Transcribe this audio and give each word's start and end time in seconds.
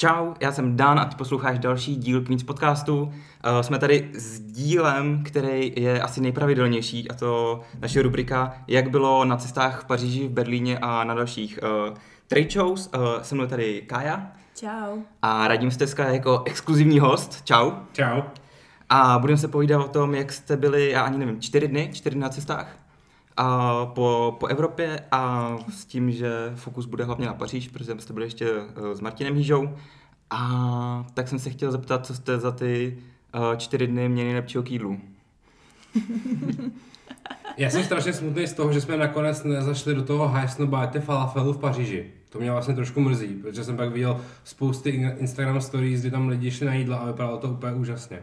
Čau, 0.00 0.34
já 0.40 0.52
jsem 0.52 0.76
Dan 0.76 0.98
a 0.98 1.04
ty 1.04 1.16
posloucháš 1.16 1.58
další 1.58 1.96
díl 1.96 2.20
Queens 2.20 2.42
podcastu. 2.42 3.02
Uh, 3.02 3.12
jsme 3.60 3.78
tady 3.78 4.10
s 4.14 4.40
dílem, 4.40 5.24
který 5.24 5.72
je 5.76 6.02
asi 6.02 6.20
nejpravidelnější 6.20 7.10
a 7.10 7.14
to 7.14 7.60
naše 7.80 8.02
rubrika 8.02 8.54
Jak 8.68 8.90
bylo 8.90 9.24
na 9.24 9.36
cestách 9.36 9.82
v 9.82 9.86
Paříži, 9.86 10.28
v 10.28 10.30
Berlíně 10.30 10.78
a 10.78 11.04
na 11.04 11.14
dalších 11.14 11.58
uh, 11.62 11.96
trade 12.26 12.50
shows. 12.50 12.90
Uh, 12.94 13.22
jsem 13.22 13.38
mnou 13.38 13.46
tady 13.46 13.82
Kája. 13.82 14.32
Čau. 14.54 14.98
A 15.22 15.48
Radim 15.48 15.70
Steska 15.70 16.08
jako 16.08 16.42
exkluzivní 16.44 16.98
host. 16.98 17.44
Čau. 17.44 17.70
Čau. 17.92 18.22
A 18.88 19.18
budeme 19.18 19.38
se 19.38 19.48
povídat 19.48 19.84
o 19.84 19.88
tom, 19.88 20.14
jak 20.14 20.32
jste 20.32 20.56
byli, 20.56 20.90
já 20.90 21.02
ani 21.02 21.18
nevím, 21.18 21.40
čtyři 21.40 21.68
dny, 21.68 21.90
čtyři 21.92 22.14
dny 22.14 22.22
na 22.22 22.28
cestách 22.28 22.76
a 23.36 23.86
po, 23.86 24.36
po 24.40 24.46
Evropě 24.46 25.00
a 25.10 25.56
s 25.68 25.84
tím, 25.84 26.10
že 26.10 26.52
fokus 26.54 26.86
bude 26.86 27.04
hlavně 27.04 27.26
na 27.26 27.34
Paříž, 27.34 27.68
protože 27.68 27.94
jste 27.98 28.12
byli 28.12 28.26
ještě 28.26 28.52
uh, 28.52 28.92
s 28.92 29.00
Martinem 29.00 29.34
Hýžou. 29.34 29.76
A 30.30 31.06
tak 31.14 31.28
jsem 31.28 31.38
se 31.38 31.50
chtěl 31.50 31.72
zeptat, 31.72 32.06
co 32.06 32.14
jste 32.14 32.38
za 32.38 32.50
ty 32.50 32.98
uh, 33.34 33.56
čtyři 33.56 33.86
dny 33.86 34.08
měli 34.08 34.28
nejlepšího 34.28 34.62
k. 34.62 34.68
Já 37.56 37.70
jsem 37.70 37.84
strašně 37.84 38.12
smutný 38.12 38.46
z 38.46 38.52
toho, 38.52 38.72
že 38.72 38.80
jsme 38.80 38.96
nakonec 38.96 39.44
nezašli 39.44 39.94
do 39.94 40.02
toho 40.02 40.28
Heisnobate 40.28 41.00
falafelu 41.00 41.52
v 41.52 41.58
Paříži. 41.58 42.10
To 42.28 42.38
mě 42.38 42.52
vlastně 42.52 42.74
trošku 42.74 43.00
mrzí, 43.00 43.26
protože 43.26 43.64
jsem 43.64 43.76
pak 43.76 43.92
viděl 43.92 44.20
spousty 44.44 44.90
Instagram 45.18 45.60
stories, 45.60 46.00
kdy 46.00 46.10
tam 46.10 46.28
lidi 46.28 46.50
šli 46.50 46.66
na 46.66 46.74
jídla 46.74 46.96
a 46.96 47.06
vypadalo 47.06 47.38
to 47.38 47.48
úplně 47.48 47.72
úžasně. 47.72 48.22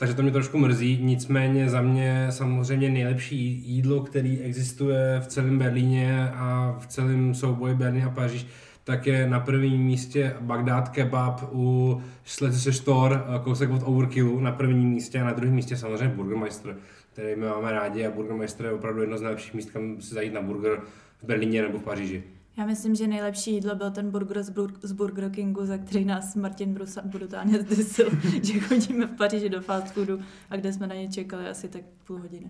Takže 0.00 0.14
to 0.14 0.22
mě 0.22 0.30
trošku 0.30 0.58
mrzí, 0.58 0.98
nicméně 1.02 1.68
za 1.68 1.82
mě 1.82 2.26
samozřejmě 2.30 2.90
nejlepší 2.90 3.62
jídlo, 3.66 4.00
který 4.00 4.40
existuje 4.40 5.20
v 5.20 5.26
celém 5.26 5.58
Berlíně 5.58 6.30
a 6.34 6.76
v 6.78 6.86
celém 6.86 7.34
souboji 7.34 7.74
Berlín 7.74 8.04
a 8.04 8.10
Paříž, 8.10 8.46
tak 8.84 9.06
je 9.06 9.26
na 9.26 9.40
prvním 9.40 9.82
místě 9.82 10.36
Bagdad 10.40 10.88
kebab 10.88 11.48
u 11.52 12.00
Schlesische 12.24 12.72
Stor, 12.72 13.24
kousek 13.44 13.70
od 13.70 13.82
Overkillu 13.84 14.40
na 14.40 14.52
prvním 14.52 14.88
místě 14.88 15.20
a 15.20 15.24
na 15.24 15.32
druhém 15.32 15.54
místě 15.54 15.76
samozřejmě 15.76 16.08
Burgermeister, 16.08 16.76
který 17.12 17.36
my 17.36 17.46
máme 17.46 17.72
rádi 17.72 18.06
a 18.06 18.10
Burgermeister 18.10 18.66
je 18.66 18.72
opravdu 18.72 19.00
jedno 19.00 19.18
z 19.18 19.22
nejlepších 19.22 19.54
míst, 19.54 19.70
kam 19.70 20.00
si 20.00 20.14
zajít 20.14 20.34
na 20.34 20.42
burger 20.42 20.80
v 21.22 21.26
Berlíně 21.26 21.62
nebo 21.62 21.78
v 21.78 21.82
Paříži. 21.82 22.22
Já 22.60 22.66
myslím, 22.66 22.94
že 22.94 23.06
nejlepší 23.06 23.54
jídlo 23.54 23.74
byl 23.74 23.90
ten 23.90 24.10
burger 24.10 24.42
z, 24.42 24.50
Bur- 24.50 24.78
z 24.82 24.92
Burger 24.92 25.30
Kingu, 25.30 25.66
za 25.66 25.78
který 25.78 26.04
nás 26.04 26.36
Martin 26.36 26.74
Brusa 26.74 27.00
brutálně 27.04 27.60
zdesil, 27.60 28.10
že 28.42 28.60
chodíme 28.60 29.06
v 29.06 29.16
Paříži 29.16 29.48
do 29.48 29.60
fast 29.60 29.94
foodu 29.94 30.20
a 30.50 30.56
kde 30.56 30.72
jsme 30.72 30.86
na 30.86 30.94
ně 30.94 31.08
čekali 31.08 31.48
asi 31.48 31.68
tak 31.68 31.82
půl 32.06 32.18
hodiny. 32.18 32.48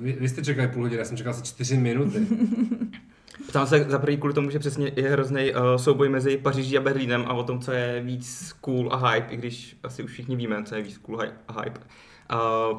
Vy, 0.00 0.12
vy 0.12 0.28
jste 0.28 0.44
čekali 0.44 0.68
půl 0.68 0.82
hodiny, 0.82 0.98
já 0.98 1.04
jsem 1.04 1.16
čekal 1.16 1.30
asi 1.30 1.42
čtyři 1.42 1.76
minuty. 1.76 2.26
Ptám 3.48 3.66
se 3.66 3.84
za 3.88 3.98
první 3.98 4.16
kvůli 4.16 4.34
tomu, 4.34 4.50
že 4.50 4.58
přesně 4.58 4.92
je 4.96 5.10
hrozný 5.10 5.54
uh, 5.54 5.76
souboj 5.76 6.08
mezi 6.08 6.36
Paříží 6.36 6.78
a 6.78 6.80
Berlínem 6.80 7.24
a 7.26 7.32
o 7.32 7.42
tom, 7.42 7.60
co 7.60 7.72
je 7.72 8.00
víc 8.02 8.52
cool 8.60 8.92
a 8.92 9.08
hype, 9.08 9.34
i 9.34 9.36
když 9.36 9.76
asi 9.82 10.02
už 10.02 10.10
všichni 10.10 10.36
víme, 10.36 10.64
co 10.64 10.74
je 10.74 10.82
víc 10.82 10.98
cool 10.98 11.22
a 11.48 11.62
hype. 11.62 11.80
Uh, 12.70 12.78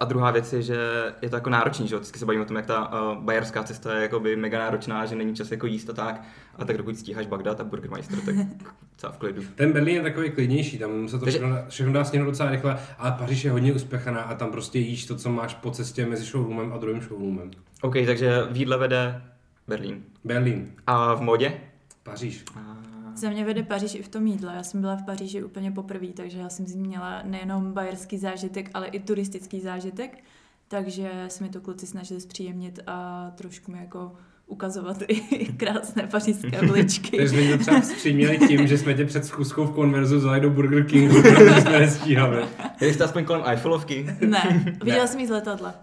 a 0.00 0.04
druhá 0.04 0.30
věc 0.30 0.52
je, 0.52 0.62
že 0.62 0.76
je 1.22 1.30
to 1.30 1.36
jako 1.36 1.50
náročný, 1.50 1.88
že 1.88 1.96
vždycky 1.96 2.18
se 2.18 2.26
bavíme 2.26 2.44
o 2.44 2.46
tom, 2.46 2.56
jak 2.56 2.66
ta 2.66 3.02
uh, 3.12 3.18
bajerská 3.22 3.62
cesta 3.62 3.94
je 3.94 4.02
jakoby 4.02 4.36
mega 4.36 4.58
náročná, 4.58 5.06
že 5.06 5.16
není 5.16 5.34
čas 5.34 5.50
jako 5.50 5.66
jíst 5.66 5.90
a 5.90 5.92
tak. 5.92 6.22
A 6.56 6.64
tak 6.64 6.76
dokud 6.76 6.98
stíháš 6.98 7.26
Bagdad 7.26 7.60
a 7.60 7.64
Burgermeister, 7.64 8.18
tak 8.20 8.34
celá 8.96 9.12
v 9.12 9.16
klidu. 9.16 9.42
Ten 9.54 9.72
Berlín 9.72 9.96
je 9.96 10.02
takový 10.02 10.30
klidnější, 10.30 10.78
tam 10.78 11.08
se 11.08 11.18
to 11.18 11.26
všechno, 11.26 11.48
všechno 11.68 11.92
dá 11.92 12.04
sněhnout 12.04 12.30
docela 12.30 12.50
rychle, 12.50 12.78
ale 12.98 13.12
Paříž 13.12 13.44
je 13.44 13.50
hodně 13.50 13.72
uspěchaná 13.72 14.20
a 14.20 14.34
tam 14.34 14.50
prostě 14.50 14.78
jíš 14.78 15.06
to, 15.06 15.16
co 15.16 15.30
máš 15.30 15.54
po 15.54 15.70
cestě 15.70 16.06
mezi 16.06 16.24
showroomem 16.24 16.72
a 16.72 16.78
druhým 16.78 17.02
showroomem. 17.02 17.50
OK, 17.82 17.94
takže 18.06 18.42
v 18.50 18.56
jídle 18.56 18.78
vede 18.78 19.22
Berlín. 19.68 20.02
Berlín. 20.24 20.72
A 20.86 21.14
v 21.14 21.20
modě? 21.20 21.60
Paříž. 22.02 22.44
A... 22.56 22.93
Za 23.14 23.30
mě 23.30 23.44
vede 23.44 23.62
Paříž 23.62 23.94
i 23.94 24.02
v 24.02 24.08
tom 24.08 24.26
jídle. 24.26 24.52
Já 24.56 24.62
jsem 24.62 24.80
byla 24.80 24.96
v 24.96 25.04
Paříži 25.04 25.42
úplně 25.42 25.72
poprvé, 25.72 26.06
takže 26.06 26.38
já 26.38 26.48
jsem 26.48 26.66
z 26.66 26.74
ní 26.74 26.88
měla 26.88 27.22
nejenom 27.22 27.72
bajerský 27.72 28.18
zážitek, 28.18 28.70
ale 28.74 28.86
i 28.86 29.00
turistický 29.00 29.60
zážitek. 29.60 30.24
Takže 30.68 31.10
se 31.28 31.44
mi 31.44 31.50
to 31.50 31.60
kluci 31.60 31.86
snažili 31.86 32.20
zpříjemnit 32.20 32.80
a 32.86 33.30
trošku 33.36 33.72
mi 33.72 33.78
jako 33.78 34.12
ukazovat 34.46 35.02
i 35.08 35.46
krásné 35.56 36.06
pařížské 36.06 36.60
uličky. 36.60 37.16
Takže 37.16 37.42
jsme 37.42 37.56
to 37.56 37.58
třeba 37.58 37.80
zpříměli 37.82 38.38
tím, 38.38 38.66
že 38.66 38.78
jsme 38.78 38.94
tě 38.94 39.04
před 39.04 39.24
zkuskou 39.24 39.64
v 39.64 39.72
konverzu 39.72 40.16
vzali 40.16 40.40
do 40.40 40.50
Burger 40.50 40.86
Kingu, 40.86 41.22
protože 41.22 41.60
jsme 41.60 41.78
nestíhali. 41.78 42.44
Jeli 42.80 42.94
jste 42.94 43.04
aspoň 43.04 43.24
kolem 43.24 43.42
Eiffelovky? 43.46 44.06
Ne, 44.20 44.74
viděla 44.84 45.06
jsem 45.06 45.20
jí 45.20 45.26
z 45.26 45.30
letadla. 45.30 45.74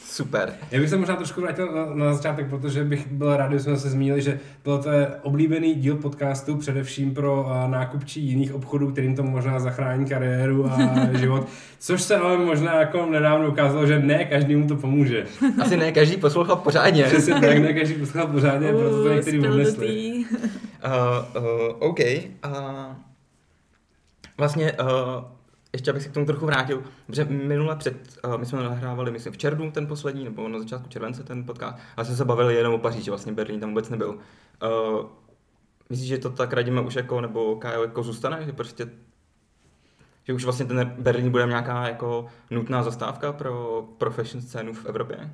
Super. 0.00 0.52
Já 0.70 0.80
bych 0.80 0.88
se 0.88 0.96
možná 0.96 1.16
trošku 1.16 1.40
vrátil 1.40 1.72
na, 1.72 1.94
na 1.94 2.14
začátek, 2.14 2.50
protože 2.50 2.84
bych 2.84 3.06
byl 3.12 3.36
rád, 3.36 3.46
kdybychom 3.46 3.76
se 3.76 3.90
zmínili, 3.90 4.22
že 4.22 4.40
byl 4.64 4.78
to 4.78 4.90
oblíbený 5.22 5.74
díl 5.74 5.96
podcastu 5.96 6.56
především 6.56 7.14
pro 7.14 7.42
uh, 7.42 7.70
nákupčí 7.70 8.20
jiných 8.20 8.54
obchodů, 8.54 8.92
kterým 8.92 9.16
to 9.16 9.22
možná 9.22 9.60
zachrání 9.60 10.06
kariéru 10.06 10.66
a 10.66 10.78
život. 11.18 11.48
Což 11.78 12.02
se 12.02 12.16
ale 12.16 12.38
možná 12.38 12.80
jako 12.80 13.06
nedávno 13.06 13.48
ukázalo, 13.48 13.86
že 13.86 13.98
ne 13.98 14.24
každému 14.24 14.68
to 14.68 14.76
pomůže. 14.76 15.26
Asi 15.62 15.76
ne 15.76 15.92
každý 15.92 16.16
poslouchal 16.16 16.56
pořádně. 16.56 17.04
Přesně 17.04 17.34
tak, 17.34 17.58
ne 17.58 17.72
každý 17.72 17.94
poslouchal 17.94 18.32
pořádně, 18.32 18.72
uh, 18.72 18.80
proto 18.80 19.02
to 19.02 19.14
některý 19.14 19.48
odnesli. 19.48 20.24
Uh, 21.34 21.42
uh, 21.42 21.76
OK. 21.78 22.00
Uh, 22.00 22.52
vlastně 24.38 24.72
uh, 24.72 24.88
ještě 25.72 25.90
abych 25.90 26.02
se 26.02 26.08
k 26.08 26.12
tomu 26.12 26.26
trochu 26.26 26.46
vrátil, 26.46 26.82
protože 27.06 27.24
minule 27.24 27.76
před, 27.76 28.18
uh, 28.24 28.36
my 28.36 28.46
jsme 28.46 28.62
nahrávali, 28.62 29.10
myslím, 29.10 29.32
v 29.32 29.38
červnu 29.38 29.70
ten 29.70 29.86
poslední, 29.86 30.24
nebo 30.24 30.48
na 30.48 30.58
začátku 30.58 30.88
července 30.88 31.22
ten 31.22 31.44
podcast, 31.44 31.78
a 31.96 32.04
jsme 32.04 32.16
se 32.16 32.24
bavili 32.24 32.54
jenom 32.54 32.74
o 32.74 32.78
Paříži, 32.78 33.10
vlastně 33.10 33.32
Berlín 33.32 33.60
tam 33.60 33.68
vůbec 33.68 33.90
nebyl. 33.90 34.08
Uh, 34.08 35.06
myslíš, 35.90 36.08
že 36.08 36.18
to 36.18 36.30
tak 36.30 36.52
radíme 36.52 36.80
už 36.80 36.94
jako, 36.94 37.20
nebo 37.20 37.56
Kájo, 37.56 37.82
jako 37.82 38.02
zůstane, 38.02 38.44
že 38.44 38.52
prostě 38.52 38.88
že 40.24 40.32
už 40.32 40.44
vlastně 40.44 40.66
ten 40.66 40.94
Berlín 40.98 41.30
bude 41.30 41.46
nějaká 41.46 41.88
jako 41.88 42.26
nutná 42.50 42.82
zastávka 42.82 43.32
pro 43.32 43.82
profession 43.98 44.42
scénu 44.42 44.72
v 44.72 44.86
Evropě? 44.86 45.30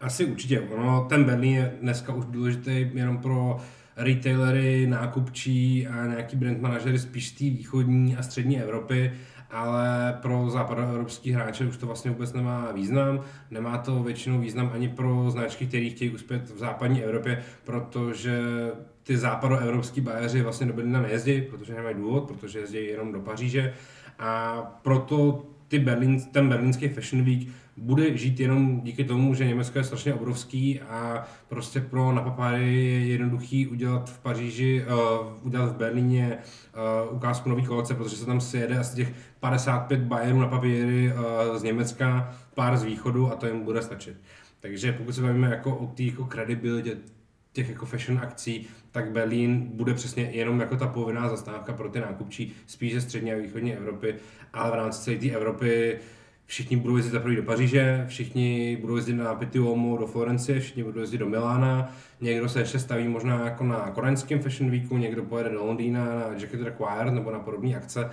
Asi 0.00 0.24
určitě. 0.24 0.60
Ono, 0.60 1.06
ten 1.08 1.24
Berlín 1.24 1.54
je 1.54 1.74
dneska 1.82 2.14
už 2.14 2.24
důležitý 2.24 2.90
jenom 2.94 3.18
pro 3.18 3.56
retailery, 3.96 4.86
nákupčí 4.86 5.86
a 5.86 6.06
nějaký 6.06 6.36
brand 6.36 6.60
manažery 6.60 6.98
spíš 6.98 7.28
z 7.28 7.32
té 7.32 7.44
východní 7.44 8.16
a 8.16 8.22
střední 8.22 8.60
Evropy 8.60 9.12
ale 9.50 10.18
pro 10.22 10.50
západoevropský 10.50 11.32
hráče 11.32 11.66
už 11.66 11.76
to 11.76 11.86
vlastně 11.86 12.10
vůbec 12.10 12.32
nemá 12.32 12.72
význam. 12.72 13.20
Nemá 13.50 13.78
to 13.78 14.02
většinou 14.02 14.40
význam 14.40 14.70
ani 14.74 14.88
pro 14.88 15.30
značky, 15.30 15.66
které 15.66 15.88
chtějí 15.90 16.10
uspět 16.10 16.50
v 16.50 16.58
západní 16.58 17.02
Evropě, 17.02 17.42
protože 17.64 18.42
ty 19.02 19.16
západoevropský 19.16 20.00
bajeři 20.00 20.42
vlastně 20.42 20.66
do 20.66 20.72
Berlína 20.72 21.02
nejezdí, 21.02 21.42
protože 21.42 21.74
nemají 21.74 21.96
důvod, 21.96 22.24
protože 22.24 22.58
jezdí 22.58 22.86
jenom 22.86 23.12
do 23.12 23.20
Paříže 23.20 23.74
a 24.18 24.62
proto 24.82 25.46
ty 25.68 25.78
Berlín, 25.78 26.20
ten 26.20 26.48
berlínský 26.48 26.88
Fashion 26.88 27.24
Week 27.24 27.48
bude 27.76 28.16
žít 28.16 28.40
jenom 28.40 28.80
díky 28.80 29.04
tomu, 29.04 29.34
že 29.34 29.46
Německo 29.46 29.78
je 29.78 29.84
strašně 29.84 30.14
obrovský 30.14 30.80
a 30.80 31.24
prostě 31.48 31.80
pro 31.80 32.12
na 32.12 32.22
papáry 32.22 32.84
je 32.84 33.06
jednoduchý 33.06 33.66
udělat 33.66 34.10
v 34.10 34.18
Paříži, 34.18 34.84
uh, 34.84 35.46
udělat 35.46 35.72
v 35.72 35.76
Berlíně 35.76 36.38
uh, 37.08 37.16
ukázku 37.16 37.48
nový 37.48 37.64
kolekce, 37.64 37.94
protože 37.94 38.16
se 38.16 38.26
tam 38.26 38.40
sjede 38.40 38.78
asi 38.78 38.96
těch 38.96 39.12
55 39.50 40.00
bajerů 40.00 40.40
na 40.40 40.46
papíry 40.48 41.12
uh, 41.12 41.56
z 41.56 41.62
Německa, 41.62 42.34
pár 42.54 42.76
z 42.76 42.82
východu 42.82 43.32
a 43.32 43.36
to 43.36 43.46
jim 43.46 43.60
bude 43.60 43.82
stačit. 43.82 44.16
Takže 44.60 44.92
pokud 44.92 45.12
se 45.12 45.22
bavíme 45.22 45.50
jako 45.50 45.76
o 45.76 45.86
té 45.86 46.02
jako 46.02 46.24
kredibilitě 46.24 46.96
těch 47.52 47.68
jako 47.68 47.86
fashion 47.86 48.18
akcí, 48.22 48.66
tak 48.92 49.10
Berlín 49.10 49.70
bude 49.74 49.94
přesně 49.94 50.22
jenom 50.22 50.60
jako 50.60 50.76
ta 50.76 50.86
povinná 50.86 51.28
zastávka 51.28 51.72
pro 51.72 51.88
ty 51.88 52.00
nákupčí, 52.00 52.52
spíš 52.66 52.94
ze 52.94 53.00
střední 53.00 53.32
a 53.32 53.36
východní 53.36 53.74
Evropy, 53.74 54.14
ale 54.52 54.70
v 54.70 54.74
rámci 54.74 55.00
celé 55.00 55.16
té 55.16 55.30
Evropy 55.30 55.98
všichni 56.46 56.76
budou 56.76 56.96
jezdit 56.96 57.10
za 57.10 57.18
do 57.18 57.42
Paříže, 57.42 58.04
všichni 58.08 58.78
budou 58.80 58.96
jezdit 58.96 59.12
na 59.12 59.34
Petit 59.34 59.62
Uomo 59.62 59.96
do 59.96 60.06
Florencie, 60.06 60.60
všichni 60.60 60.84
budou 60.84 61.00
jezdit 61.00 61.18
do 61.18 61.26
Milána, 61.26 61.92
někdo 62.20 62.48
se 62.48 62.60
ještě 62.60 62.78
staví 62.78 63.08
možná 63.08 63.44
jako 63.44 63.64
na 63.64 63.90
koreňském 63.90 64.40
Fashion 64.40 64.70
Weeku, 64.70 64.96
někdo 64.96 65.22
pojede 65.22 65.50
do 65.50 65.64
Londýna 65.64 66.04
na 66.04 66.24
Jacket 66.38 66.62
Required 66.62 67.14
nebo 67.14 67.30
na 67.30 67.38
podobné 67.38 67.76
akce, 67.76 68.10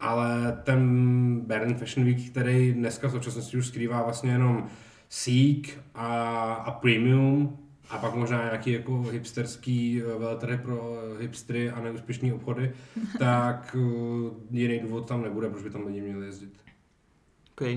ale 0.00 0.58
ten 0.64 1.40
Berlin 1.40 1.76
Fashion 1.76 2.06
Week, 2.06 2.30
který 2.30 2.72
dneska 2.72 3.08
v 3.08 3.12
současnosti 3.12 3.56
už 3.56 3.66
skrývá 3.66 4.02
vlastně 4.02 4.30
jenom 4.30 4.66
Seek 5.08 5.78
a, 5.94 6.42
a 6.54 6.70
Premium, 6.70 7.58
a 7.90 7.98
pak 7.98 8.14
možná 8.14 8.44
nějaký 8.44 8.72
jako 8.72 9.02
hipsterský 9.02 10.02
eh, 10.02 10.18
veletrhy 10.18 10.58
pro 10.58 10.98
hipstry 11.20 11.70
a 11.70 11.80
neúspěšné 11.80 12.34
obchody, 12.34 12.72
tak 13.18 13.76
eh, 13.78 14.30
jiný 14.50 14.78
důvod 14.78 15.08
tam 15.08 15.22
nebude, 15.22 15.50
proč 15.50 15.62
by 15.62 15.70
tam 15.70 15.86
lidi 15.86 16.00
měli 16.00 16.26
jezdit. 16.26 16.52
OK. 17.60 17.68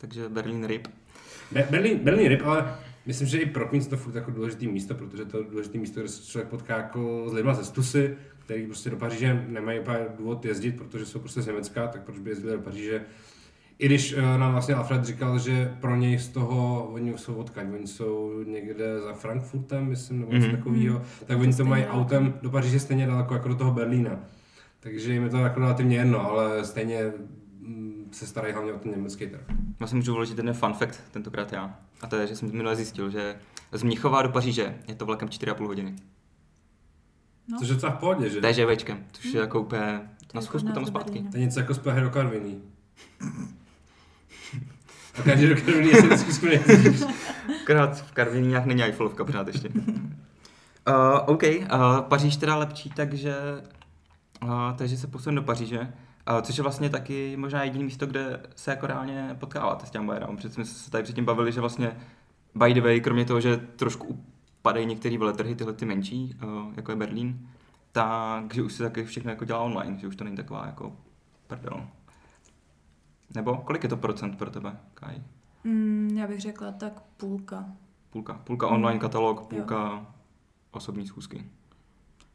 Takže 0.00 0.28
Berlin 0.28 0.64
RIP. 0.66 0.88
Be- 1.52 1.66
Berlin, 1.70 1.98
Berlin 1.98 2.28
RIP, 2.28 2.42
ale 2.44 2.74
myslím, 3.06 3.28
že 3.28 3.38
i 3.38 3.46
pro 3.46 3.66
Queens 3.68 3.86
to 3.86 3.96
furt 3.96 4.14
jako 4.14 4.30
důležité 4.30 4.66
místo, 4.66 4.94
protože 4.94 5.24
to 5.24 5.38
je 5.38 5.44
důležité 5.50 5.78
místo, 5.78 6.00
kde 6.00 6.08
se 6.08 6.22
člověk 6.30 6.48
potká 6.48 6.76
jako 6.76 7.24
s 7.28 7.32
lidmi 7.32 7.54
ze 7.54 7.64
Stusy, 7.64 8.16
který 8.38 8.66
prostě 8.66 8.90
do 8.90 8.96
Paříže 8.96 9.44
nemají 9.48 9.80
úplně 9.80 9.98
důvod 10.18 10.44
jezdit, 10.44 10.72
protože 10.76 11.06
jsou 11.06 11.18
prostě 11.18 11.42
z 11.42 11.46
Německa, 11.46 11.86
tak 11.88 12.02
proč 12.02 12.18
by 12.18 12.30
jezdili 12.30 12.52
do 12.52 12.62
Paříže. 12.62 13.02
I 13.78 13.86
když 13.86 14.14
uh, 14.14 14.20
nám 14.38 14.52
vlastně 14.52 14.74
Alfred 14.74 15.04
říkal, 15.04 15.38
že 15.38 15.74
pro 15.80 15.96
něj 15.96 16.18
z 16.18 16.28
toho, 16.28 16.84
oni 16.92 17.18
jsou 17.18 17.34
odkaď, 17.34 17.66
oni 17.74 17.86
jsou 17.86 18.42
někde 18.46 19.00
za 19.00 19.12
Frankfurtem, 19.12 19.86
myslím, 19.88 20.20
nebo 20.20 20.32
něco 20.32 20.46
Mhm. 20.46 20.56
takového, 20.56 21.02
tak 21.26 21.36
to 21.36 21.42
oni 21.42 21.52
to 21.54 21.64
mají 21.64 21.82
daleko. 21.82 22.00
autem 22.00 22.34
do 22.42 22.50
Paříže 22.50 22.80
stejně 22.80 23.06
daleko 23.06 23.34
jako 23.34 23.48
do 23.48 23.54
toho 23.54 23.70
Berlína. 23.72 24.20
Takže 24.80 25.12
jim 25.12 25.22
je 25.24 25.30
to 25.30 25.36
jako 25.36 25.60
relativně 25.60 25.96
jedno, 25.96 26.30
ale 26.30 26.64
stejně 26.64 27.12
se 28.12 28.26
starají 28.26 28.54
hlavně 28.54 28.72
o 28.72 28.78
ten 28.78 28.90
německý 28.90 29.26
trh. 29.26 29.40
Já 29.80 29.86
si 29.86 29.94
můžu 29.94 30.14
vložit 30.14 30.38
jeden 30.38 30.54
fun 30.54 30.72
fact 30.72 31.00
tentokrát 31.10 31.52
já. 31.52 31.78
A 32.00 32.06
to 32.06 32.16
je, 32.16 32.26
že 32.26 32.36
jsem 32.36 32.52
minule 32.52 32.76
zjistil, 32.76 33.10
že 33.10 33.36
z 33.72 33.82
Mnichova 33.82 34.22
do 34.22 34.28
Paříže 34.28 34.78
je 34.88 34.94
to 34.94 35.06
vlakem 35.06 35.28
4,5 35.28 35.66
hodiny. 35.66 35.96
No. 37.48 37.58
Což 37.58 37.68
je 37.68 37.74
docela 37.74 37.92
v 37.92 37.98
pohodě, 37.98 38.30
že? 38.30 38.40
TŽVčkem, 38.40 39.04
což 39.12 39.24
je 39.24 39.40
jako 39.40 39.60
úplně 39.60 39.80
na 39.80 40.00
jako 40.34 40.42
schůzku 40.42 40.68
nás 40.68 40.74
tam 40.74 40.86
zpátky. 40.86 41.24
To 41.30 41.36
je 41.36 41.44
něco 41.44 41.60
jako 41.60 41.74
z 41.74 41.78
Prahy 41.78 42.00
do 42.00 42.10
Karviní. 42.10 42.62
A 45.18 45.22
každý 45.24 45.46
do 45.46 45.56
Karviní 45.56 45.90
je 45.90 46.18
si 46.18 46.32
zkusit. 46.32 46.62
Akorát 47.62 48.02
v 48.02 48.12
Karviní 48.12 48.48
nějak 48.48 48.66
není 48.66 48.82
Eiffelovka 48.82 49.24
pořád 49.24 49.46
ještě. 49.46 49.68
Uh, 49.68 49.74
OK, 51.26 51.42
uh, 51.42 52.00
Paříž 52.00 52.36
teda 52.36 52.56
lepší, 52.56 52.90
takže, 52.90 53.36
uh, 54.42 54.72
takže 54.76 54.96
se 54.96 55.06
posuneme 55.06 55.40
do 55.40 55.46
Paříže. 55.46 55.92
Uh, 56.30 56.42
což 56.42 56.56
je 56.56 56.62
vlastně 56.62 56.90
taky 56.90 57.36
možná 57.36 57.64
jediné 57.64 57.84
místo, 57.84 58.06
kde 58.06 58.40
se 58.56 58.70
jako 58.70 58.86
reálně 58.86 59.36
potkáváte 59.40 59.86
s 59.86 59.90
těm. 59.90 60.12
Protože 60.36 60.48
jsme 60.48 60.64
se 60.64 60.90
tady 60.90 61.04
předtím 61.04 61.24
bavili, 61.24 61.52
že 61.52 61.60
vlastně 61.60 61.96
by 62.54 62.74
the 62.74 62.80
way, 62.80 63.00
kromě 63.00 63.24
toho, 63.24 63.40
že 63.40 63.56
trošku 63.56 64.24
upadají 64.60 64.86
některé 64.86 65.18
veletrhy, 65.18 65.54
tyhle 65.54 65.72
ty 65.72 65.84
menší, 65.86 66.36
uh, 66.44 66.72
jako 66.76 66.92
je 66.92 66.96
Berlín, 66.96 67.48
takže 67.92 68.62
už 68.62 68.72
se 68.72 68.82
taky 68.82 69.04
všechno 69.04 69.30
jako 69.30 69.44
dělá 69.44 69.60
online, 69.60 69.98
že 69.98 70.06
už 70.06 70.16
to 70.16 70.24
není 70.24 70.36
taková 70.36 70.66
jako 70.66 70.96
prdel. 71.46 71.86
Nebo 73.34 73.56
kolik 73.56 73.82
je 73.82 73.88
to 73.88 73.96
procent 73.96 74.38
pro 74.38 74.50
tebe, 74.50 74.76
Kaj? 74.94 75.22
Mm, 75.64 76.10
já 76.16 76.26
bych 76.26 76.40
řekla 76.40 76.72
tak 76.72 77.00
půlka. 77.16 77.64
Půlka. 78.10 78.40
Půlka 78.44 78.66
online 78.66 78.94
Mm. 78.94 79.00
katalog, 79.00 79.46
půlka 79.46 80.06
osobní 80.70 81.06
schůzky. 81.06 81.44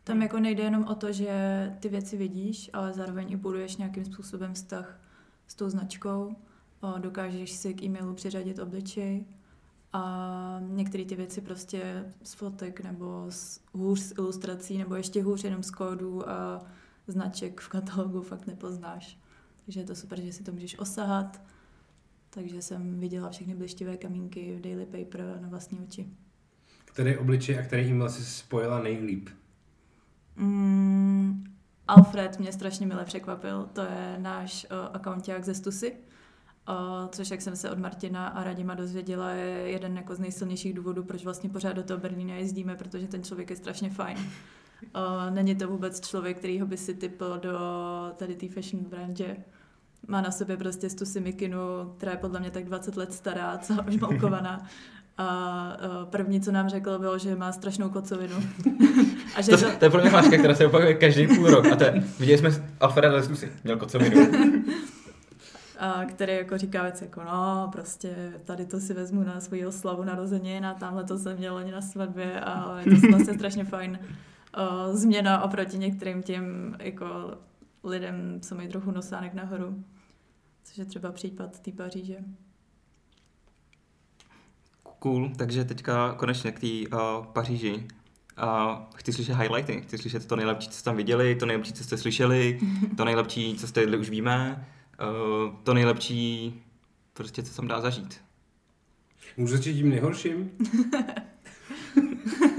Tam 0.03 0.21
jako 0.21 0.39
nejde 0.39 0.63
jenom 0.63 0.83
o 0.83 0.95
to, 0.95 1.11
že 1.11 1.71
ty 1.79 1.89
věci 1.89 2.17
vidíš, 2.17 2.69
ale 2.73 2.94
zároveň 2.94 3.31
i 3.31 3.35
buduješ 3.35 3.77
nějakým 3.77 4.05
způsobem 4.05 4.53
vztah 4.53 5.00
s 5.47 5.55
tou 5.55 5.69
značkou. 5.69 6.35
O, 6.81 7.00
Dokážeš 7.00 7.51
si 7.51 7.73
k 7.73 7.83
e-mailu 7.83 8.13
přiřadit 8.13 8.59
obličej 8.59 9.25
a 9.94 10.59
některé 10.67 11.05
ty 11.05 11.15
věci 11.15 11.41
prostě 11.41 12.05
z 12.23 12.33
fotek 12.33 12.81
nebo 12.81 13.25
z, 13.29 13.61
hůř 13.73 14.00
z 14.00 14.11
ilustrací 14.17 14.77
nebo 14.77 14.95
ještě 14.95 15.23
hůř 15.23 15.44
jenom 15.44 15.63
z 15.63 15.71
kódů 15.71 16.29
a 16.29 16.65
značek 17.07 17.61
v 17.61 17.69
katalogu 17.69 18.21
fakt 18.21 18.47
nepoznáš. 18.47 19.19
Takže 19.65 19.79
je 19.79 19.85
to 19.85 19.95
super, 19.95 20.21
že 20.21 20.33
si 20.33 20.44
to 20.44 20.51
můžeš 20.51 20.79
osahat. 20.79 21.41
Takže 22.29 22.61
jsem 22.61 23.00
viděla 23.00 23.29
všechny 23.29 23.55
blištivé 23.55 23.97
kamínky 23.97 24.55
v 24.55 24.61
Daily 24.61 24.85
Paper 24.85 25.39
na 25.41 25.50
vlastní 25.50 25.79
oči. 25.79 26.07
Který 26.85 27.17
obličej 27.17 27.59
a 27.59 27.63
který 27.63 27.83
e-mail 27.83 28.09
si 28.09 28.25
spojila 28.25 28.83
nejlíp? 28.83 29.29
Mm, 30.35 31.44
Alfred 31.88 32.39
mě 32.39 32.53
strašně 32.53 32.88
mile 32.88 33.06
překvapil, 33.06 33.69
to 33.74 33.81
je 33.81 34.15
náš 34.18 34.68
uh, 34.71 34.95
accounták 34.95 35.44
ze 35.44 35.53
Stusy, 35.53 35.91
uh, 36.69 37.09
což 37.09 37.31
jak 37.31 37.41
jsem 37.41 37.56
se 37.56 37.71
od 37.71 37.80
Martina 37.80 38.27
a 38.27 38.44
Radima 38.44 38.75
dozvěděla, 38.75 39.30
je 39.30 39.69
jeden 39.69 39.97
jako 39.97 40.15
z 40.15 40.19
nejsilnějších 40.19 40.74
důvodů, 40.74 41.03
proč 41.03 41.24
vlastně 41.24 41.50
pořád 41.50 41.74
do 41.74 41.83
toho 41.83 42.00
Berlína 42.00 42.35
jezdíme, 42.35 42.75
protože 42.75 43.07
ten 43.07 43.24
člověk 43.24 43.50
je 43.50 43.56
strašně 43.56 43.89
fajn. 43.89 44.18
Uh, 44.18 45.33
není 45.33 45.56
to 45.56 45.68
vůbec 45.68 46.07
člověk, 46.07 46.38
který 46.38 46.62
by 46.63 46.77
si 46.77 46.94
typl 46.94 47.39
do 47.41 47.59
tady 48.15 48.36
té 48.36 48.47
fashion 48.50 48.86
branže. 48.86 49.38
Má 50.07 50.21
na 50.21 50.31
sobě 50.31 50.57
prostě 50.57 50.89
Stusy 50.89 51.19
mikinu, 51.19 51.57
která 51.97 52.12
je 52.12 52.18
podle 52.18 52.39
mě 52.39 52.51
tak 52.51 52.65
20 52.65 52.97
let 52.97 53.13
stará, 53.13 53.57
celá 53.57 53.86
žmalkovaná. 53.89 54.68
A 55.18 55.77
první, 56.10 56.42
co 56.42 56.51
nám 56.51 56.69
řekl, 56.69 57.00
bylo, 57.00 57.18
že 57.18 57.36
má 57.36 57.51
strašnou 57.51 57.89
kocovinu. 57.89 58.36
a 59.36 59.42
že 59.42 59.51
To, 59.51 59.57
to, 59.57 59.71
to 59.80 59.86
je 59.86 59.92
pro 59.92 60.01
mě 60.01 60.10
hláška, 60.10 60.38
která 60.38 60.56
se 60.56 60.68
opakuje 60.68 60.94
každý 60.94 61.27
půl 61.27 61.50
rok. 61.50 61.65
A 61.65 61.75
to 61.75 61.83
je, 61.83 62.04
viděli 62.19 62.38
jsme 62.38 62.50
Alfreda 62.80 63.13
Leslusy, 63.13 63.51
měl 63.63 63.77
kocovinu. 63.77 64.27
a 65.80 66.06
který 66.06 66.33
jako 66.33 66.57
říká 66.57 66.83
věci 66.83 67.04
jako 67.04 67.24
no, 67.24 67.69
prostě 67.71 68.33
tady 68.44 68.65
to 68.65 68.80
si 68.80 68.94
vezmu 68.94 69.24
na 69.24 69.39
svoji 69.39 69.65
oslavu 69.65 70.04
narozenin 70.04 70.65
a 70.65 70.74
tamhle 70.74 71.04
to 71.04 71.18
jsem 71.18 71.38
měla 71.38 71.63
na 71.63 71.81
svatbě 71.81 72.39
a 72.39 72.80
je 72.80 73.01
to 73.01 73.07
vlastně 73.07 73.33
strašně 73.33 73.63
fajn 73.63 74.00
uh, 74.57 74.95
změna 74.95 75.44
oproti 75.44 75.77
některým 75.77 76.24
těm 76.24 76.75
jako 76.80 77.38
lidem, 77.83 78.39
co 78.42 78.56
mají 78.56 78.68
trochu 78.68 78.92
nosánek 78.92 79.33
nahoru. 79.33 79.83
Což 80.63 80.77
je 80.77 80.86
třeba 80.86 81.12
případ 81.12 81.60
té 81.60 81.71
Paříže. 81.71 82.18
Cool, 85.03 85.31
takže 85.38 85.65
teďka 85.65 86.13
konečně 86.13 86.51
k 86.51 86.59
té 86.59 86.67
uh, 86.67 87.25
Paříži. 87.25 87.88
Uh, 88.44 88.50
chci 88.95 89.13
slyšet 89.13 89.38
highlighty, 89.38 89.81
chci 89.81 89.97
slyšet 89.97 90.27
to 90.27 90.35
nejlepší, 90.35 90.69
co 90.69 90.77
jste 90.77 90.85
tam 90.85 90.95
viděli, 90.95 91.35
to 91.35 91.45
nejlepší, 91.45 91.73
co 91.73 91.83
jste 91.83 91.97
slyšeli, 91.97 92.59
to 92.97 93.05
nejlepší, 93.05 93.55
co 93.55 93.67
jste 93.67 93.81
jedli, 93.81 93.97
už 93.97 94.09
víme, 94.09 94.67
uh, 95.01 95.55
to 95.63 95.73
nejlepší, 95.73 96.53
prostě 97.13 97.44
co 97.44 97.55
tam 97.55 97.67
dá 97.67 97.81
zažít. 97.81 98.21
Můžu 99.38 99.57
začít 99.57 99.73
tím 99.73 99.89
nejhorším? 99.89 100.51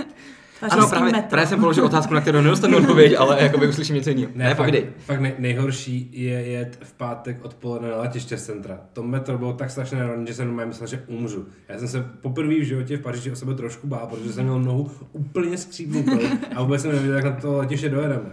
Ano, 0.71 0.89
právě, 0.89 1.13
metro. 1.13 1.29
právě 1.31 1.47
jsem 1.47 1.61
položil 1.61 1.85
otázku, 1.85 2.15
na 2.15 2.21
kterou 2.21 2.41
nedostanu 2.41 2.79
odpověď, 2.79 3.15
ale 3.19 3.43
jakoby 3.43 3.69
uslyším 3.69 3.95
něco 3.95 4.11
jiného. 4.11 4.33
Ne, 4.35 4.45
ne 4.45 4.51
fakt, 4.51 4.57
povídej. 4.57 4.87
fakt 4.99 5.21
nej, 5.21 5.35
nejhorší 5.39 6.09
je 6.13 6.33
jet 6.33 6.79
v 6.83 6.93
pátek 6.93 7.45
odpoledne 7.45 7.91
na 7.91 7.97
letiště 7.97 8.37
z 8.37 8.47
centra. 8.47 8.81
To 8.93 9.03
metro 9.03 9.39
bylo 9.39 9.53
tak 9.53 9.71
strašně 9.71 9.99
že 10.27 10.35
jsem 10.35 10.47
normálně 10.47 10.69
myslel, 10.69 10.87
že 10.87 11.05
umřu. 11.07 11.47
Já 11.69 11.79
jsem 11.79 11.89
se 11.89 12.03
poprvé 12.21 12.55
v 12.55 12.63
životě 12.63 12.97
v 12.97 13.01
Paříži 13.01 13.33
o 13.33 13.37
sebe 13.37 13.55
trošku 13.55 13.87
bál, 13.87 14.07
protože 14.07 14.33
jsem 14.33 14.45
měl 14.45 14.61
nohu 14.61 14.91
úplně 15.13 15.59
skřípnutou 15.59 16.19
a 16.57 16.63
vůbec 16.63 16.83
jsem 16.83 16.93
nevěděl, 16.93 17.17
jak 17.17 17.25
na 17.25 17.33
to 17.33 17.57
letiště 17.57 17.89
dojedeme. 17.89 18.31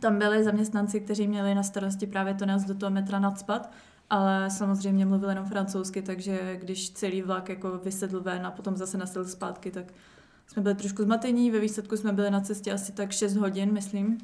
Tam 0.00 0.18
byli 0.18 0.44
zaměstnanci, 0.44 1.00
kteří 1.00 1.28
měli 1.28 1.54
na 1.54 1.62
starosti 1.62 2.06
právě 2.06 2.34
to 2.34 2.46
nás 2.46 2.64
do 2.64 2.74
toho 2.74 2.90
metra 2.90 3.18
nadspat, 3.18 3.70
ale 4.10 4.50
samozřejmě 4.50 5.06
mluvili 5.06 5.32
jenom 5.32 5.46
francouzsky, 5.46 6.02
takže 6.02 6.56
když 6.60 6.90
celý 6.90 7.22
vlak 7.22 7.48
jako 7.48 7.80
vysedl 7.84 8.20
ven 8.20 8.46
a 8.46 8.50
potom 8.50 8.76
zase 8.76 8.98
nasedl 8.98 9.24
zpátky, 9.24 9.70
tak 9.70 9.84
jsme 10.46 10.62
byli 10.62 10.74
trošku 10.74 11.02
zmatení, 11.02 11.50
ve 11.50 11.60
výsledku 11.60 11.96
jsme 11.96 12.12
byli 12.12 12.30
na 12.30 12.40
cestě 12.40 12.72
asi 12.72 12.92
tak 12.92 13.12
6 13.12 13.36
hodin, 13.36 13.72
myslím, 13.72 14.18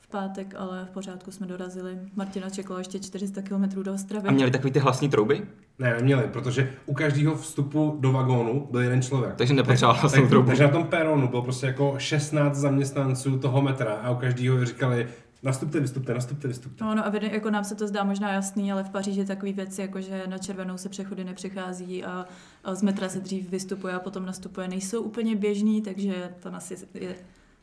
v 0.00 0.08
pátek, 0.08 0.54
ale 0.58 0.84
v 0.84 0.90
pořádku 0.90 1.30
jsme 1.30 1.46
dorazili. 1.46 1.98
Martina 2.16 2.50
čekala 2.50 2.78
ještě 2.78 2.98
400 2.98 3.42
km 3.42 3.82
do 3.82 3.94
Ostravy. 3.94 4.28
A 4.28 4.32
měli 4.32 4.50
takový 4.50 4.70
ty 4.72 4.78
hlasní 4.78 5.08
trouby, 5.08 5.42
Ne, 5.78 5.94
neměli, 5.94 6.22
protože 6.32 6.72
u 6.86 6.94
každého 6.94 7.36
vstupu 7.36 7.96
do 8.00 8.12
vagónu 8.12 8.68
byl 8.70 8.80
jeden 8.80 9.02
člověk. 9.02 9.34
takže 9.34 9.54
nepotřeboval 9.54 10.00
hlasnou 10.00 10.20
tak, 10.20 10.30
troubu. 10.30 10.46
takže 10.46 10.62
na 10.62 10.68
tom 10.70 10.84
peronu 10.84 11.28
bylo 11.28 11.42
prostě 11.42 11.66
jako 11.66 11.94
16 11.98 12.56
zaměstnanců 12.56 13.38
toho 13.38 13.62
metra 13.62 13.92
a 13.94 14.10
u 14.10 14.14
každého 14.16 14.64
říkali 14.64 15.06
nastupte, 15.42 15.80
vystupte, 15.80 16.14
nastupte, 16.14 16.48
vystupte. 16.48 16.84
No, 16.84 16.94
no 16.94 17.06
a 17.06 17.10
vede- 17.10 17.30
jako 17.32 17.50
nám 17.50 17.64
se 17.64 17.74
to 17.74 17.88
zdá 17.88 18.04
možná 18.04 18.32
jasný, 18.32 18.72
ale 18.72 18.84
v 18.84 18.90
Paříži 18.90 19.24
takové 19.24 19.52
věci, 19.52 19.80
jako 19.80 20.00
že 20.00 20.22
na 20.26 20.38
červenou 20.38 20.78
se 20.78 20.88
přechody 20.88 21.24
nepřichází 21.24 22.04
a, 22.04 22.26
a 22.64 22.74
z 22.74 22.82
metra 22.82 23.08
se 23.08 23.20
dřív 23.20 23.50
vystupuje 23.50 23.94
a 23.94 24.00
potom 24.00 24.26
nastupuje, 24.26 24.68
nejsou 24.68 25.02
úplně 25.02 25.36
běžný, 25.36 25.82
takže 25.82 26.30
tam 26.40 26.54
asi 26.54 26.76
je 26.94 27.14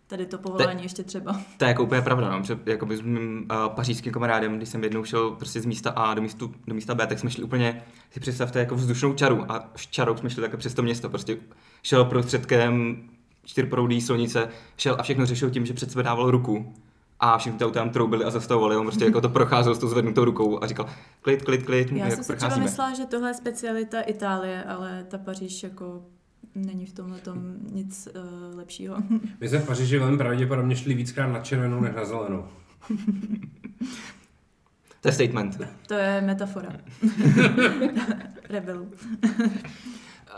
tady 0.08 0.26
to 0.26 0.38
povolání 0.38 0.84
ještě 0.84 1.04
třeba. 1.04 1.42
To 1.58 1.66
je 1.66 1.70
jako 1.70 1.84
úplně 1.84 2.02
pravda, 2.02 2.30
no, 2.30 2.44
že 2.44 2.60
jakoby 2.66 2.98
s 2.98 3.02
mým 3.02 3.48
uh, 3.52 3.76
pařížským 3.76 4.14
kamarádem, 4.14 4.58
když 4.58 4.70
jsem 4.70 4.84
jednou 4.84 5.04
šel 5.04 5.32
prostě 5.32 5.62
z 5.62 5.66
místa 5.66 5.90
A 5.90 6.14
do, 6.14 6.22
místu, 6.22 6.54
do 6.68 6.76
místa 6.76 6.96
B, 6.96 7.08
tak 7.08 7.20
jsme 7.20 7.32
šli 7.32 7.44
úplně, 7.44 7.84
si 8.12 8.20
představte, 8.20 8.60
jako 8.60 8.76
vzdušnou 8.76 9.14
čaru 9.14 9.52
a 9.52 9.72
s 9.76 9.88
čarou 9.88 10.18
jsme 10.18 10.30
šli 10.30 10.42
také 10.42 10.58
přes 10.58 10.74
to 10.74 10.84
město, 10.84 11.10
prostě 11.10 11.38
šel 11.84 12.06
prostředkem 12.06 13.04
čtyřproudý 13.46 14.02
silnice, 14.02 14.50
šel 14.78 14.96
a 15.00 15.04
všechno 15.04 15.26
řešil 15.26 15.50
tím, 15.50 15.66
že 15.66 15.74
před 15.74 15.92
sebe 15.92 16.04
dával 16.04 16.32
ruku 16.32 16.74
a 17.20 17.38
všichni 17.38 17.60
to 17.60 17.66
auta 17.66 17.80
tam 17.80 17.90
troubili 17.90 18.26
a 18.26 18.30
zastavovali, 18.30 18.78
on 18.78 18.86
prostě 18.86 19.06
jako 19.06 19.22
to 19.22 19.30
procházel 19.30 19.76
s 19.76 19.80
tou 19.80 19.88
zvednutou 19.88 20.26
rukou 20.26 20.64
a 20.64 20.68
říkal 20.68 20.90
klid, 21.22 21.42
klid, 21.42 21.64
klid, 21.64 21.92
Já 21.92 22.06
jak 22.06 22.16
jsem 22.16 22.24
si 22.24 22.36
třeba 22.36 22.56
myslela, 22.56 22.94
že 22.94 23.06
tohle 23.06 23.30
je 23.30 23.34
specialita 23.34 24.02
Itálie, 24.02 24.64
ale 24.64 25.06
ta 25.08 25.18
Paříž 25.18 25.64
jako 25.64 26.04
není 26.56 26.86
v 26.86 26.94
tomhle 26.94 27.20
tom 27.20 27.56
nic 27.72 28.08
uh, 28.16 28.58
lepšího. 28.58 28.98
My 29.40 29.50
jsme 29.50 29.60
v 29.60 29.68
Paříži 29.68 30.00
velmi 30.00 30.18
pravděpodobně 30.18 30.76
šli 30.76 30.94
víckrát 30.94 31.32
na 31.32 31.40
červenou 31.40 31.82
než 31.82 31.96
na 31.96 32.06
zelenou. 32.06 32.48
To 35.02 35.10
je 35.10 35.14
statement. 35.14 35.58
to 35.88 35.94
je 35.94 36.22
metafora. 36.22 36.70
Rebelů. 38.50 38.92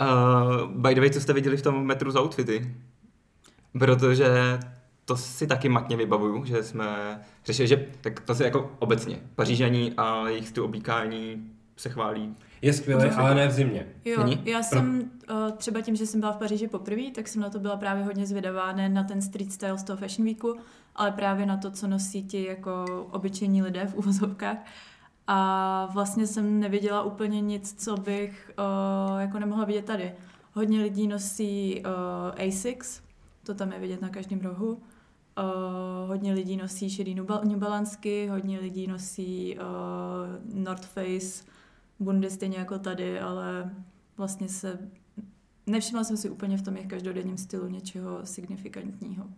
Uh, 0.01 0.71
by 0.71 0.95
the 0.95 1.01
way, 1.01 1.09
co 1.09 1.21
jste 1.21 1.33
viděli 1.33 1.57
v 1.57 1.61
tom 1.61 1.85
metru 1.85 2.11
za 2.11 2.21
outfity? 2.21 2.75
Protože 3.79 4.59
to 5.07 5.17
si 5.17 5.47
taky 5.47 5.69
matně 5.69 5.97
vybavuju, 5.97 6.45
že 6.45 6.63
jsme 6.63 7.19
řešili, 7.45 7.67
že 7.67 7.85
tak 8.01 8.19
to 8.19 8.35
se 8.35 8.43
jako 8.43 8.71
obecně 8.79 9.19
Pařížaní 9.35 9.93
a 9.97 10.27
jejich 10.27 10.47
styl 10.47 10.63
oblíkání 10.63 11.51
se 11.77 11.89
chválí. 11.89 12.35
Je 12.61 12.73
skvělý, 12.73 13.09
ale 13.09 13.35
ne 13.35 13.47
v 13.47 13.51
zimě. 13.51 13.87
Jo, 14.05 14.23
Není? 14.23 14.41
já 14.45 14.63
jsem 14.63 15.11
uh, 15.31 15.51
třeba 15.57 15.81
tím, 15.81 15.95
že 15.95 16.05
jsem 16.05 16.19
byla 16.19 16.31
v 16.31 16.37
Paříži 16.37 16.67
poprvé, 16.67 17.11
tak 17.15 17.27
jsem 17.27 17.41
na 17.41 17.49
to 17.49 17.59
byla 17.59 17.77
právě 17.77 18.03
hodně 18.03 18.25
zvědavá, 18.25 18.71
ne 18.71 18.89
na 18.89 19.03
ten 19.03 19.21
street 19.21 19.51
style 19.51 19.77
z 19.77 19.83
toho 19.83 19.97
Fashion 19.97 20.25
Weeku, 20.25 20.55
ale 20.95 21.11
právě 21.11 21.45
na 21.45 21.57
to, 21.57 21.71
co 21.71 21.87
nosí 21.87 22.23
ti 22.23 22.45
jako 22.45 22.85
obyčejní 23.11 23.61
lidé 23.61 23.85
v 23.85 23.95
uvozovkách. 23.95 24.57
A 25.27 25.89
vlastně 25.93 26.27
jsem 26.27 26.59
neviděla 26.59 27.03
úplně 27.03 27.41
nic, 27.41 27.83
co 27.83 27.97
bych 27.97 28.51
uh, 28.59 29.21
jako 29.21 29.39
nemohla 29.39 29.65
vidět 29.65 29.85
tady. 29.85 30.13
Hodně 30.53 30.81
lidí 30.81 31.07
nosí 31.07 31.83
uh, 31.85 32.47
Asics, 32.47 33.01
to 33.43 33.53
tam 33.53 33.71
je 33.71 33.79
vidět 33.79 34.01
na 34.01 34.09
každém 34.09 34.39
rohu. 34.39 34.79
Uh, 35.37 36.07
hodně 36.07 36.33
lidí 36.33 36.57
nosí 36.57 36.89
šedý 36.89 37.15
New 37.15 37.25
hodně 38.29 38.59
lidí 38.59 38.87
nosí 38.87 39.57
uh, 39.57 40.63
North 40.63 40.85
Face, 40.85 41.43
bundy 41.99 42.29
stejně 42.29 42.57
jako 42.57 42.79
tady, 42.79 43.19
ale 43.19 43.75
vlastně 44.17 44.49
se 44.49 44.89
nevšimla 45.67 46.03
jsem 46.03 46.17
si 46.17 46.29
úplně 46.29 46.57
v 46.57 46.61
tom 46.61 46.75
jejich 46.75 46.89
každodenním 46.89 47.37
stylu 47.37 47.67
něčeho 47.67 48.25
signifikantního. 48.25 49.29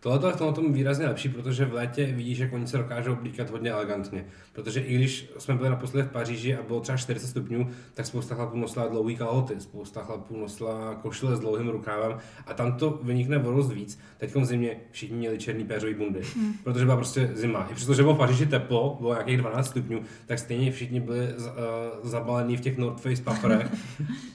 Tohle 0.00 0.28
je 0.28 0.32
v 0.32 0.36
tom, 0.36 0.54
tom 0.54 0.72
výrazně 0.72 1.06
lepší, 1.06 1.28
protože 1.28 1.64
v 1.64 1.72
létě 1.72 2.06
vidíš, 2.06 2.38
že 2.38 2.50
oni 2.52 2.66
se 2.66 2.78
dokážou 2.78 3.12
oblíkat 3.12 3.50
hodně 3.50 3.70
elegantně. 3.70 4.24
Protože 4.52 4.80
i 4.80 4.94
když 4.94 5.30
jsme 5.38 5.54
byli 5.54 5.70
naposledy 5.70 6.08
v 6.08 6.12
Paříži 6.12 6.56
a 6.56 6.62
bylo 6.62 6.80
třeba 6.80 6.98
40 6.98 7.26
stupňů, 7.26 7.68
tak 7.94 8.06
spousta 8.06 8.34
chlapů 8.34 8.56
nosila 8.58 8.88
dlouhý 8.88 9.16
kalhoty, 9.16 9.60
spousta 9.60 10.02
chlapů 10.02 10.36
nosila 10.36 10.94
košile 10.94 11.36
s 11.36 11.40
dlouhým 11.40 11.68
rukávem 11.68 12.18
a 12.46 12.54
tam 12.54 12.72
to 12.72 13.00
vynikne 13.02 13.38
o 13.38 13.52
dost 13.52 13.72
víc. 13.72 13.98
Teď 14.18 14.34
v 14.34 14.44
zimě 14.44 14.76
všichni 14.90 15.16
měli 15.16 15.38
černý 15.38 15.64
péřový 15.64 15.94
bundy, 15.94 16.20
hmm. 16.36 16.52
protože 16.64 16.84
byla 16.84 16.96
prostě 16.96 17.30
zima. 17.34 17.68
I 17.70 17.74
přestože 17.74 18.02
bylo 18.02 18.14
v 18.14 18.18
Paříži 18.18 18.46
teplo, 18.46 18.96
bylo 19.00 19.12
nějakých 19.12 19.36
12 19.36 19.66
stupňů, 19.66 20.02
tak 20.26 20.38
stejně 20.38 20.72
všichni 20.72 21.00
byli 21.00 21.34
uh, 21.34 21.52
zabalení 22.02 22.56
v 22.56 22.60
těch 22.60 22.78
North 22.78 23.00
Face 23.00 23.22
paperech 23.22 23.74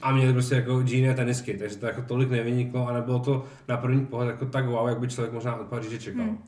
a 0.02 0.12
měli 0.12 0.32
prostě 0.32 0.54
jako 0.54 0.82
džíny 0.82 1.10
a 1.10 1.14
tenisky, 1.14 1.54
takže 1.58 1.76
to 1.76 1.86
jako 1.86 2.02
tolik 2.02 2.30
nevyniklo 2.30 2.88
a 2.88 2.92
nebylo 2.92 3.18
to 3.18 3.44
na 3.68 3.76
první 3.76 4.06
pohled 4.06 4.28
jako 4.28 4.46
tak 4.46 4.66
wow, 4.66 4.88
jak 4.88 4.98
by 4.98 5.08
člověk 5.08 5.32
možná 5.32 5.53
od 5.60 5.68
Paříže 5.68 5.98
čekal. 5.98 6.24
Hmm. 6.24 6.38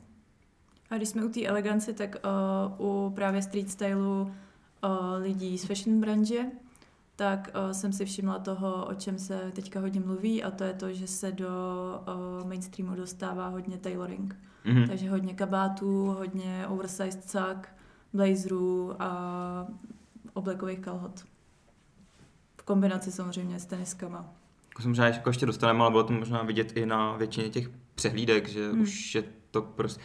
A 0.89 0.95
když 0.97 1.09
jsme 1.09 1.25
u 1.25 1.29
té 1.29 1.45
eleganci, 1.45 1.93
tak 1.93 2.15
uh, 2.79 2.87
u 2.87 3.09
právě 3.15 3.41
street 3.41 3.71
stylu 3.71 4.21
uh, 4.21 4.31
lidí 5.21 5.57
z 5.57 5.65
fashion 5.65 5.99
branže, 5.99 6.41
tak 7.15 7.51
uh, 7.55 7.71
jsem 7.71 7.93
si 7.93 8.05
všimla 8.05 8.39
toho, 8.39 8.85
o 8.85 8.93
čem 8.93 9.19
se 9.19 9.51
teďka 9.55 9.79
hodně 9.79 9.99
mluví 9.99 10.43
a 10.43 10.51
to 10.51 10.63
je 10.63 10.73
to, 10.73 10.93
že 10.93 11.07
se 11.07 11.31
do 11.31 11.49
uh, 12.39 12.47
mainstreamu 12.47 12.95
dostává 12.95 13.47
hodně 13.47 13.77
tailoring. 13.77 14.35
Mm-hmm. 14.65 14.87
Takže 14.87 15.09
hodně 15.09 15.33
kabátů, 15.33 16.05
hodně 16.05 16.67
oversized 16.67 17.29
sak, 17.29 17.75
blazerů 18.13 19.01
a 19.01 19.67
oblekových 20.33 20.79
kalhot. 20.79 21.25
V 22.57 22.63
kombinaci 22.63 23.11
samozřejmě 23.11 23.59
s 23.59 23.65
teniskama. 23.65 24.25
Jako 24.69 24.81
jsem 24.81 24.91
možná 24.91 25.07
jako 25.07 25.29
ještě 25.29 25.45
dostaneme, 25.45 25.79
ale 25.79 25.91
bylo 25.91 26.03
to 26.03 26.13
možná 26.13 26.43
vidět 26.43 26.77
i 26.77 26.85
na 26.85 27.17
většině 27.17 27.49
těch 27.49 27.69
přehlídek, 27.97 28.49
že 28.49 28.71
hmm. 28.71 28.81
už 28.81 29.15
je 29.15 29.23
to 29.51 29.61
prostě... 29.61 30.01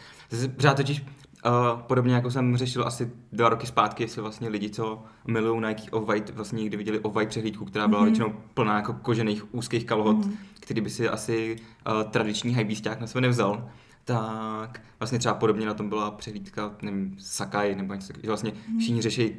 Pořád 0.55 0.77
totiž 0.77 1.01
uh, 1.01 1.81
podobně 1.81 2.13
jako 2.13 2.31
jsem 2.31 2.57
řešil 2.57 2.87
asi 2.87 3.11
dva 3.31 3.49
roky 3.49 3.67
zpátky, 3.67 4.03
jestli 4.03 4.21
vlastně 4.21 4.49
lidi, 4.49 4.69
co 4.69 5.03
milují 5.27 5.61
Nike 5.67 5.91
Off-White, 5.91 6.33
vlastně 6.33 6.61
někdy 6.61 6.77
viděli 6.77 6.99
Off-White 6.99 7.27
přehlídku, 7.27 7.65
která 7.65 7.87
byla 7.87 8.01
mm-hmm. 8.01 8.05
většinou 8.05 8.33
plná 8.53 8.75
jako 8.75 8.93
kožených 8.93 9.55
úzkých 9.55 9.85
kalhot, 9.85 10.17
mm-hmm. 10.17 10.35
který 10.59 10.81
by 10.81 10.89
si 10.89 11.09
asi 11.09 11.55
uh, 11.87 12.03
tradiční 12.03 12.53
hajbísták 12.53 12.99
na 12.99 13.07
sebe 13.07 13.21
nevzal 13.21 13.69
tak 14.05 14.81
vlastně 14.99 15.19
třeba 15.19 15.35
podobně 15.35 15.65
na 15.65 15.73
tom 15.73 15.89
byla 15.89 16.11
přehlídka, 16.11 16.75
nevím, 16.81 17.15
Sakai 17.19 17.75
nebo 17.75 17.93
něco 17.93 18.13
že 18.21 18.27
vlastně 18.27 18.53
mm. 18.69 18.79
všichni 18.79 19.01
řeší 19.01 19.33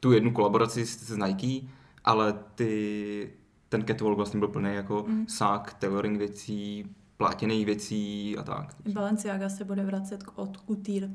tu 0.00 0.12
jednu 0.12 0.32
kolaboraci 0.32 0.86
s, 0.86 0.98
s 0.98 1.16
Nike, 1.16 1.66
ale 2.04 2.34
ty, 2.54 3.32
ten 3.68 3.86
catwalk 3.86 4.16
vlastně 4.16 4.38
byl 4.38 4.48
plný 4.48 4.74
jako 4.74 5.04
mm. 5.08 5.28
sak, 5.28 5.74
tailoring 5.74 6.18
věcí, 6.18 6.84
plátěných 7.22 7.66
věcí 7.66 8.36
a 8.38 8.42
tak. 8.42 8.74
Balenciaga 8.92 9.48
se 9.48 9.64
bude 9.64 9.82
vracet 9.82 10.24
od 10.34 10.56
Couture 10.66 11.08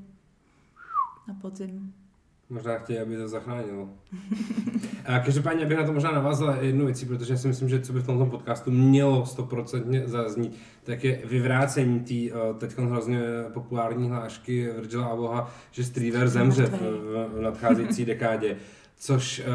na 1.27 1.33
podzim. 1.41 1.93
Možná 2.49 2.77
chtějí, 2.77 2.99
aby 2.99 3.17
to 3.17 3.27
zachránilo. 3.27 3.89
A 5.05 5.19
každopádně 5.19 5.65
bych 5.65 5.77
na 5.77 5.85
to 5.85 5.93
možná 5.93 6.11
navázal 6.11 6.57
jednu 6.61 6.85
věcí, 6.85 7.05
protože 7.05 7.37
si 7.37 7.47
myslím, 7.47 7.69
že 7.69 7.81
co 7.81 7.93
by 7.93 7.99
v 7.99 8.05
tomto 8.05 8.25
podcastu 8.25 8.71
mělo 8.71 9.25
stoprocentně 9.25 10.07
zaznít, 10.07 10.57
tak 10.83 11.03
je 11.03 11.21
vyvrácení 11.25 11.99
té 11.99 12.35
uh, 12.35 12.57
teď 12.57 12.77
hrozně 12.77 13.19
populární 13.53 14.09
hlášky 14.09 14.69
Virgila 14.75 15.05
Aboha, 15.05 15.51
že 15.71 15.83
streetwear 15.83 16.27
zemře 16.27 16.65
v, 16.65 16.79
v 17.33 17.41
nadcházející 17.41 18.05
dekádě. 18.05 18.57
Což 18.97 19.39
uh, 19.39 19.45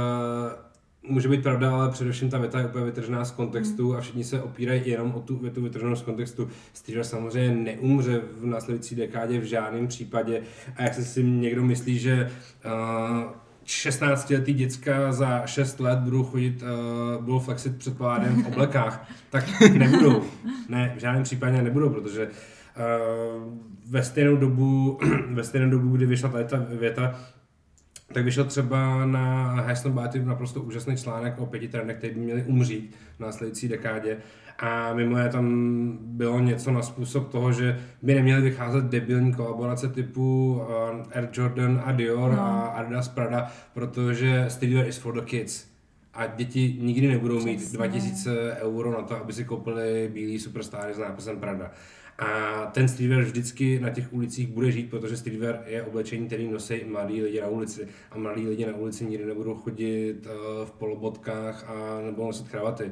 může 1.09 1.29
být 1.29 1.43
pravda, 1.43 1.75
ale 1.75 1.91
především 1.91 2.31
ta 2.31 2.39
věta 2.39 2.59
je 2.59 2.67
úplně 2.67 2.85
vytržená 2.85 3.25
z 3.25 3.31
kontextu 3.31 3.97
a 3.97 4.01
všichni 4.01 4.25
se 4.25 4.43
opírají 4.43 4.83
jenom 4.85 5.15
o 5.15 5.21
tu 5.21 5.37
větu 5.37 5.63
vytrženou 5.63 5.97
z 5.97 6.03
kontextu. 6.03 6.49
Streeter 6.73 7.05
samozřejmě 7.05 7.57
neumře 7.57 8.21
v 8.41 8.47
následující 8.47 8.95
dekádě 8.95 9.41
v 9.41 9.45
žádném 9.45 9.89
případě 9.89 10.43
a 10.77 10.83
jak 10.83 10.95
se 10.95 11.05
si 11.05 11.25
někdo 11.25 11.63
myslí, 11.63 11.99
že 11.99 12.31
uh, 12.65 13.33
16-letý 13.67 14.55
děcka 14.55 15.13
za 15.13 15.47
6 15.47 15.81
let 15.81 15.99
budou 15.99 16.25
chodit, 16.25 16.63
uh, 16.63 17.25
budou 17.25 17.39
flexit 17.39 17.77
před 17.77 17.99
v 17.99 18.47
oblekách, 18.47 19.09
tak 19.31 19.45
nebudou. 19.61 20.23
Ne, 20.69 20.93
v 20.97 21.01
žádném 21.01 21.23
případě 21.23 21.63
nebudou, 21.63 21.91
protože 21.91 22.27
uh, 22.27 23.53
ve 23.91 24.03
stejnou 24.03 24.37
dobu, 24.37 24.99
ve 25.31 25.45
stejnou 25.45 25.71
dobu, 25.71 25.97
kdy 25.97 26.07
vyšla 26.07 26.31
ta 26.45 26.57
věta, 26.79 27.15
tak 28.13 28.25
vyšel 28.25 28.45
třeba 28.45 29.07
na 29.07 29.45
Hasselblatt 29.45 30.15
naprosto 30.15 30.63
úžasný 30.63 30.97
článek 30.97 31.39
o 31.39 31.47
pěti 31.47 31.69
trendech, 31.69 31.97
které 31.97 32.15
by 32.15 32.21
měly 32.21 32.43
umřít 32.43 32.97
v 33.17 33.21
následující 33.21 33.69
dekádě. 33.69 34.17
A 34.59 34.95
mimo 34.95 35.19
je 35.19 35.29
tam 35.29 35.99
bylo 36.01 36.41
něco 36.41 36.71
na 36.73 36.83
způsob 36.83 37.29
toho, 37.29 37.53
že 37.53 37.81
by 38.03 38.15
neměly 38.15 38.43
vycházet 38.43 38.85
debilní 38.85 39.35
kolaborace 39.35 39.89
typu 39.89 40.55
uh, 40.55 41.03
Air 41.13 41.29
Jordan 41.33 41.83
a 41.85 41.93
Dior 41.93 42.33
no. 42.33 42.41
a 42.41 42.61
Adidas 42.67 43.09
Prada, 43.09 43.51
protože 43.75 44.45
streetwear 44.49 44.89
is 44.89 44.99
for 44.99 45.15
the 45.15 45.27
kids. 45.27 45.67
A 46.15 46.27
děti 46.27 46.77
nikdy 46.81 47.09
nebudou 47.09 47.37
Přesně. 47.37 47.53
mít 47.53 47.73
2000 47.73 48.57
euro 48.63 48.91
na 48.91 49.03
to, 49.03 49.17
aby 49.17 49.33
si 49.33 49.45
koupili 49.45 50.11
bílý 50.13 50.39
superstar 50.39 50.93
s 50.93 50.99
nápisem 50.99 51.41
Prada. 51.41 51.71
A 52.23 52.67
ten 52.73 52.89
streetwear 52.89 53.23
vždycky 53.23 53.81
na 53.81 53.91
těch 53.91 54.13
ulicích 54.13 54.49
bude 54.49 54.71
žít, 54.71 54.91
protože 54.91 55.17
streetwear 55.17 55.63
je 55.67 55.83
oblečení, 55.83 56.27
který 56.27 56.49
nosí 56.49 56.85
mladí 56.87 57.23
lidi 57.23 57.41
na 57.41 57.47
ulici. 57.47 57.89
A 58.11 58.19
mladí 58.19 58.49
lidi 58.49 58.67
na 58.67 58.77
ulici 58.77 59.05
nikdy 59.05 59.27
nebudou 59.27 59.55
chodit 59.55 60.27
uh, 60.27 60.33
v 60.67 60.73
polobotkách 60.73 61.71
a 61.71 62.01
nebo 62.07 62.27
nosit 62.27 62.49
kravaty. 62.49 62.91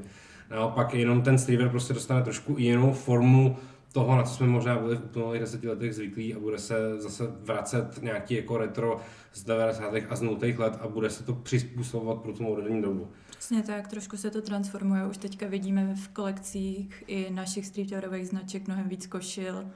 Naopak 0.51 0.95
jenom 0.95 1.23
ten 1.23 1.39
streetwear 1.39 1.71
prostě 1.71 1.95
dostane 1.95 2.23
trošku 2.23 2.55
jinou 2.59 2.93
formu 2.93 3.57
toho, 3.93 4.17
na 4.17 4.23
co 4.23 4.35
jsme 4.35 4.47
možná 4.47 4.79
byli 4.79 4.97
v 4.97 5.05
uplynulých 5.05 5.41
deseti 5.41 5.69
letech 5.69 5.95
zvyklí 5.95 6.35
a 6.35 6.39
bude 6.39 6.59
se 6.59 7.01
zase 7.01 7.25
vracet 7.41 8.03
nějaký 8.03 8.35
jako 8.35 8.57
retro 8.57 8.97
z 9.33 9.45
90. 9.45 9.95
a 10.11 10.17
z 10.17 10.23
0. 10.23 10.39
let 10.59 10.79
a 10.81 10.89
bude 10.89 11.11
se 11.11 11.25
to 11.25 11.33
přizpůsobovat 11.35 12.19
pro 12.19 12.33
tu 12.33 12.43
moderní 12.43 12.83
dobu. 12.83 13.09
Přesně 13.50 13.75
tak, 13.75 13.88
trošku 13.88 14.16
se 14.16 14.30
to 14.30 14.42
transformuje. 14.42 15.07
Už 15.07 15.16
teďka 15.16 15.47
vidíme 15.47 15.95
v 15.95 16.09
kolekcích 16.09 17.04
i 17.07 17.30
našich 17.30 17.66
streetwearových 17.66 18.28
značek 18.28 18.66
mnohem 18.66 18.88
víc 18.88 19.07
košil, 19.07 19.71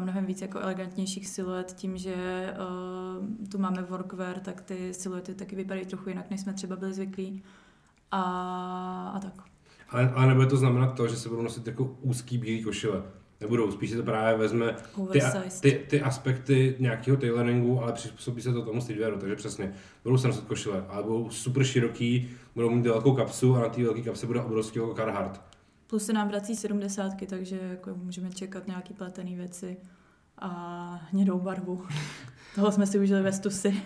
mnohem 0.00 0.26
víc 0.26 0.40
jako 0.42 0.58
elegantnějších 0.58 1.28
siluet. 1.28 1.72
Tím, 1.72 1.96
že 1.96 2.14
uh, 2.20 3.48
tu 3.48 3.58
máme 3.58 3.82
workwear, 3.82 4.40
tak 4.40 4.60
ty 4.60 4.94
siluety 4.94 5.34
taky 5.34 5.56
vypadají 5.56 5.86
trochu 5.86 6.08
jinak, 6.08 6.30
než 6.30 6.40
jsme 6.40 6.52
třeba 6.52 6.76
byli 6.76 6.92
zvyklí. 6.92 7.42
A, 8.10 8.22
a 9.14 9.20
tak. 9.20 9.34
Ale, 9.88 10.10
ale 10.10 10.26
nebude 10.26 10.46
to 10.46 10.56
znamenat 10.56 10.94
to, 10.94 11.08
že 11.08 11.16
se 11.16 11.28
budou 11.28 11.42
nosit 11.42 11.66
jako 11.66 11.84
úzký 11.84 12.38
bílý 12.38 12.62
košile 12.62 13.02
nebudou, 13.40 13.70
spíš 13.70 13.92
to 13.92 14.02
právě 14.02 14.38
vezme 14.38 14.76
ty, 15.12 15.20
ty, 15.60 15.86
ty 15.88 16.00
aspekty 16.00 16.76
nějakého 16.78 17.16
tailoringu, 17.16 17.82
ale 17.82 17.92
přizpůsobí 17.92 18.42
se 18.42 18.52
to 18.52 18.62
tomu 18.62 18.80
streetwearu, 18.80 19.18
takže 19.18 19.36
přesně, 19.36 19.72
budou 20.04 20.18
se 20.18 20.28
nosit 20.28 20.44
košile, 20.44 20.84
ale 20.88 21.02
budou 21.02 21.30
super 21.30 21.64
široký, 21.64 22.30
budou 22.54 22.70
mít 22.70 22.86
velkou 22.86 23.12
kapsu 23.12 23.56
a 23.56 23.60
na 23.60 23.68
té 23.68 23.82
velké 23.82 24.02
kapse 24.02 24.26
bude 24.26 24.40
obrovský 24.40 24.78
jako 24.78 24.94
Carhartt. 24.94 25.40
Plus 25.86 26.04
se 26.06 26.12
nám 26.12 26.28
vrací 26.28 26.56
sedmdesátky, 26.56 27.26
takže 27.26 27.58
jako 27.70 27.94
můžeme 27.94 28.30
čekat 28.30 28.66
nějaký 28.66 28.94
pletený 28.94 29.36
věci 29.36 29.76
a 30.38 31.00
hnědou 31.12 31.38
barvu. 31.38 31.84
Toho 32.54 32.72
jsme 32.72 32.86
si 32.86 32.98
užili 32.98 33.22
ve 33.22 33.32
stusy. 33.32 33.82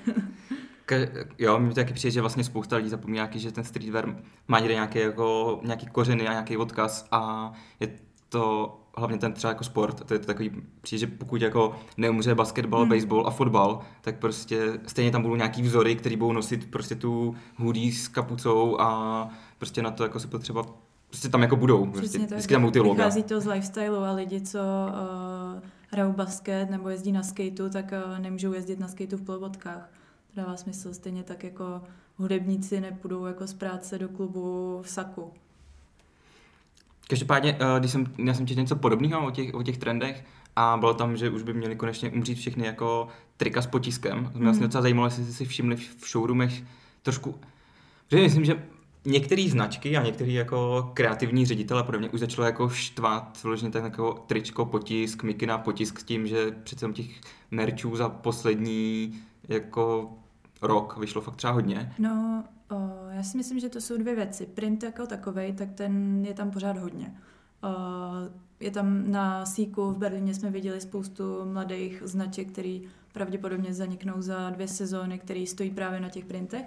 jo, 1.38 1.58
mi 1.58 1.74
taky 1.74 1.92
přijde, 1.92 2.10
že 2.10 2.20
vlastně 2.20 2.44
spousta 2.44 2.76
lidí 2.76 2.88
zapomíná, 2.88 3.30
že 3.34 3.52
ten 3.52 3.64
streetwear 3.64 4.16
má 4.48 4.58
někde 4.58 4.74
nějaký, 4.74 4.98
jako, 4.98 5.60
nějaký 5.64 5.86
kořeny 5.86 6.28
a 6.28 6.32
nějaký 6.32 6.56
odkaz 6.56 7.06
a 7.10 7.52
je 7.80 7.88
to 8.32 8.74
hlavně 8.96 9.18
ten 9.18 9.32
třeba 9.32 9.50
jako 9.50 9.64
sport, 9.64 10.04
to 10.04 10.14
je 10.14 10.18
to 10.18 10.26
takový, 10.26 10.50
přijde, 10.80 11.00
že 11.00 11.06
pokud 11.06 11.42
jako 11.42 11.74
neumře 11.96 12.34
basketbal, 12.34 12.80
hmm. 12.80 12.88
baseball 12.88 13.26
a 13.26 13.30
fotbal, 13.30 13.80
tak 14.00 14.18
prostě 14.18 14.80
stejně 14.86 15.10
tam 15.10 15.22
budou 15.22 15.36
nějaký 15.36 15.62
vzory, 15.62 15.96
který 15.96 16.16
budou 16.16 16.32
nosit 16.32 16.70
prostě 16.70 16.94
tu 16.94 17.34
hoodie 17.56 17.92
s 17.92 18.08
kapucou 18.08 18.80
a 18.80 19.28
prostě 19.58 19.82
na 19.82 19.90
to 19.90 20.02
jako 20.02 20.20
se 20.20 20.28
potřeba 20.28 20.62
prostě 21.08 21.28
tam 21.28 21.42
jako 21.42 21.56
budou. 21.56 21.86
Prostě, 21.86 22.18
tak, 22.18 22.30
vždycky 22.30 22.54
tam 22.54 22.62
budou 22.62 22.72
ty 22.72 22.80
loga. 22.80 22.94
Vychází 22.94 23.22
to 23.22 23.40
z 23.40 23.46
lifestyle 23.46 24.08
a 24.08 24.12
lidi, 24.12 24.40
co 24.40 24.58
uh, 24.58 25.62
hrajou 25.90 26.12
basket 26.12 26.70
nebo 26.70 26.88
jezdí 26.88 27.12
na 27.12 27.22
skateu, 27.22 27.68
tak 27.68 27.92
uh, 28.06 28.18
nemůžou 28.18 28.52
jezdit 28.52 28.80
na 28.80 28.88
skateu 28.88 29.16
v 29.16 29.22
polobotkách. 29.22 29.90
To 30.34 30.40
dává 30.40 30.56
smysl. 30.56 30.94
Stejně 30.94 31.22
tak 31.22 31.44
jako 31.44 31.82
hudebníci 32.16 32.80
nepůjdou 32.80 33.26
jako 33.26 33.46
z 33.46 33.54
práce 33.54 33.98
do 33.98 34.08
klubu 34.08 34.78
v 34.82 34.88
saku. 34.88 35.32
Každopádně, 37.12 37.56
eh, 37.60 37.80
když 37.80 37.90
jsem, 37.90 38.06
já 38.18 38.34
jsem 38.34 38.46
četl 38.46 38.60
něco 38.60 38.76
podobného 38.76 39.26
o 39.26 39.30
těch, 39.30 39.54
o 39.54 39.62
těch 39.62 39.78
trendech 39.78 40.24
a 40.56 40.76
bylo 40.76 40.94
tam, 40.94 41.16
že 41.16 41.30
už 41.30 41.42
by 41.42 41.54
měli 41.54 41.76
konečně 41.76 42.10
umřít 42.10 42.38
všechny 42.38 42.66
jako 42.66 43.08
trika 43.36 43.62
s 43.62 43.66
potiskem. 43.66 44.18
Mě 44.18 44.44
vlastně 44.44 44.60
Mhm. 44.60 44.68
docela 44.68 44.82
zajímalo, 44.82 45.06
jestli 45.06 45.24
jste 45.24 45.32
si 45.32 45.44
všimli 45.44 45.76
v 45.76 46.08
showroomech 46.10 46.62
trošku, 47.02 47.34
protože 48.08 48.22
myslím, 48.22 48.44
že 48.44 48.62
některé 49.04 49.48
značky 49.48 49.96
a 49.96 50.02
některý 50.02 50.34
jako 50.34 50.90
kreativní 50.94 51.46
ředitel 51.46 51.78
a 51.78 51.82
podobně 51.82 52.08
už 52.08 52.20
začalo 52.20 52.46
jako 52.46 52.68
štvát 52.68 53.38
vyloženě 53.42 53.70
tak 53.70 53.82
jako 53.84 54.24
tričko, 54.26 54.64
potisk, 54.64 55.22
mikina, 55.22 55.58
potisk 55.58 55.98
s 55.98 56.04
tím, 56.04 56.26
že 56.26 56.50
přece 56.64 56.92
těch 56.92 57.20
merčů 57.50 57.96
za 57.96 58.08
poslední 58.08 59.14
jako 59.48 60.10
rok 60.62 60.96
vyšlo 60.96 61.20
fakt 61.20 61.36
třeba 61.36 61.52
hodně. 61.52 61.92
No, 61.98 62.44
o, 62.72 63.08
já 63.10 63.22
si 63.22 63.36
myslím, 63.36 63.60
že 63.60 63.68
to 63.68 63.80
jsou 63.80 63.96
dvě 63.96 64.14
věci. 64.14 64.46
Print 64.46 64.82
jako 64.82 65.06
takovej, 65.06 65.52
tak 65.52 65.72
ten 65.72 66.24
je 66.26 66.34
tam 66.34 66.50
pořád 66.50 66.78
hodně. 66.78 67.14
O, 67.62 67.68
je 68.60 68.70
tam 68.70 69.10
na 69.10 69.46
Síku 69.46 69.90
v 69.90 69.98
Berlíně 69.98 70.34
jsme 70.34 70.50
viděli 70.50 70.80
spoustu 70.80 71.24
mladých 71.52 72.02
značek, 72.04 72.48
který 72.48 72.82
pravděpodobně 73.12 73.74
zaniknou 73.74 74.22
za 74.22 74.50
dvě 74.50 74.68
sezóny, 74.68 75.18
který 75.18 75.46
stojí 75.46 75.70
právě 75.70 76.00
na 76.00 76.08
těch 76.08 76.24
printech. 76.24 76.64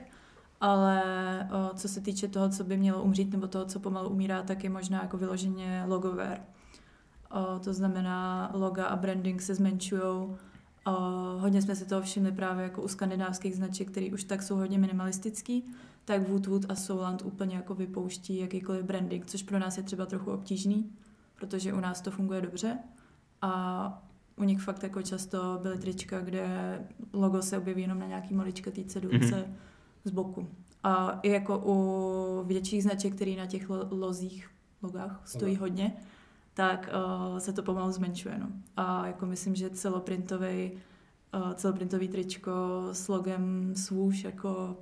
Ale 0.61 1.03
o, 1.51 1.75
co 1.75 1.87
se 1.87 2.01
týče 2.01 2.27
toho, 2.27 2.49
co 2.49 2.63
by 2.63 2.77
mělo 2.77 3.03
umřít, 3.03 3.31
nebo 3.31 3.47
toho, 3.47 3.65
co 3.65 3.79
pomalu 3.79 4.09
umírá, 4.09 4.43
tak 4.43 4.63
je 4.63 4.69
možná 4.69 5.01
jako 5.01 5.17
vyloženě 5.17 5.83
logover. 5.87 6.41
O, 7.31 7.59
to 7.59 7.73
znamená, 7.73 8.51
loga 8.53 8.85
a 8.85 8.95
branding 8.95 9.41
se 9.41 9.55
zmenšují. 9.55 10.01
Hodně 11.39 11.61
jsme 11.61 11.75
si 11.75 11.85
toho 11.85 12.01
všimli 12.01 12.31
právě 12.31 12.63
jako 12.63 12.81
u 12.81 12.87
skandinávských 12.87 13.55
značek, 13.55 13.91
které 13.91 14.07
už 14.13 14.23
tak 14.23 14.43
jsou 14.43 14.55
hodně 14.55 14.77
minimalistický, 14.79 15.65
tak 16.05 16.27
Woodwood 16.29 16.65
a 16.69 16.75
Souland 16.75 17.21
úplně 17.25 17.55
jako 17.55 17.75
vypouští 17.75 18.37
jakýkoliv 18.37 18.83
branding, 18.83 19.25
což 19.25 19.43
pro 19.43 19.59
nás 19.59 19.77
je 19.77 19.83
třeba 19.83 20.05
trochu 20.05 20.31
obtížný, 20.31 20.91
protože 21.35 21.73
u 21.73 21.79
nás 21.79 22.01
to 22.01 22.11
funguje 22.11 22.41
dobře 22.41 22.77
a 23.41 24.03
u 24.37 24.43
nich 24.43 24.61
fakt 24.61 24.83
jako 24.83 25.01
často 25.01 25.59
byly 25.61 25.77
trička, 25.77 26.21
kde 26.21 26.47
logo 27.13 27.41
se 27.41 27.57
objeví 27.57 27.81
jenom 27.81 27.99
na 27.99 28.07
nějaký 28.07 28.33
maličkatý 28.33 28.85
cedulce 28.85 29.35
Mhm. 29.35 29.55
z 30.03 30.11
boku. 30.11 30.47
A 30.83 31.19
i 31.23 31.29
jako 31.29 31.61
u 31.65 32.43
větších 32.47 32.83
značek, 32.83 33.15
které 33.15 33.35
na 33.35 33.45
těch 33.45 33.69
lo- 33.69 33.87
lozích, 33.91 34.49
logách 34.81 35.21
stojí 35.25 35.55
hodně, 35.55 35.93
tak 36.55 36.89
uh, 36.93 37.37
se 37.37 37.53
to 37.53 37.63
pomalu 37.63 37.91
zmenšuje. 37.91 38.39
No. 38.39 38.47
A 38.77 39.07
jako 39.07 39.25
myslím, 39.25 39.55
že 39.55 39.69
celoprintový 39.69 40.71
uh, 41.35 41.53
celoprintový 41.53 42.07
tričko 42.07 42.51
s 42.91 43.07
logem 43.07 43.73
swoosh 43.75 44.23
jako 44.23 44.77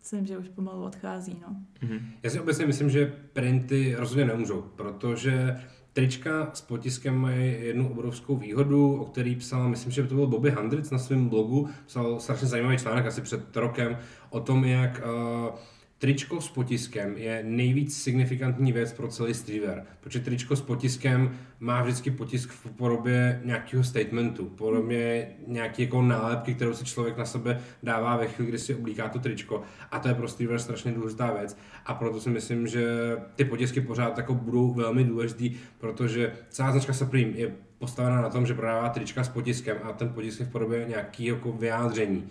myslím, 0.00 0.26
že 0.26 0.38
už 0.38 0.48
pomalu 0.48 0.84
odchází. 0.84 1.36
No. 1.42 1.56
Mhm. 1.82 1.98
Já 2.22 2.30
si 2.30 2.40
obecně 2.40 2.66
myslím, 2.66 2.90
že 2.90 3.12
printy 3.32 3.94
rozhodně 3.98 4.24
nemůžou, 4.24 4.62
protože 4.76 5.60
trička 5.92 6.50
s 6.54 6.60
potiskem 6.60 7.14
mají 7.14 7.66
jednu 7.66 7.90
obrovskou 7.90 8.36
výhodu, 8.36 8.94
o 8.94 9.04
který 9.04 9.36
psal, 9.36 9.68
myslím, 9.68 9.92
že 9.92 10.02
to 10.02 10.14
byl 10.14 10.26
Bobby 10.26 10.50
Hundreds 10.50 10.90
na 10.90 10.98
svém 10.98 11.28
blogu, 11.28 11.68
psal 11.86 12.20
strašně 12.20 12.46
zajímavý 12.46 12.78
článek 12.78 13.06
asi 13.06 13.20
před 13.20 13.56
rokem 13.56 13.98
o 14.30 14.40
tom, 14.40 14.64
jak 14.64 15.02
uh, 15.04 15.54
tričko 16.00 16.40
s 16.40 16.48
potiskem 16.48 17.16
je 17.16 17.42
nejvíc 17.46 18.02
signifikantní 18.02 18.72
věc 18.72 18.92
pro 18.92 19.08
celý 19.08 19.34
streetwear, 19.34 19.82
protože 20.00 20.20
tričko 20.20 20.56
s 20.56 20.60
potiskem 20.60 21.38
má 21.60 21.82
vždycky 21.82 22.10
potisk 22.10 22.50
v 22.50 22.70
podobě 22.70 23.40
nějakého 23.44 23.84
statementu, 23.84 24.44
podobě 24.44 25.28
nějaké 25.46 25.82
jako 25.82 26.02
nálepky, 26.02 26.54
kterou 26.54 26.74
si 26.74 26.84
člověk 26.84 27.16
na 27.16 27.24
sebe 27.24 27.60
dává 27.82 28.16
ve 28.16 28.28
chvíli, 28.28 28.48
kdy 28.48 28.58
si 28.58 28.74
oblíká 28.74 29.08
to 29.08 29.18
tričko. 29.18 29.62
A 29.90 29.98
to 29.98 30.08
je 30.08 30.14
pro 30.14 30.28
streetwear 30.28 30.60
strašně 30.60 30.92
důležitá 30.92 31.32
věc. 31.32 31.56
A 31.86 31.94
proto 31.94 32.20
si 32.20 32.30
myslím, 32.30 32.66
že 32.66 33.16
ty 33.34 33.44
potisky 33.44 33.80
pořád 33.80 34.18
jako 34.18 34.34
budou 34.34 34.74
velmi 34.74 35.04
důležitý, 35.04 35.56
protože 35.78 36.32
celá 36.48 36.72
značka 36.72 36.92
Supreme 36.92 37.30
je 37.30 37.52
postavená 37.78 38.22
na 38.22 38.30
tom, 38.30 38.46
že 38.46 38.54
prodává 38.54 38.88
trička 38.88 39.24
s 39.24 39.28
potiskem 39.28 39.76
a 39.82 39.92
ten 39.92 40.08
potisk 40.08 40.40
je 40.40 40.46
v 40.46 40.52
podobě 40.52 40.84
nějakého 40.88 41.36
jako 41.36 41.52
vyjádření. 41.52 42.28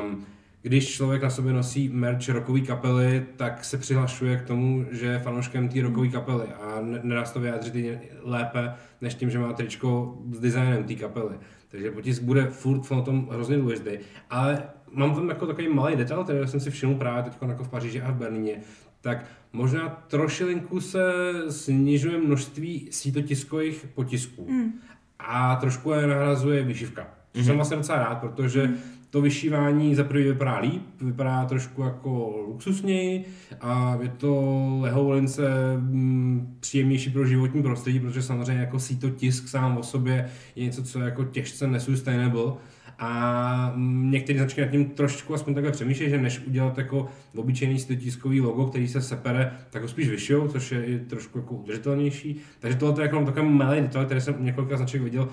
Um, 0.00 0.26
když 0.66 0.88
člověk 0.94 1.22
na 1.22 1.30
sobě 1.30 1.52
nosí 1.52 1.88
merch 1.88 2.28
rockové 2.28 2.60
kapely, 2.60 3.26
tak 3.36 3.64
se 3.64 3.78
přihlašuje 3.78 4.36
k 4.36 4.42
tomu, 4.42 4.86
že 4.90 5.06
je 5.06 5.18
fanouškem 5.18 5.68
té 5.68 5.82
rockové 5.82 6.08
kapely 6.08 6.44
a 6.46 6.80
ne- 6.80 7.00
nedá 7.02 7.24
se 7.24 7.34
to 7.34 7.40
vyjádřit 7.40 7.98
lépe, 8.22 8.72
než 9.00 9.14
tím, 9.14 9.30
že 9.30 9.38
má 9.38 9.52
tričko 9.52 10.18
s 10.32 10.38
designem 10.40 10.84
té 10.84 10.94
kapely. 10.94 11.34
Takže 11.68 11.90
potisk 11.90 12.22
bude 12.22 12.46
furt 12.46 12.80
v 12.80 13.02
tom 13.04 13.28
hrozně 13.32 13.56
důležitý. 13.56 13.90
Ale 14.30 14.62
mám 14.92 15.14
tam 15.14 15.28
jako 15.28 15.46
takový 15.46 15.68
malý 15.68 15.96
detail, 15.96 16.24
který 16.24 16.48
jsem 16.48 16.60
si 16.60 16.70
všiml 16.70 16.94
právě 16.94 17.22
teď 17.22 17.32
jako 17.48 17.64
v 17.64 17.68
Paříži 17.68 18.00
a 18.02 18.10
v 18.10 18.14
Berlíně, 18.14 18.60
tak 19.00 19.24
možná 19.52 19.88
trošilinku 20.08 20.80
se 20.80 21.02
snižuje 21.48 22.18
množství 22.18 22.88
sítotiskových 22.90 23.86
potisků 23.94 24.46
Mm. 24.50 24.72
a 25.18 25.56
trošku 25.56 25.92
je 25.92 26.06
nahrazuje 26.06 26.62
vyšivka. 26.62 27.02
Což 27.32 27.40
Mhm. 27.42 27.46
jsem 27.46 27.56
vlastně 27.56 27.76
docela 27.76 27.98
rád, 27.98 28.14
protože 28.14 28.70
to 29.16 29.22
vyšívání 29.22 29.94
za 29.94 30.04
prvý 30.04 30.24
vypadá 30.24 30.58
líp, 30.58 30.82
vypadá 31.00 31.44
trošku 31.44 31.82
jako 31.82 32.44
luxusněji 32.48 33.24
a 33.60 33.98
je 34.02 34.08
to 34.08 34.54
lehoulince 34.80 35.42
mm, 35.76 36.56
příjemnější 36.60 37.10
pro 37.10 37.26
životní 37.26 37.62
prostředí, 37.62 38.00
protože 38.00 38.22
samozřejmě 38.22 38.60
jako 38.60 38.78
síto 38.78 39.10
tisk 39.10 39.48
sám 39.48 39.76
o 39.76 39.82
sobě 39.82 40.28
je 40.56 40.64
něco, 40.64 40.82
co 40.82 40.98
je 40.98 41.04
jako 41.04 41.24
těžce 41.24 41.66
nesustainable 41.66 42.52
a 42.98 43.72
mm, 43.74 44.10
některé 44.10 44.38
značky 44.38 44.60
nad 44.60 44.66
tím 44.66 44.84
trošku 44.84 45.34
aspoň 45.34 45.54
takhle 45.54 45.72
přemýšlejí, 45.72 46.10
že 46.10 46.18
než 46.18 46.40
udělat 46.46 46.78
jako 46.78 47.08
obyčejný 47.36 47.78
tiskový 47.78 48.40
logo, 48.40 48.66
který 48.66 48.88
se 48.88 49.02
sepere, 49.02 49.52
tak 49.70 49.82
ho 49.82 49.88
spíš 49.88 50.08
vyšijou, 50.08 50.48
což 50.48 50.72
je 50.72 50.84
i 50.84 50.98
trošku 50.98 51.38
jako 51.38 51.54
udržitelnější. 51.54 52.40
Takže 52.60 52.78
tohle 52.78 53.02
je 53.02 53.06
jako 53.06 53.24
takový 53.24 53.48
malý 53.48 53.80
detail, 53.80 54.04
který 54.04 54.20
jsem 54.20 54.44
několika 54.44 54.76
značek 54.76 55.02
viděl 55.02 55.28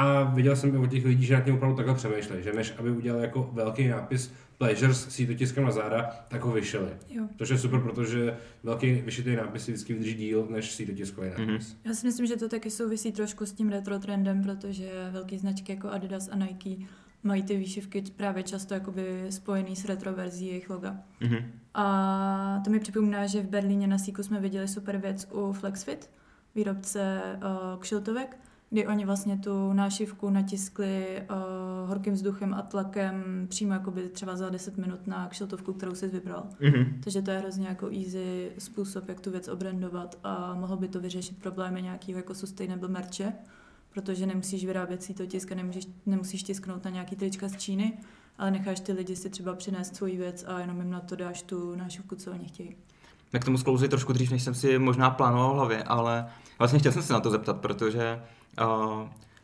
a 0.00 0.24
viděl 0.24 0.56
jsem 0.56 0.74
i 0.74 0.78
od 0.78 0.90
těch 0.90 1.04
lidí, 1.04 1.24
že 1.26 1.34
nad 1.34 1.40
tím 1.40 1.54
opravdu 1.54 1.76
takhle 1.76 1.94
přemýšlejí, 1.94 2.42
že 2.42 2.52
než 2.52 2.74
aby 2.78 2.90
udělali 2.90 3.22
jako 3.24 3.50
velký 3.52 3.88
nápis 3.88 4.32
Pleasures 4.58 5.00
s 5.04 5.08
sítotiskem 5.08 5.64
na 5.64 5.70
záda, 5.70 6.10
tak 6.28 6.42
ho 6.44 6.52
vyšili. 6.52 6.88
Jo. 7.10 7.24
Což 7.38 7.48
je 7.48 7.58
super, 7.58 7.80
protože 7.80 8.36
velký 8.62 8.92
vyšitý 8.92 9.36
nápis 9.36 9.64
si 9.64 9.72
vždycky 9.72 9.92
vydrží 9.94 10.14
díl 10.14 10.46
než 10.50 10.72
sítotiskový 10.72 11.28
Mhm. 11.38 11.46
nápis. 11.52 11.76
Já 11.84 11.94
si 11.94 12.06
myslím, 12.06 12.26
že 12.26 12.36
to 12.36 12.48
taky 12.48 12.70
souvisí 12.70 13.12
trošku 13.12 13.46
s 13.46 13.52
tím 13.52 13.68
retro 13.68 13.98
trendem, 13.98 14.42
protože 14.42 14.90
velké 15.10 15.38
značky 15.38 15.72
jako 15.72 15.88
Adidas 15.90 16.28
a 16.32 16.36
Nike 16.36 16.84
mají 17.22 17.42
ty 17.42 17.56
výšivky 17.56 18.02
právě 18.16 18.42
často 18.42 18.74
jakoby 18.74 19.26
spojený 19.30 19.76
s 19.76 19.84
retro 19.84 20.12
verzí 20.12 20.46
jejich 20.46 20.70
loga. 20.70 20.96
Mhm. 21.20 21.36
A 21.74 22.60
to 22.64 22.70
mi 22.70 22.80
připomíná, 22.80 23.26
že 23.26 23.40
v 23.42 23.46
Berlíně 23.48 23.86
na 23.86 23.98
Síku 23.98 24.22
jsme 24.22 24.40
viděli 24.40 24.68
super 24.68 24.96
věc 24.98 25.28
u 25.32 25.52
Flexfit, 25.52 26.10
výrobce 26.54 27.20
uh, 27.36 27.80
kšiltovek, 27.80 28.36
kdy 28.70 28.86
oni 28.86 29.04
vlastně 29.04 29.38
tu 29.38 29.72
nášivku 29.72 30.30
natiskli 30.30 31.22
uh, 31.30 31.88
horkým 31.88 32.14
vzduchem 32.14 32.54
a 32.54 32.62
tlakem 32.62 33.46
přímo 33.48 33.72
jakoby 33.72 34.08
třeba 34.08 34.36
za 34.36 34.48
10 34.48 34.76
minut 34.76 35.06
na 35.06 35.28
kšiltovku, 35.28 35.72
kterou 35.72 35.94
jsi 35.94 36.08
vybral. 36.08 36.46
Mhm. 36.60 37.00
Takže 37.04 37.22
to 37.22 37.30
je 37.30 37.38
hrozně 37.38 37.68
jako 37.68 37.86
easy 37.86 38.52
způsob, 38.58 39.08
jak 39.08 39.20
tu 39.20 39.30
věc 39.30 39.48
obrandovat 39.48 40.18
a 40.24 40.54
mohlo 40.54 40.76
by 40.76 40.88
to 40.88 41.00
vyřešit 41.00 41.38
problémy 41.38 41.82
nějakého 41.82 42.18
jako 42.18 42.34
sustainable 42.34 42.88
merče, 42.88 43.32
protože 43.90 44.26
nemusíš 44.26 44.64
vyrábět 44.64 45.02
si 45.02 45.14
to 45.14 45.26
tisk 45.26 45.52
a 45.52 45.54
nemůžeš, 45.54 45.86
nemusíš 46.06 46.42
tisknout 46.42 46.84
na 46.84 46.90
nějaký 46.90 47.16
trička 47.16 47.48
z 47.48 47.56
Číny, 47.56 47.92
ale 48.38 48.50
necháš 48.50 48.80
ty 48.80 48.92
lidi 48.92 49.16
si 49.16 49.30
třeba 49.30 49.54
přinést 49.54 49.96
svoji 49.96 50.16
věc 50.16 50.44
a 50.48 50.60
jenom 50.60 50.80
jim 50.80 50.90
na 50.90 51.00
to 51.00 51.16
dáš 51.16 51.42
tu 51.42 51.74
nášivku, 51.74 52.16
co 52.16 52.32
oni 52.32 52.44
chtějí. 52.44 52.76
Já 53.32 53.38
k 53.38 53.44
tomu 53.44 53.58
sklouzi 53.58 53.88
trošku 53.88 54.12
dřív, 54.12 54.30
než 54.30 54.42
jsem 54.42 54.54
si 54.54 54.78
možná 54.78 55.10
plánoval 55.10 55.52
v 55.52 55.54
hlavě, 55.54 55.82
ale 55.82 56.26
vlastně 56.58 56.78
chtěl 56.78 56.92
jsem 56.92 57.02
se 57.02 57.12
na 57.12 57.20
to 57.20 57.30
zeptat, 57.30 57.60
protože 57.60 58.20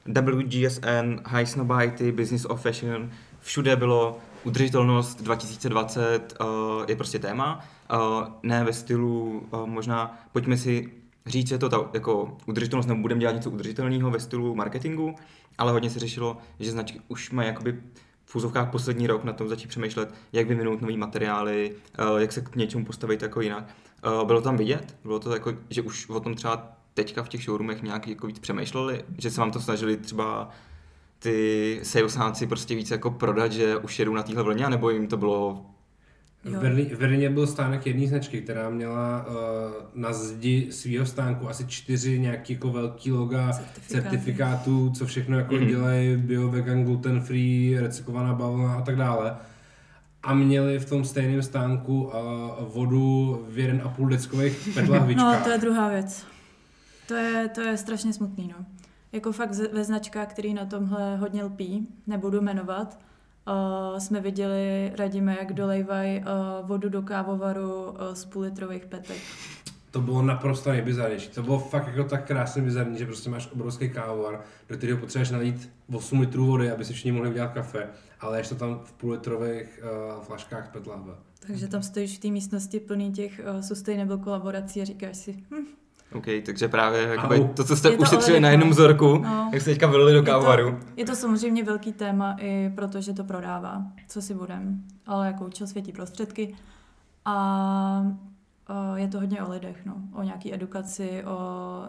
WGSN, 0.06 1.20
High 1.26 1.46
Snobiety, 1.46 2.12
Business 2.12 2.44
of 2.44 2.62
Fashion, 2.62 3.10
všude 3.40 3.76
bylo 3.76 4.18
udržitelnost 4.44 5.22
2020 5.22 6.34
uh, 6.40 6.46
je 6.88 6.96
prostě 6.96 7.18
téma, 7.18 7.64
uh, 7.92 7.98
ne 8.42 8.64
ve 8.64 8.72
stylu 8.72 9.46
uh, 9.52 9.66
možná, 9.66 10.18
pojďme 10.32 10.56
si 10.56 10.92
říct, 11.26 11.48
že 11.48 11.58
to 11.58 11.68
ta, 11.68 11.90
jako 11.94 12.36
udržitelnost, 12.46 12.86
nebo 12.86 13.00
budeme 13.00 13.20
dělat 13.20 13.34
něco 13.34 13.50
udržitelného 13.50 14.10
ve 14.10 14.20
stylu 14.20 14.54
marketingu, 14.54 15.14
ale 15.58 15.72
hodně 15.72 15.90
se 15.90 15.98
řešilo, 15.98 16.36
že 16.60 16.70
značky 16.70 17.00
už 17.08 17.30
mají 17.30 17.48
jakoby 17.48 17.80
v 18.24 18.36
úzovkách 18.36 18.70
poslední 18.70 19.06
rok 19.06 19.24
na 19.24 19.32
tom 19.32 19.48
začít 19.48 19.68
přemýšlet, 19.68 20.14
jak 20.32 20.48
vyvinout 20.48 20.80
nové 20.80 20.96
materiály, 20.96 21.72
jak 22.18 22.32
se 22.32 22.40
k 22.40 22.56
něčemu 22.56 22.84
postavit 22.84 23.22
jako 23.22 23.40
jinak. 23.40 23.64
Bylo 24.24 24.40
tam 24.40 24.56
vidět? 24.56 24.96
Bylo 25.04 25.20
to 25.20 25.34
jako, 25.34 25.52
že 25.70 25.82
už 25.82 26.08
o 26.08 26.20
tom 26.20 26.34
třeba 26.34 26.76
teďka 26.94 27.22
v 27.22 27.28
těch 27.28 27.42
showroomech 27.44 27.82
nějak 27.82 28.08
jako 28.08 28.26
víc 28.26 28.38
přemýšleli, 28.38 29.04
že 29.18 29.30
se 29.30 29.40
vám 29.40 29.50
to 29.50 29.60
snažili 29.60 29.96
třeba 29.96 30.48
ty 31.18 31.80
salesnáci 31.82 32.46
prostě 32.46 32.74
víc 32.74 32.90
jako 32.90 33.10
prodat, 33.10 33.52
že 33.52 33.76
už 33.76 33.98
jedou 33.98 34.14
na 34.14 34.22
téhle 34.22 34.42
vlně, 34.42 34.68
nebo 34.68 34.90
jim 34.90 35.06
to 35.06 35.16
bylo 35.16 35.66
V. 36.44 36.58
Berlí, 36.60 36.84
v 36.84 36.98
Berlíně 36.98 37.30
byl 37.30 37.46
stánek 37.46 37.86
jedné 37.86 38.06
značky, 38.08 38.40
která 38.40 38.70
měla 38.70 39.26
uh, 39.26 39.34
na 39.94 40.12
zdi 40.12 40.66
svého 40.70 41.06
stánku 41.06 41.48
asi 41.48 41.66
čtyři 41.66 42.18
nějaký 42.18 42.52
jako 42.52 42.68
velký 42.70 43.12
loga 43.12 43.52
Certifikáty. 43.52 43.88
certifikátů, 43.88 44.90
co 44.98 45.06
všechno 45.06 45.38
jako 45.38 45.54
Mhm. 45.54 45.66
dělají, 45.66 46.16
bio, 46.16 46.48
vegan, 46.48 46.84
gluten 46.84 47.20
free, 47.20 47.80
recyklovaná 47.80 48.34
bavlna 48.34 48.74
a 48.74 48.80
tak 48.82 48.96
dále. 48.96 49.36
A 50.22 50.34
měli 50.34 50.78
v 50.78 50.84
tom 50.88 51.04
stejném 51.04 51.42
stánku 51.42 52.02
uh, 52.02 52.12
vodu 52.74 53.40
v 53.48 53.56
1,5 53.56 54.08
deckových 54.08 54.68
PET 54.74 54.88
lahvičkách. 54.88 55.38
No, 55.38 55.44
to 55.44 55.50
je 55.50 55.58
druhá 55.58 55.88
věc. 55.88 56.26
To 57.06 57.14
je, 57.14 57.48
to 57.48 57.60
je 57.60 57.76
strašně 57.76 58.12
smutný, 58.12 58.52
no. 58.58 58.64
jako 59.12 59.32
fakt 59.32 59.54
ve 59.72 59.84
značkách, 59.84 60.28
který 60.28 60.54
na 60.54 60.64
tomhle 60.64 61.16
hodně 61.16 61.44
lpí, 61.44 61.88
nebudu 62.06 62.40
jmenovat, 62.40 62.98
uh, 63.48 63.98
jsme 63.98 64.20
viděli, 64.20 64.92
radíme, 64.96 65.36
jak 65.40 65.52
dolejvají 65.52 66.18
uh, 66.18 66.68
vodu 66.68 66.88
do 66.88 67.02
kávovaru 67.02 67.84
uh, 67.84 67.96
z 68.12 68.24
půlitrových 68.24 68.86
petek. 68.86 69.16
To 69.90 70.00
bylo 70.00 70.22
naprosto 70.22 70.70
nejbizarnější. 70.70 71.28
To 71.28 71.42
bylo 71.42 71.58
fakt 71.58 71.86
jako 71.86 72.08
tak 72.08 72.26
krásně 72.26 72.62
bizarní, 72.62 72.98
že 72.98 73.06
prostě 73.06 73.30
máš 73.30 73.48
obrovský 73.52 73.90
kávovar, 73.90 74.40
do 74.68 74.76
kterého 74.76 74.98
potřebuješ 74.98 75.30
nalít 75.30 75.70
8 75.92 76.20
litrů 76.20 76.46
vody, 76.46 76.70
aby 76.70 76.84
si 76.84 76.92
všichni 76.92 77.12
mohli 77.12 77.30
udělat 77.30 77.52
kafe, 77.52 77.88
ale 78.20 78.38
ještě 78.38 78.54
to 78.54 78.58
tam 78.58 78.80
v 78.84 78.92
půllitrových 78.92 79.80
uh, 80.16 80.24
flaškách 80.24 80.72
PET 80.72 80.86
lahve. 80.86 81.14
Takže 81.46 81.68
tam 81.68 81.82
stojíš 81.82 82.18
v 82.18 82.20
té 82.20 82.28
místnosti 82.28 82.80
plný 82.80 83.12
těch 83.12 83.40
uh, 83.54 83.60
sustainable 83.60 84.18
kolaborací 84.18 84.82
a 84.82 84.84
říkáš 84.84 85.16
si, 85.16 85.32
hm, 85.50 85.64
OK, 86.14 86.26
takže 86.46 86.68
právě 86.68 87.02
jakoby, 87.02 87.48
to, 87.54 87.64
co 87.64 87.76
jste 87.76 87.90
Je 87.90 87.98
ušetřili 87.98 88.40
na 88.40 88.48
jednom 88.48 88.70
vzorku, 88.70 89.18
no. 89.18 89.50
jak 89.52 89.62
jste 89.62 89.70
teďka 89.70 89.86
vylili 89.86 90.12
do 90.12 90.18
Je 90.18 90.24
to-. 90.24 90.78
Je 90.96 91.04
to 91.04 91.14
samozřejmě 91.14 91.64
velký 91.64 91.92
téma 91.92 92.36
i 92.40 92.72
protože 92.74 93.12
to 93.12 93.24
prodává, 93.24 93.82
co 94.08 94.22
si 94.22 94.34
budem, 94.34 94.84
ale 95.06 95.26
jako 95.26 95.46
účel 95.46 95.66
světí 95.66 95.92
prostředky. 95.92 96.56
A 97.24 98.06
uh, 98.70 98.98
je 98.98 99.08
to 99.08 99.20
hodně 99.20 99.42
o 99.42 99.50
lidech, 99.50 99.86
no, 99.86 99.94
o 100.12 100.22
nějaký 100.22 100.54
edukaci, 100.54 101.24
o 101.24 101.38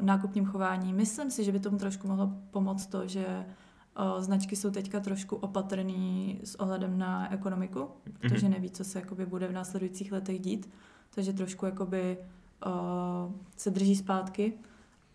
nákupním 0.02 0.46
chování. 0.46 0.94
Myslím 0.94 1.32
si, 1.32 1.44
že 1.44 1.52
by 1.52 1.60
tomu 1.60 1.78
trošku 1.78 2.08
mohlo 2.08 2.32
pomoct 2.52 2.86
to, 2.86 3.08
že 3.08 3.26
uh, 3.28 4.22
značky 4.22 4.56
jsou 4.56 4.70
teďka 4.70 5.00
trošku 5.00 5.36
opatrný 5.36 6.40
s 6.44 6.56
ohledem 6.56 6.98
na 6.98 7.34
ekonomiku, 7.34 7.88
protože 8.20 8.50
neví, 8.50 8.70
co 8.70 8.84
se 8.84 9.00
jakoby 9.00 9.26
bude 9.26 9.48
v 9.48 9.54
následujících 9.54 10.12
letech 10.12 10.40
dít, 10.40 10.70
takže 11.16 11.34
trošku 11.34 11.66
jakoby 11.66 12.18
uh, 12.66 13.34
se 13.58 13.70
drží 13.70 13.96
zpátky 13.96 14.54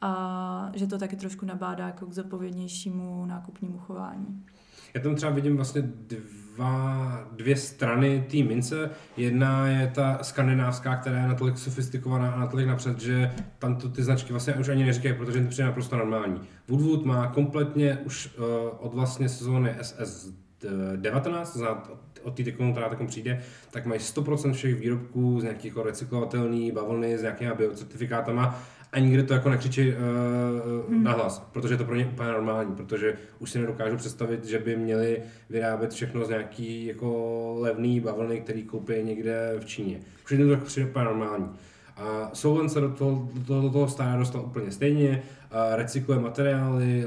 a 0.01 0.73
že 0.75 0.87
to 0.87 0.99
taky 0.99 1.17
trošku 1.17 1.47
nabádá 1.47 1.87
jako 1.87 2.07
k 2.07 2.13
zodpovědnějšímu 2.13 3.27
nákupnímu 3.27 3.79
chování. 3.79 4.45
Já 4.95 5.01
tam 5.01 5.15
třeba 5.15 5.33
vidím 5.33 5.57
vlastně 5.57 5.83
dva, 5.83 7.29
dvě 7.33 7.57
strany 7.57 8.27
té 8.31 8.37
mince. 8.37 8.91
Jedna 9.17 9.69
je 9.69 9.93
ta 9.95 10.19
skandinávská, 10.23 10.97
která 10.97 11.19
je 11.19 11.29
natolik 11.29 11.59
sofistikovaná 11.59 12.31
a 12.31 12.39
natolik 12.39 12.67
napřed, 12.67 13.01
že 13.01 13.35
tam 13.59 13.77
to 13.77 13.89
ty 13.89 14.03
značky 14.03 14.33
vlastně 14.33 14.55
už 14.55 14.69
ani 14.69 14.85
neříkají, 14.85 15.15
protože 15.15 15.43
to 15.43 15.49
přijde 15.49 15.67
naprosto 15.67 15.97
normální. 15.97 16.41
Woodwood 16.69 17.05
má 17.05 17.27
kompletně 17.27 17.97
už 17.97 18.37
uh, 18.39 18.45
od 18.79 18.95
vlastně 18.95 19.29
sezóny 19.29 19.75
SS 19.83 20.33
19, 20.97 21.53
to 21.53 21.59
znamená 21.59 21.83
od- 22.23 22.35
té 22.35 22.45
tekonu, 22.45 22.73
která 22.73 22.89
takom 22.89 23.07
přijde, 23.07 23.43
tak 23.71 23.87
mají 23.87 24.01
100% 24.01 24.53
všech 24.53 24.75
výrobků 24.75 25.41
z 25.41 25.43
nějakých 25.43 25.65
jako 25.65 25.83
recyklovatelný 25.83 26.73
bavlny 26.73 27.19
s 27.19 27.23
nějakýma 27.23 27.55
biocertifikátama 27.55 28.63
a 28.93 28.99
nikdy 28.99 29.23
to 29.23 29.35
jako 29.35 29.51
nekřičí 29.51 29.89
uh, 29.89 29.95
hmm. 30.89 31.05
nahlas, 31.05 31.49
protože 31.53 31.75
je 31.75 31.79
to 31.79 31.85
pro 31.85 31.95
ně 31.95 32.07
úplně 32.07 32.29
normální, 32.29 32.75
protože 32.75 33.17
už 33.39 33.51
si 33.51 33.59
nedokážu 33.59 33.97
představit, 33.97 34.45
že 34.45 34.59
by 34.59 34.77
měli 34.77 35.23
vyrábět 35.51 35.93
všechno 35.93 36.25
z 36.25 36.29
nějaký 36.29 36.87
jako 36.87 37.57
levný 37.59 38.01
bavlny, 38.01 38.41
který 38.41 38.63
koupí 38.63 38.93
někde 39.03 39.57
v 39.61 39.65
Číně. 39.65 40.01
Už 40.25 40.31
jim 40.31 40.49
to 40.49 40.57
tak 40.57 40.65
přijde 40.65 40.91
úplně 40.91 41.05
normální. 41.05 41.49
A 42.01 42.31
Solven 42.33 42.69
se 42.69 42.81
do 42.81 42.91
toho, 42.91 43.29
do 43.35 43.63
do 43.63 43.71
toho 43.71 43.89
stále 43.89 44.19
dostal 44.19 44.43
úplně 44.43 44.71
stejně, 44.71 45.23
a 45.51 45.77
recykluje 45.77 46.21
materiály, 46.21 47.07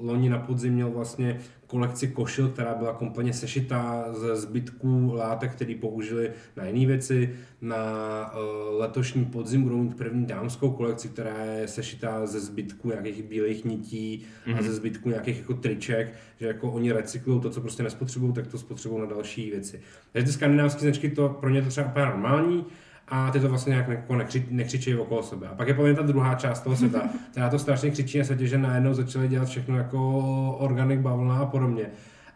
loni 0.00 0.30
na 0.30 0.38
podzim 0.38 0.74
měl 0.74 0.90
vlastně 0.90 1.40
kolekci 1.66 2.08
košil, 2.08 2.48
která 2.48 2.74
byla 2.74 2.92
kompletně 2.92 3.32
sešitá 3.32 4.04
ze 4.12 4.36
zbytků 4.36 5.12
látek, 5.14 5.52
které 5.52 5.74
použili 5.80 6.30
na 6.56 6.64
jiné 6.64 6.86
věci. 6.86 7.34
Na 7.60 7.76
uh, 8.32 8.80
letošní 8.80 9.24
podzim 9.24 9.62
budou 9.62 9.82
mít 9.82 9.96
první 9.96 10.26
dámskou 10.26 10.70
kolekci, 10.70 11.08
která 11.08 11.44
je 11.44 11.68
sešitá 11.68 12.26
ze 12.26 12.40
zbytků 12.40 12.88
nějakých 12.88 13.22
bílých 13.22 13.64
nití 13.64 14.26
mm-hmm. 14.46 14.58
a 14.58 14.62
ze 14.62 14.72
zbytků 14.72 15.08
nějakých 15.08 15.38
jako 15.38 15.54
triček, 15.54 16.14
že 16.40 16.46
jako 16.46 16.72
oni 16.72 16.92
recyklují 16.92 17.40
to, 17.40 17.50
co 17.50 17.60
prostě 17.60 17.82
nespotřebují, 17.82 18.32
tak 18.32 18.46
to 18.46 18.58
spotřebují 18.58 19.00
na 19.00 19.06
další 19.06 19.50
věci. 19.50 19.80
Takže 20.12 20.26
ty 20.26 20.32
skandinávské 20.32 20.80
značky, 20.80 21.10
to 21.10 21.28
pro 21.28 21.50
ně 21.50 21.62
to 21.62 21.68
třeba 21.68 21.86
úplně 21.86 22.06
normální, 22.06 22.64
a 23.08 23.30
ty 23.30 23.40
to 23.40 23.48
vlastně 23.48 23.70
nějak 23.70 23.88
jako 23.88 24.16
nekři, 24.16 24.46
nekřičí 24.50 24.94
okolo 24.94 25.22
sebe. 25.22 25.48
A 25.48 25.54
pak 25.54 25.68
je 25.68 25.74
poměrně 25.74 26.00
ta 26.00 26.06
druhá 26.06 26.34
část 26.34 26.60
toho 26.60 26.76
světa, 26.76 27.02
která 27.30 27.50
to 27.50 27.58
strašně 27.58 27.90
křičí 27.90 28.18
na 28.18 28.24
světě, 28.24 28.46
že 28.46 28.58
najednou 28.58 28.94
začali 28.94 29.28
dělat 29.28 29.48
všechno 29.48 29.76
jako 29.76 30.20
organic 30.58 31.00
bavlna 31.00 31.38
a 31.38 31.46
podobně. 31.46 31.86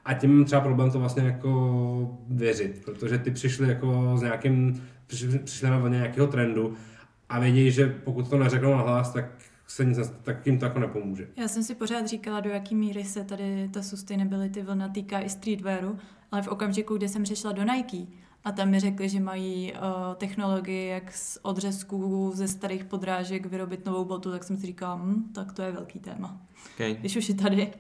A 0.05 0.15
tím 0.15 0.37
mám 0.37 0.45
třeba 0.45 0.61
problém 0.61 0.91
to 0.91 0.99
vlastně 0.99 1.23
jako 1.23 2.19
věřit, 2.29 2.83
protože 2.85 3.19
ty 3.19 3.31
přišli 3.31 3.69
jako 3.69 4.17
s 4.17 4.23
nějakým, 4.23 4.83
přišli, 5.07 5.39
přišli 5.39 5.71
na 5.71 5.79
vlně 5.79 5.97
nějakého 5.97 6.27
trendu 6.27 6.75
a 7.29 7.41
vědí, 7.41 7.71
že 7.71 7.87
pokud 8.05 8.31
to 8.31 8.39
neřeknou 8.39 8.71
na 8.75 8.83
hlas, 8.83 9.13
tak 9.13 9.25
se 9.67 9.85
nic, 9.85 9.99
tak 10.23 10.47
jim 10.47 10.59
to 10.59 10.65
jako 10.65 10.79
nepomůže. 10.79 11.29
Já 11.37 11.49
jsem 11.49 11.63
si 11.63 11.75
pořád 11.75 12.07
říkala, 12.07 12.41
do 12.41 12.51
jaký 12.51 12.75
míry 12.75 13.05
se 13.05 13.25
tady 13.25 13.69
ta 13.73 13.83
sustainability 13.83 14.63
vlna 14.63 14.89
týká 14.89 15.21
i 15.21 15.29
streetwearu, 15.29 15.99
ale 16.33 16.43
v 16.43 16.49
okamžiku, 16.49 16.97
kdy 16.97 17.09
jsem 17.09 17.23
přešla 17.23 17.53
do 17.53 17.63
Nike 17.63 18.19
a 18.49 18.53
tam 18.53 18.69
mi 18.69 18.81
řekli, 18.81 19.09
že 19.09 19.21
mají 19.21 19.73
uh, 19.73 19.79
technologii, 20.15 20.89
jak 20.89 21.13
z 21.13 21.39
odřezků 21.43 22.31
ze 22.35 22.49
starých 22.49 22.85
podrážek 22.85 23.47
vyrobit 23.47 23.87
novou 23.87 24.05
botu, 24.05 24.31
tak 24.31 24.45
jsem 24.45 24.57
si 24.57 24.67
říkala, 24.67 24.95
hm, 24.95 25.25
tak 25.35 25.53
to 25.53 25.63
je 25.63 25.73
velký 25.73 25.99
téma. 25.99 26.37
Okay. 26.75 26.95
Když 26.95 27.17
už 27.17 27.29
je 27.29 27.35
tady. 27.35 27.73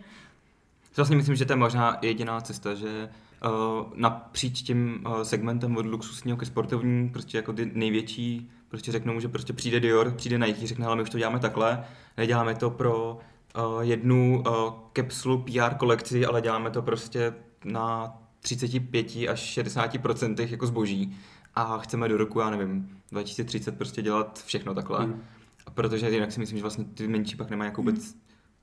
Vlastně 0.97 1.17
myslím, 1.17 1.37
že 1.37 1.45
to 1.45 1.53
je 1.53 1.57
možná 1.57 1.99
jediná 2.03 2.41
cesta, 2.41 2.75
že 2.75 3.09
uh, 3.45 3.87
napříč 3.95 4.63
tím 4.63 5.05
uh, 5.07 5.23
segmentem 5.23 5.77
od 5.77 5.87
luxusního 5.87 6.37
ke 6.37 6.47
sportovní, 6.47 7.09
prostě 7.09 7.39
jako 7.39 7.53
ty 7.53 7.71
největší, 7.75 8.51
prostě 8.69 8.93
řeknou, 8.93 9.21
že 9.21 9.29
prostě 9.29 9.53
přijde 9.53 9.81
Dior, 9.81 10.11
přijde 10.11 10.39
Nike, 10.39 10.67
řekne, 10.67 10.87
ale 10.87 10.97
my 10.97 11.03
už 11.03 11.11
to 11.11 11.19
děláme 11.19 11.39
takhle, 11.39 11.85
neděláme 12.17 12.55
to 12.55 12.71
pro 12.71 13.19
uh, 13.57 13.81
jednu 13.81 14.43
uh, 14.47 14.55
kapsulu 14.93 15.39
PR 15.39 15.75
kolekci, 15.75 16.27
ale 16.27 16.43
děláme 16.43 16.71
to 16.71 16.83
prostě 16.83 17.35
na 17.65 18.15
35 18.41 19.07
až 19.29 19.41
60 19.41 19.99
procentech 19.99 20.51
jako 20.51 20.67
zboží 20.67 21.17
a 21.55 21.79
chceme 21.79 22.09
do 22.09 22.17
roku, 22.17 22.41
já 22.41 22.51
nevím, 22.51 22.99
2030 23.13 23.79
prostě 23.79 24.03
dělat 24.03 24.43
všechno 24.47 24.75
takhle. 24.75 25.05
Hmm. 25.05 25.23
Protože 25.75 26.11
jinak 26.11 26.33
si 26.33 26.41
myslím, 26.41 26.59
že 26.59 26.63
vlastně 26.63 26.85
ty 26.85 27.09
menší 27.09 27.37
pak 27.37 27.51
nemají 27.51 27.69
jako 27.69 27.83
vůbec 27.83 28.17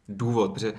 důvod, 0.10 0.54
protože 0.54 0.74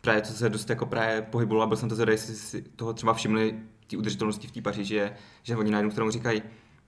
právě 0.00 0.22
co 0.22 0.32
se 0.32 0.48
dost 0.48 0.70
jako 0.70 0.86
právě 0.86 1.22
pohybovala, 1.22 1.66
byl 1.66 1.76
jsem 1.76 1.88
to 1.88 1.94
zvedal, 1.94 2.12
jestli 2.12 2.34
si 2.34 2.62
toho 2.62 2.92
třeba 2.92 3.14
všimli 3.14 3.58
ty 3.86 3.96
udržitelnosti 3.96 4.46
v 4.48 4.50
té 4.50 4.62
Paříži, 4.62 4.94
je, 4.94 5.16
že 5.42 5.56
oni 5.56 5.70
na 5.70 5.78
jednu 5.78 5.90
stranu 5.90 6.10
říkají, 6.10 6.42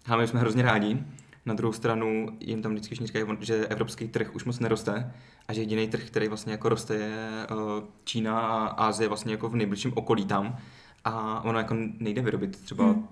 hele, 0.04 0.22
my 0.22 0.28
jsme 0.28 0.40
hrozně 0.40 0.62
rádi, 0.62 1.04
na 1.46 1.54
druhou 1.54 1.72
stranu 1.72 2.28
jim 2.40 2.62
tam 2.62 2.72
vždycky 2.72 2.94
říkají, 2.94 3.24
že 3.40 3.66
evropský 3.66 4.08
trh 4.08 4.34
už 4.34 4.44
moc 4.44 4.58
neroste 4.58 5.12
a 5.48 5.52
že 5.52 5.60
jediný 5.60 5.88
trh, 5.88 6.04
který 6.04 6.28
vlastně 6.28 6.52
jako 6.52 6.68
roste, 6.68 6.94
je 6.94 7.28
eh, 7.42 7.82
Čína 8.04 8.40
a 8.40 8.66
Ázie 8.66 9.08
vlastně 9.08 9.32
jako 9.32 9.48
v 9.48 9.56
nejbližším 9.56 9.92
okolí 9.94 10.26
tam 10.26 10.58
a 11.04 11.44
ono 11.44 11.58
jako 11.58 11.76
nejde 11.98 12.22
vyrobit 12.22 12.56
třeba 12.64 12.84
Hmm. 12.84 13.08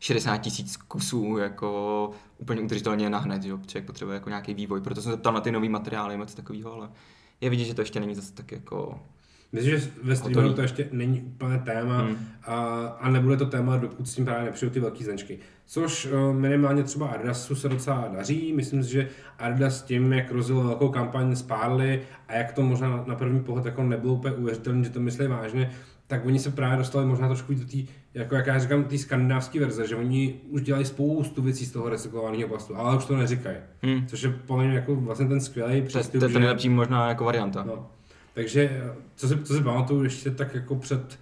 60 0.00 0.36
tisíc 0.36 0.76
kusů 0.76 1.36
jako 1.38 2.10
úplně 2.38 2.60
udržitelně 2.60 3.10
nahned, 3.10 3.42
že 3.42 3.48
jo? 3.48 3.58
Člověk 3.66 3.86
potřebuje 3.86 4.14
jako 4.14 4.28
nějaký 4.28 4.54
vývoj, 4.54 4.80
proto 4.80 5.02
jsem 5.02 5.12
se 5.12 5.18
ptal 5.18 5.32
na 5.32 5.40
ty 5.40 5.52
nový 5.52 5.68
materiály, 5.68 6.16
moc 6.16 6.34
takového, 6.34 6.72
ale 6.72 6.88
je 7.40 7.50
vidět, 7.50 7.64
že 7.64 7.74
to 7.74 7.80
ještě 7.82 8.00
není 8.00 8.14
zase 8.14 8.32
tak 8.34 8.52
jako... 8.52 9.00
Myslím, 9.52 9.78
že 9.78 9.90
ve 10.02 10.16
streameru 10.16 10.52
to 10.54 10.62
ještě 10.62 10.88
není 10.92 11.20
úplně 11.20 11.58
téma 11.58 11.98
Hmm. 11.98 12.16
a, 12.42 12.56
a 13.00 13.10
nebude 13.10 13.36
to 13.36 13.46
téma, 13.46 13.76
dokud 13.76 14.08
s 14.08 14.14
tím 14.14 14.24
právě 14.24 14.44
nepřijdou 14.44 14.72
ty 14.72 14.80
velké 14.80 15.04
značky. 15.04 15.38
Což 15.66 16.08
eh, 16.12 16.32
minimálně 16.32 16.82
třeba 16.82 17.08
Adidasu 17.08 17.54
se 17.54 17.68
docela 17.68 18.08
daří. 18.08 18.52
Myslím 18.52 18.84
si, 18.84 18.90
že 18.90 19.08
Adidas 19.38 19.82
tím, 19.82 20.12
jak 20.12 20.30
rozjel 20.32 20.62
velkou 20.62 20.88
kampaň 20.88 21.36
s 21.36 21.42
Parley 21.42 22.00
a 22.28 22.34
jak 22.34 22.52
to 22.52 22.62
možná 22.62 22.88
na, 22.88 23.04
na 23.06 23.14
první 23.14 23.40
pohled 23.40 23.66
jako 23.66 23.82
nebylo 23.82 24.14
úplně 24.14 24.34
uvěřitelné, 24.34 24.84
že 24.84 24.90
to 24.90 25.00
myslí 25.00 25.26
vážně, 25.26 25.70
tak 26.10 26.26
oni 26.26 26.38
se 26.38 26.50
právě 26.50 26.78
dostali 26.78 27.06
možná 27.06 27.28
trošku 27.28 27.54
do 27.54 27.64
té, 27.64 27.76
jako 28.14 28.34
jak 28.34 28.46
já 28.46 28.58
říkám, 28.58 28.84
té 28.84 28.98
skandinávské 28.98 29.60
verze, 29.60 29.86
že 29.86 29.96
oni 29.96 30.40
už 30.48 30.62
dělají 30.62 30.84
spoustu 30.84 31.42
věcí 31.42 31.66
z 31.66 31.72
toho 31.72 31.88
recyklovaného 31.88 32.48
plastu, 32.48 32.76
ale 32.76 32.96
už 32.96 33.04
to 33.04 33.16
neříkají. 33.16 33.56
Hmm. 33.82 34.06
Což 34.06 34.22
je 34.22 34.30
podle 34.30 34.64
mě 34.64 34.74
jako 34.74 34.96
vlastně 34.96 35.26
ten 35.26 35.40
skvělý 35.40 35.82
přístup. 35.82 36.20
to 36.20 36.26
je 36.26 36.32
to 36.32 36.38
nejlepší 36.38 36.68
možná 36.68 37.08
jako 37.08 37.24
varianta. 37.24 37.64
No. 37.64 37.86
Takže 38.34 38.82
co 39.14 39.28
si, 39.28 39.38
co 39.38 39.54
si 39.54 39.62
pamatuju 39.62 40.02
ještě 40.02 40.30
tak 40.30 40.54
jako 40.54 40.76
před 40.76 41.18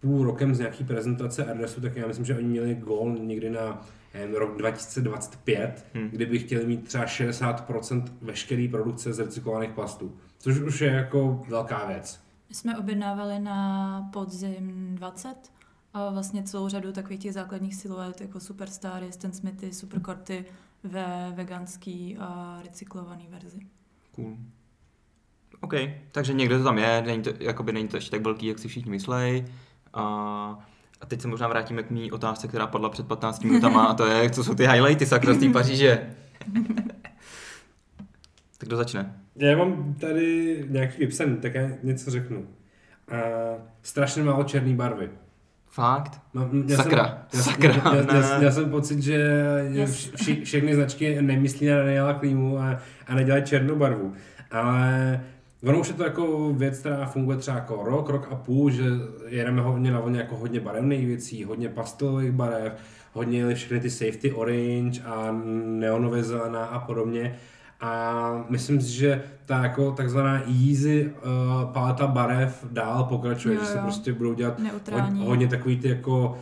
půl 0.00 0.24
rokem 0.24 0.54
z 0.54 0.58
nějaký 0.58 0.84
prezentace 0.84 1.44
Adidasu, 1.44 1.80
tak 1.80 1.96
já 1.96 2.06
myslím, 2.06 2.24
že 2.24 2.36
oni 2.36 2.48
měli 2.48 2.74
gól 2.74 3.16
někdy 3.20 3.50
na 3.50 3.86
nevím, 4.14 4.34
rok 4.34 4.56
2025, 4.58 5.86
Hmm. 5.94 6.02
hmm. 6.02 6.10
kdyby 6.10 6.38
chtěli 6.38 6.66
mít 6.66 6.88
třeba 6.88 7.04
60% 7.04 8.04
veškeré 8.22 8.68
produkce 8.70 9.12
z 9.12 9.18
recyklovaných 9.18 9.70
plastů. 9.70 10.16
Což 10.38 10.58
už 10.58 10.80
je 10.80 10.90
jako 10.90 11.42
velká 11.48 11.86
věc. 11.86 12.29
My 12.50 12.56
jsme 12.56 12.78
objednávali 12.78 13.38
na 13.38 14.02
podzim 14.12 14.94
20 14.94 15.34
a 15.94 16.10
vlastně 16.10 16.42
celou 16.42 16.68
řadu 16.68 16.92
takových 16.92 17.20
těch 17.20 17.32
základních 17.32 17.74
siluet, 17.74 18.20
jako 18.20 18.40
Superstary, 18.40 19.12
Stan 19.12 19.32
Smithy, 19.32 19.72
Superkorty 19.72 20.44
ve 20.82 21.32
veganský 21.34 22.16
a 22.20 22.60
recyklovaný 22.64 23.26
verzi. 23.30 23.60
Cool. 24.14 24.36
OK, 25.60 25.74
takže 26.12 26.32
někde 26.32 26.58
to 26.58 26.64
tam 26.64 26.78
je, 26.78 27.02
není 27.06 27.22
to, 27.22 27.30
jakoby 27.38 27.72
není 27.72 27.88
to 27.88 27.96
ještě 27.96 28.10
tak 28.10 28.22
velký, 28.22 28.46
jak 28.46 28.58
si 28.58 28.68
všichni 28.68 28.90
myslej. 28.90 29.44
A, 29.94 30.02
a 31.00 31.06
teď 31.06 31.20
se 31.20 31.28
možná 31.28 31.48
vrátíme 31.48 31.82
k 31.82 31.90
mý 31.90 32.12
otázce, 32.12 32.48
která 32.48 32.66
padla 32.66 32.88
před 32.88 33.06
15 33.06 33.44
minutama, 33.44 33.84
a 33.84 33.94
to 33.94 34.06
je, 34.06 34.30
co 34.30 34.44
jsou 34.44 34.54
ty 34.54 34.66
highlighty 34.66 35.06
sakra 35.06 35.34
z 35.34 35.38
té 35.38 35.48
Paříže. 35.48 36.16
tak 38.58 38.68
kdo 38.68 38.76
začne? 38.76 39.20
Já 39.40 39.56
mám 39.56 39.94
tady 40.00 40.64
nějaký 40.68 40.98
vypsaný, 40.98 41.36
tak 41.36 41.54
já 41.54 41.68
něco 41.82 42.10
řeknu. 42.10 42.38
Uh, 42.38 42.46
strašně 43.82 44.22
málo 44.22 44.44
černé 44.44 44.74
barvy. 44.74 45.08
Fakt? 45.68 46.20
Mám, 46.34 46.48
měl 46.52 46.76
Sakra, 46.76 47.26
jsem, 47.28 47.42
sakra, 47.42 47.90
Měl, 47.90 48.04
měl, 48.04 48.04
ne. 48.04 48.26
měl, 48.26 48.38
měl 48.38 48.52
jsem 48.52 48.70
pocit, 48.70 49.02
že 49.02 49.24
Yes. 49.70 50.10
vši, 50.14 50.44
všechny 50.44 50.74
značky 50.74 51.22
nemyslí 51.22 51.66
na 51.66 51.76
Daniela 51.76 52.14
Klímu 52.14 52.58
a, 52.58 52.78
a 53.06 53.14
nedělají 53.14 53.44
černou 53.44 53.76
barvu. 53.76 54.12
Ale 54.50 55.20
ono 55.66 55.80
už 55.80 55.88
je 55.88 55.94
to 55.94 56.04
jako 56.04 56.52
věc, 56.52 56.78
která 56.78 57.06
funguje 57.06 57.36
třeba 57.38 57.56
jako 57.56 57.84
rok, 57.84 58.08
rok 58.08 58.28
a 58.30 58.34
půl, 58.34 58.70
že 58.70 58.84
jedeme 59.26 59.62
hodně 59.62 59.90
na 59.90 60.00
vlně 60.00 60.18
jako 60.20 60.36
hodně 60.36 60.60
barevných 60.60 61.06
věcí, 61.06 61.44
hodně 61.44 61.68
pastelových 61.68 62.32
barev, 62.32 62.72
hodně 63.12 63.54
všechny 63.54 63.80
ty 63.80 63.90
safety 63.90 64.32
orange 64.32 65.02
a 65.04 65.32
neonové 65.64 66.22
zelená 66.22 66.64
a 66.64 66.78
podobně. 66.78 67.36
A 67.80 68.44
myslím 68.48 68.80
si, 68.80 68.92
že 68.92 69.22
ta 69.46 69.62
jako 69.62 69.92
takzvaná 69.92 70.42
easy 70.68 71.06
uh, 71.14 71.72
paleta 71.72 72.06
barev 72.06 72.66
dál 72.70 73.04
pokračuje, 73.04 73.54
Jo, 73.54 73.60
že 73.60 73.66
se 73.66 73.76
jo. 73.76 73.82
prostě 73.82 74.12
budou 74.12 74.34
dělat 74.34 74.58
Neutrální. 74.58 75.10
Hodně, 75.10 75.24
hodně 75.26 75.48
takový 75.48 75.76
ty 75.78 75.88
jako 75.88 76.38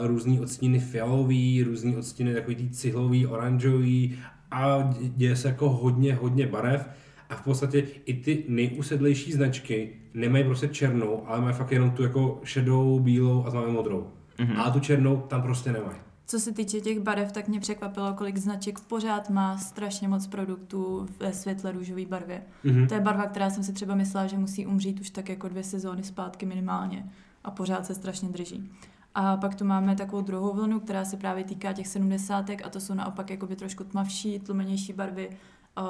uh, 0.00 0.06
různý 0.06 0.40
odstíny 0.40 0.78
fialový, 0.78 1.62
různý 1.62 1.96
odstíny 1.96 2.34
takový 2.34 2.56
ty 2.56 2.68
cihlový, 2.70 3.26
oranžový 3.26 4.18
a 4.50 4.78
dě- 4.78 5.10
děje 5.16 5.36
se 5.36 5.48
jako 5.48 5.70
hodně, 5.70 6.14
hodně 6.14 6.46
barev 6.46 6.88
a 7.30 7.34
v 7.34 7.42
podstatě 7.42 7.82
i 8.04 8.14
ty 8.14 8.44
nejusedlejší 8.48 9.32
značky 9.32 9.90
nemají 10.14 10.44
prostě 10.44 10.68
černou, 10.68 11.22
ale 11.26 11.40
mají 11.40 11.54
fakt 11.54 11.72
jenom 11.72 11.90
tu 11.90 12.02
jako 12.02 12.40
šedou, 12.44 12.98
bílou 13.00 13.44
a 13.46 13.50
tmavě 13.50 13.72
modrou. 13.72 14.06
Mm-hmm. 14.38 14.60
A 14.60 14.70
tu 14.70 14.80
černou 14.80 15.16
tam 15.16 15.42
prostě 15.42 15.72
nemají. 15.72 15.96
Co 16.26 16.40
se 16.40 16.52
týče 16.52 16.80
těch 16.80 17.00
barev, 17.00 17.32
tak 17.32 17.48
mě 17.48 17.60
překvapilo, 17.60 18.14
kolik 18.14 18.36
značek 18.36 18.80
pořád 18.80 19.30
má 19.30 19.58
strašně 19.58 20.08
moc 20.08 20.26
produktů 20.26 21.08
ve 21.20 21.32
světle 21.32 21.72
růžové 21.72 22.06
barvě. 22.06 22.42
Mhm. 22.64 22.88
To 22.88 22.94
je 22.94 23.00
barva, 23.00 23.26
která 23.26 23.50
jsem 23.50 23.64
si 23.64 23.72
třeba 23.72 23.94
myslela, 23.94 24.26
že 24.26 24.38
musí 24.38 24.66
umřít 24.66 25.00
už 25.00 25.10
tak 25.10 25.28
jako 25.28 25.48
dvě 25.48 25.64
sezóny 25.64 26.02
zpátky 26.02 26.46
minimálně. 26.46 27.12
A 27.44 27.50
pořád 27.50 27.86
se 27.86 27.94
strašně 27.94 28.28
drží. 28.28 28.70
A 29.14 29.36
pak 29.36 29.54
tu 29.54 29.64
máme 29.64 29.96
takovou 29.96 30.22
druhou 30.22 30.54
vlnu, 30.54 30.80
která 30.80 31.04
se 31.04 31.16
právě 31.16 31.44
týká 31.44 31.72
těch 31.72 31.88
sedmdesátek 31.88 32.66
a 32.66 32.68
to 32.68 32.80
jsou 32.80 32.94
naopak 32.94 33.30
jakoby 33.30 33.56
trošku 33.56 33.84
tmavší, 33.84 34.38
tlumenější 34.38 34.92
barvy. 34.92 35.30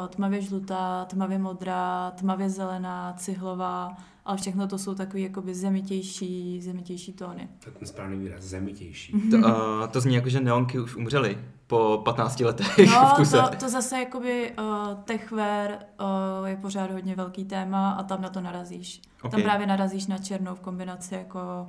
Tmavě 0.09 0.43
žlutá, 0.43 1.05
tmavě 1.05 1.39
modrá, 1.39 2.11
tmavě 2.11 2.51
zelená, 2.51 3.13
cihlová, 3.13 3.97
ale 4.25 4.37
všechno 4.37 4.67
to 4.67 4.79
jsou 4.79 4.95
takový 4.95 5.23
jakoby 5.23 5.55
zemitější, 5.55 6.61
zemitější 6.63 7.13
tóny. 7.13 7.49
To 7.65 7.71
je 7.71 7.75
ten 7.79 7.89
správný 7.89 8.19
výraz, 8.19 8.43
zemitější. 8.45 9.13
To, 9.31 9.37
uh, 9.37 9.45
to 9.91 10.01
zní 10.01 10.15
jako, 10.15 10.29
že 10.29 10.41
neonky 10.41 10.81
už 10.81 10.97
umřely 10.97 11.39
po 11.67 12.03
15 12.05 12.41
letech 12.41 12.67
v 12.79 12.87
No, 12.87 13.13
kuse. 13.17 13.37
to, 13.37 13.57
to 13.57 13.69
zase 13.69 13.99
jakoby 13.99 14.53
uh, 14.59 14.95
techwear 15.05 15.71
uh, 16.41 16.47
je 16.49 16.57
pořád 16.57 16.91
hodně 16.91 17.15
velký 17.17 17.45
téma 17.45 17.91
a 17.91 18.03
tam 18.03 18.23
na 18.23 18.29
to 18.29 18.41
narazíš. 18.41 19.03
Ok. 19.23 19.31
Tam 19.31 19.43
právě 19.43 19.67
narazíš 19.67 20.07
na 20.07 20.19
černou 20.19 20.55
v 20.55 20.61
kombinaci 20.61 21.15
jako 21.15 21.67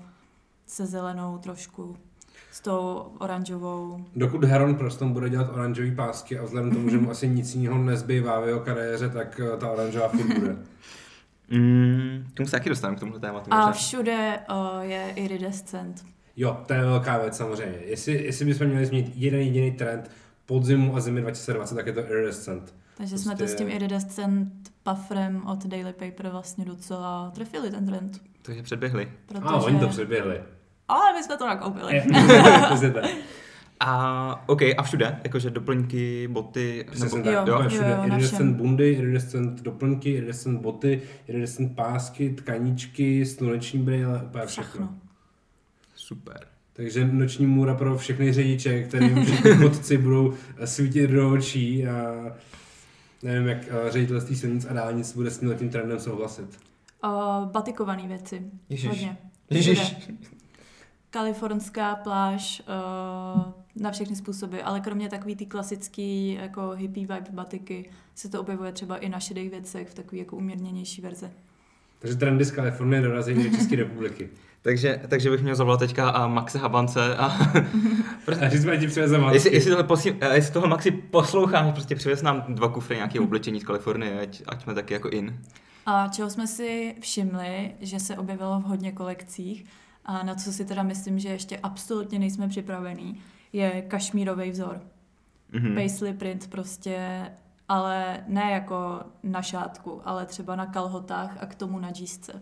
se 0.68 0.86
zelenou 0.86 1.38
trošku, 1.38 1.98
s 2.52 2.62
tou 2.62 3.06
oranžovou. 3.20 4.06
Dokud 4.16 4.44
Heron 4.44 4.76
Preston 4.76 5.14
bude 5.14 5.30
dělat 5.30 5.50
oranžový 5.54 5.96
pásky 5.96 6.40
a 6.40 6.44
vzhledem 6.44 6.72
k 6.72 6.74
tomu, 6.74 6.90
že 6.90 6.98
mu 6.98 7.12
asi 7.12 7.28
nic 7.30 7.56
jiného 7.56 7.78
nezbývá 7.78 8.40
v 8.40 8.48
jeho 8.48 8.60
kariéře, 8.60 9.10
tak 9.10 9.40
eh, 9.40 9.58
ta 9.58 9.72
oranžová 9.72 10.08
furt 10.08 10.40
bude. 10.40 10.58
Mm, 11.50 12.26
k 12.34 12.38
tomu 12.38 12.48
se 12.48 12.52
taky 12.52 12.70
dostaneme, 12.70 12.98
k 12.98 13.00
tomuhle 13.00 13.20
tématu. 13.22 13.54
A 13.54 13.58
možná. 13.58 13.72
všude 13.72 14.40
uh, 14.50 14.82
je 14.82 15.14
iridescent. 15.16 16.06
Jo, 16.36 16.64
to 16.68 16.74
je 16.74 16.82
velká 16.82 17.18
věc 17.18 17.38
samozřejmě. 17.38 17.78
Jestli, 17.86 18.26
jestli 18.26 18.46
bychom 18.46 18.68
měli 18.68 18.86
změnit 18.86 19.12
jeden 19.16 19.40
jediný 19.42 19.72
trend 19.72 20.12
podzimu 20.46 20.96
a 20.96 21.00
zimy 21.02 21.22
2020, 21.22 21.76
tak 21.76 21.88
je 21.88 21.94
to 21.94 22.00
iridescent. 22.00 22.74
Takže 22.98 23.18
jsme 23.18 23.32
to 23.32 23.38
Prostě- 23.38 23.54
s 23.56 23.58
tím 23.58 23.70
iridescent 23.70 24.54
pufferem 24.84 25.48
od 25.48 25.66
Daily 25.66 25.94
Paper 25.94 26.30
vlastně 26.30 26.66
docela 26.66 27.32
trefili 27.36 27.72
ten 27.72 27.86
trend. 27.86 28.22
Takže 28.42 28.64
předběhli. 28.64 29.12
Protože... 29.26 29.44
A 29.44 29.56
oni 29.56 29.80
to 29.80 29.88
předběhli. 29.88 30.42
Ale 30.88 31.14
my 31.14 31.24
jsme 31.24 31.38
to 31.38 31.48
nakoupili. 31.48 31.96
Je. 31.96 32.04
A 33.80 34.44
OK, 34.50 34.62
a 34.78 34.84
všude, 34.84 35.20
jakože 35.24 35.50
doplňky, 35.50 36.28
boty, 36.28 36.86
Přesně 36.92 37.20
nebo, 37.20 37.30
tak. 37.30 37.48
Jo, 37.48 37.54
Jo, 37.56 37.64
jo, 37.64 37.70
všude. 37.70 37.90
jo, 37.90 38.04
iridescent 38.08 38.34
všem. 38.38 38.54
bundy, 38.54 38.92
iridescent 38.92 39.62
doplňky, 39.62 40.10
iridescent 40.12 40.62
boty, 40.62 41.02
iridescent 41.28 41.76
pásky, 41.76 42.30
tkaníčky, 42.30 43.26
sluneční 43.26 43.80
brýle, 43.80 44.22
úplně 44.26 44.46
všechno. 44.46 44.72
Všechno. 44.86 44.98
super. 45.96 46.38
Takže 46.74 47.08
noční 47.08 47.46
můra 47.46 47.76
pro 47.76 47.98
všechny 47.98 48.34
řidiče, 48.34 48.84
kterým 48.84 49.26
všichni 49.26 49.52
chodci 49.56 49.98
budou 49.98 50.34
svítit 50.66 51.08
do 51.10 51.32
očí 51.32 51.88
a 51.88 52.14
nevím, 53.24 53.48
jak 53.48 53.58
eh, 53.70 53.92
ředitelství 53.92 54.36
silnic 54.36 54.66
a 54.70 54.74
dálnic 54.74 55.14
bude 55.16 55.32
s 55.32 55.40
tím 55.58 55.70
trendem 55.70 56.00
souhlasit. 56.00 56.60
Uh, 57.06 57.46
batikované 57.52 58.08
věci. 58.08 58.42
Ježiš. 58.70 58.90
Hodně. 58.90 59.18
Ježiš. 59.50 59.96
Kalifornská 61.10 61.96
pláž 61.96 62.62
uh, 62.68 63.52
na 63.76 63.92
všechny 63.92 64.16
způsoby, 64.16 64.58
ale 64.64 64.80
kromě 64.80 65.10
takový 65.10 65.36
ty 65.36 65.46
klasický 65.46 66.34
jako 66.34 66.70
hippie 66.70 67.08
vibe 67.08 67.32
batiky 67.32 67.90
se 68.16 68.30
to 68.30 68.42
objevuje 68.42 68.72
třeba 68.72 68.98
i 68.98 69.10
na 69.10 69.20
šedých 69.20 69.50
věcech 69.50 69.90
v 69.90 69.94
takový 69.94 70.18
jako 70.18 70.36
umírněnější 70.36 71.02
verze. 71.02 71.32
Takže 72.00 72.18
trendy 72.18 72.46
z 72.46 72.52
Kalifornie 72.52 73.02
dorazí 73.02 73.34
do 73.34 73.58
České 73.58 73.76
republiky. 73.76 74.30
Takže, 74.62 75.02
takže 75.08 75.30
bych 75.30 75.42
měl 75.42 75.56
zavolat 75.56 75.80
teďka 75.80 76.10
a 76.10 76.28
Maxe 76.28 76.60
Habance 76.60 77.18
a 77.18 77.26
A 78.42 78.50
říct 78.50 78.66
ti 78.80 78.88
přiveze 78.88 79.22
jestli, 79.32 79.54
jestli, 79.54 79.70
tohle 79.70 79.84
posím, 79.84 80.18
eh, 80.22 80.36
jestli 80.36 80.54
tohle 80.54 80.70
Maxi 80.70 80.92
posloucháš, 80.92 81.74
prostě 81.74 81.96
přivez 81.96 82.22
nám 82.22 82.46
dva 82.48 82.68
kufry 82.68 82.96
nějaké 82.96 83.20
oblečení 83.20 83.60
z 83.60 83.64
Kalifornie, 83.64 84.20
ať, 84.20 84.42
ať 84.48 84.64
jsme 84.64 84.74
taky 84.74 84.94
jako 84.94 85.10
in. 85.10 85.40
A 85.86 86.08
čeho 86.08 86.30
jsme 86.30 86.48
si 86.48 86.96
všimli, 87.00 87.72
že 87.80 88.00
se 88.00 88.18
objevilo 88.18 88.60
v 88.60 88.64
hodně 88.64 88.92
kolekcích 88.92 89.66
a 90.06 90.24
na 90.24 90.36
co 90.36 90.54
si 90.54 90.66
teda 90.66 90.84
myslím, 90.84 91.20
že 91.20 91.30
ještě 91.30 91.58
absolutně 91.64 92.20
nejsme 92.20 92.48
připravení, 92.48 93.22
je 93.56 93.82
kašmírový 93.88 94.52
vzor. 94.52 94.82
Mhm. 95.54 95.66
Hmm. 95.66 95.76
Paisley 95.76 96.14
print 96.14 96.50
prostě, 96.50 97.26
ale 97.70 98.24
ne 98.28 98.52
jako 98.52 99.02
na 99.24 99.42
šátku, 99.42 100.02
ale 100.06 100.26
třeba 100.26 100.56
na 100.56 100.66
kalhotách 100.66 101.38
a 101.42 101.46
k 101.46 101.56
tomu 101.56 101.80
na 101.80 101.92
džísce. 101.92 102.42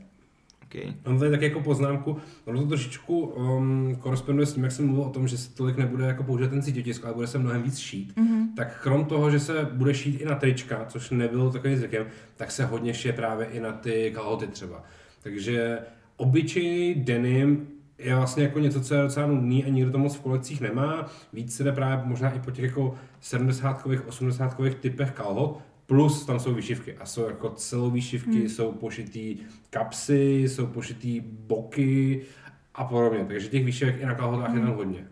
Okay. 0.64 0.94
Mám 1.06 1.20
tady 1.20 1.32
tak 1.32 1.42
jako 1.42 1.62
poznámku, 1.62 2.18
ono 2.46 2.62
to 2.62 2.68
trošičku 2.68 3.20
um, 3.20 3.96
koresponduje 4.00 4.46
s 4.46 4.54
tím, 4.54 4.64
jak 4.64 4.72
jsem 4.72 4.86
mluvil 4.86 5.04
o 5.04 5.10
tom, 5.10 5.28
že 5.28 5.38
se 5.38 5.56
tolik 5.56 5.78
nebude 5.78 6.06
jako 6.06 6.24
použít 6.24 6.50
ten 6.50 6.62
cítětisk, 6.62 7.06
ale 7.06 7.14
bude 7.14 7.28
se 7.28 7.38
mnohem 7.38 7.64
víc 7.64 7.78
šít. 7.78 8.18
Mm-hmm. 8.18 8.48
Tak 8.56 8.82
krom 8.82 9.06
toho, 9.06 9.32
že 9.32 9.40
se 9.40 9.70
bude 9.74 9.94
šít 9.94 10.22
i 10.22 10.26
na 10.26 10.36
trička, 10.36 10.86
což 10.86 11.10
nebylo 11.10 11.52
takovým 11.52 11.78
zvykem, 11.78 12.06
tak 12.36 12.52
se 12.52 12.66
hodně 12.66 12.94
šije 12.94 13.14
právě 13.14 13.48
i 13.48 13.60
na 13.60 13.72
ty 13.72 14.12
kalhoty 14.16 14.48
třeba. 14.48 14.84
Takže 15.24 15.80
obyčejný 16.18 16.96
denim 16.96 17.68
je 18.04 18.16
vlastně 18.16 18.44
jako 18.44 18.60
něco, 18.60 18.82
co 18.82 18.96
je 18.96 19.02
docela 19.02 19.28
nudný 19.28 19.66
a 19.66 19.70
nikdo 19.70 19.92
to 19.92 19.98
moc 19.98 20.16
v 20.16 20.22
kolekcích 20.22 20.62
nemá. 20.62 21.06
Víc 21.34 21.56
se 21.56 21.64
jde 21.64 21.72
právě 21.72 22.06
možná 22.06 22.30
i 22.30 22.40
po 22.40 22.52
těch 22.52 22.66
jako 22.66 22.96
70-kových, 23.22 24.08
80-kových 24.08 24.76
typech 24.76 25.12
kalhot, 25.12 25.62
plus 25.86 26.26
tam 26.26 26.40
jsou 26.40 26.54
vyšivky 26.54 26.98
a 26.98 27.06
jsou 27.06 27.26
jako 27.26 27.50
celou 27.50 27.90
výšivky, 27.90 28.40
hmm. 28.40 28.50
jsou 28.50 28.72
pošitý 28.72 29.38
kapsy, 29.70 30.44
jsou 30.48 30.68
pošitý 30.68 31.22
boky 31.26 32.22
a 32.76 32.86
podobně. 32.86 33.26
Takže 33.26 33.48
těch 33.48 33.66
výšivek 33.66 34.02
i 34.02 34.06
na 34.06 34.16
kalhotách 34.16 34.50
hmm. 34.50 34.58
je 34.60 34.66
tam 34.66 34.76
hodně. 34.76 35.08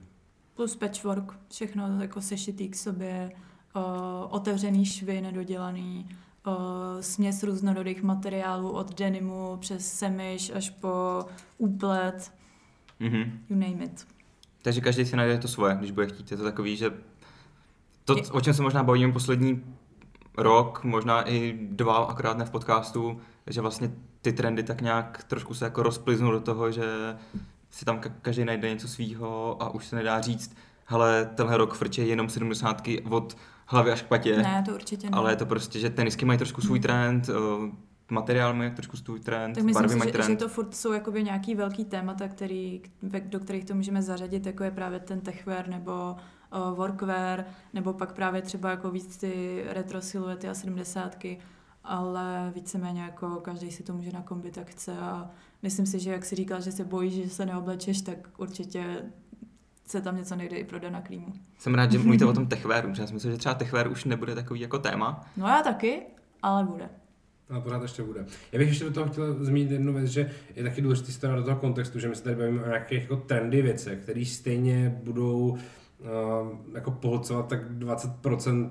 Plus 0.56 0.76
patchwork, 0.76 1.34
všechno 1.52 2.02
jako 2.02 2.22
sešitý 2.22 2.70
k 2.70 2.76
sobě, 2.76 3.32
uh, 3.76 3.82
otevřený 4.30 4.86
švy 4.86 5.22
nedodělaný, 5.22 6.10
uh, 6.48 6.54
směs 7.02 7.44
různorodých 7.44 8.04
materiálů 8.04 8.72
od 8.72 9.00
denimu 9.00 9.58
přes 9.60 9.94
semiš 9.94 10.52
až 10.56 10.70
po 10.70 11.26
úplet, 11.58 12.32
Mhm. 13.02 13.40
you 13.50 13.56
name 13.56 13.84
it. 13.86 14.08
Takže 14.62 14.82
každý 14.82 15.06
si 15.06 15.16
najde 15.16 15.38
to 15.38 15.48
svoje, 15.48 15.76
když 15.76 15.92
bude 15.92 16.08
chtít. 16.08 16.32
Je 16.32 16.38
to 16.38 16.44
takový, 16.44 16.78
že 16.78 16.94
to, 18.06 18.16
o 18.32 18.42
čem 18.42 18.54
se 18.54 18.62
možná 18.62 18.84
bavíme 18.84 19.14
poslední 19.14 19.64
rok, 20.38 20.84
možná 20.84 21.22
i 21.30 21.58
dva, 21.72 21.98
akorát 21.98 22.38
ne 22.38 22.46
v 22.46 22.50
podcastu, 22.52 23.22
že 23.48 23.62
vlastně 23.62 23.92
ty 24.22 24.34
trendy 24.34 24.64
tak 24.64 24.82
nějak 24.82 25.24
trošku 25.28 25.54
se 25.54 25.66
jako 25.66 25.84
rozpliznou 25.84 26.32
do 26.32 26.40
toho, 26.42 26.72
že 26.72 26.84
si 27.70 27.86
tam 27.86 28.00
ka- 28.00 28.12
každý 28.22 28.46
najde 28.46 28.70
něco 28.70 28.88
svýho 28.88 29.64
a 29.64 29.70
už 29.70 29.86
se 29.86 29.96
nedá 29.96 30.22
říct, 30.22 30.56
hele, 30.86 31.30
tenhle 31.36 31.58
rok 31.58 31.74
frče 31.74 32.02
jenom 32.04 32.30
sedmdesátky 32.30 33.02
od 33.02 33.38
hlavy 33.66 33.92
až 33.92 34.02
k 34.02 34.06
patě, 34.08 34.38
Ne, 34.38 34.64
to 34.66 34.74
určitě 34.74 35.10
ne. 35.10 35.18
ale 35.18 35.32
je 35.32 35.36
to 35.36 35.46
prostě, 35.46 35.80
že 35.80 35.90
tenisky 35.90 36.26
mají 36.26 36.38
trošku 36.38 36.62
svůj 36.62 36.80
trend, 36.80 37.30
eh, 37.30 37.34
materiál 38.12 38.54
mají 38.54 38.72
trošku 38.72 38.98
svůj 38.98 39.20
trend, 39.20 39.54
tak 39.54 39.64
myslím 39.64 39.74
barvy 39.74 39.94
si, 39.94 39.98
mají 40.00 40.12
že, 40.12 40.18
že 40.18 40.24
trend. 40.24 40.38
to 40.38 40.50
furt 40.50 40.76
jsou 40.76 40.92
jakoby 40.92 41.24
nějaký 41.24 41.56
velký 41.56 41.86
témata, 41.86 42.28
který, 42.28 42.82
do 43.24 43.40
kterých 43.40 43.66
to 43.66 43.76
můžeme 43.76 44.02
zařadit, 44.02 44.46
jako 44.46 44.64
je 44.64 44.72
právě 44.72 45.00
ten 45.00 45.22
techwear 45.22 45.68
nebo 45.68 46.16
uh, 46.54 46.78
workwear, 46.78 47.46
nebo 47.74 47.94
pak 47.94 48.14
právě 48.14 48.42
třeba 48.42 48.70
jako 48.70 48.92
víc 48.92 49.18
ty 49.18 49.64
retro 49.68 50.02
siluety 50.02 50.50
a 50.50 50.54
sedmdesátky, 50.54 51.40
ale 51.84 52.52
víceméně 52.56 53.02
jako 53.02 53.30
každý 53.36 53.72
si 53.72 53.84
to 53.84 53.94
může 53.94 54.12
nakombit, 54.12 54.58
jak 54.58 54.70
chce 54.70 54.98
a 54.98 55.30
myslím 55.62 55.86
si, 55.86 56.00
že 56.00 56.12
jak 56.12 56.26
si 56.26 56.36
říkal, 56.36 56.62
že 56.62 56.72
se 56.72 56.84
bojíš, 56.84 57.14
že 57.14 57.30
se 57.30 57.46
neoblečeš, 57.46 58.02
tak 58.02 58.18
určitě 58.38 58.86
se 59.86 60.02
tam 60.02 60.18
něco 60.18 60.36
nejde 60.36 60.58
i 60.58 60.64
pro 60.64 60.80
Dana 60.80 61.02
Klímu. 61.02 61.34
Jsem 61.58 61.76
rád, 61.76 61.92
že 61.92 62.00
mluvíte 62.04 62.26
o 62.26 62.34
tom 62.34 62.48
techwearu, 62.48 62.90
protože 62.90 63.02
já 63.02 63.08
si 63.08 63.14
myslím, 63.14 63.32
že 63.32 63.38
třeba 63.38 63.56
techwear 63.56 63.92
už 63.92 64.06
nebude 64.06 64.36
takový 64.36 64.60
jako 64.60 64.80
téma, 64.80 65.26
No 65.38 65.48
já 65.48 65.62
taky, 65.64 66.02
ale 66.44 66.64
bude. 66.64 66.90
Ale 67.52 67.62
pořád 67.62 67.82
ještě 67.82 68.04
bude. 68.04 68.26
Já 68.52 68.60
bych 68.60 68.68
ještě 68.68 68.84
do 68.84 68.92
toho 68.92 69.10
chtěl 69.10 69.46
zmínit 69.46 69.72
jednu 69.72 69.94
věc, 69.94 70.08
že 70.08 70.32
je 70.56 70.64
taky 70.64 70.82
důležité 70.82 71.12
stát 71.12 71.36
do 71.36 71.44
toho 71.44 71.58
kontextu, 71.58 72.00
že 72.00 72.10
my 72.10 72.16
se 72.16 72.24
tady 72.24 72.36
bavíme 72.36 72.64
o 72.64 72.68
nějakých 72.68 73.02
jako 73.02 73.16
trendy 73.16 73.62
věcech, 73.62 74.00
které 74.00 74.26
stejně 74.26 75.00
budou 75.04 75.40
uh, 75.40 75.58
jako 76.74 76.92
pohlcovat 76.92 77.48
tak 77.48 77.72
20% 77.72 78.70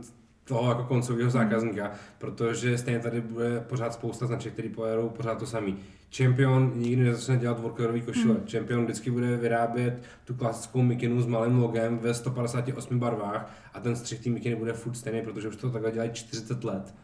toho 0.50 0.68
jako 0.68 0.82
koncového 0.82 1.30
Hmm. 1.30 1.30
zákazníka, 1.30 1.92
protože 2.18 2.78
stejně 2.78 3.00
tady 3.00 3.20
bude 3.20 3.60
pořád 3.60 3.94
spousta 3.94 4.26
značek, 4.26 4.52
které 4.52 4.68
pojedou 4.68 5.08
pořád 5.08 5.38
to 5.38 5.46
samý. 5.46 5.76
Champion 6.16 6.72
nikdy 6.76 7.04
nezačne 7.04 7.36
dělat 7.36 7.60
workerový 7.60 8.00
košile. 8.00 8.34
Hmm. 8.34 8.46
Champion 8.50 8.84
vždycky 8.84 9.10
bude 9.10 9.36
vyrábět 9.36 10.02
tu 10.24 10.34
klasickou 10.34 10.82
mikinu 10.82 11.22
s 11.22 11.26
malým 11.26 11.58
logem 11.58 11.98
ve 11.98 12.14
158 12.14 12.98
barvách 12.98 13.54
a 13.74 13.80
ten 13.80 13.96
střih 13.96 14.20
té 14.20 14.30
mikiny 14.30 14.56
bude 14.56 14.72
furt 14.72 14.94
stejný, 14.94 15.22
protože 15.22 15.48
už 15.48 15.56
to 15.56 15.70
takhle 15.70 15.92
dělají 15.92 16.10
40 16.12 16.64
let. 16.64 16.94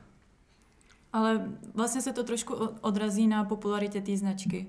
Ale 1.13 1.49
vlastně 1.75 2.03
se 2.03 2.13
to 2.13 2.25
trošku 2.25 2.55
odrazí 2.81 3.27
na 3.27 3.45
popularitě 3.45 4.01
té 4.01 4.17
značky, 4.17 4.67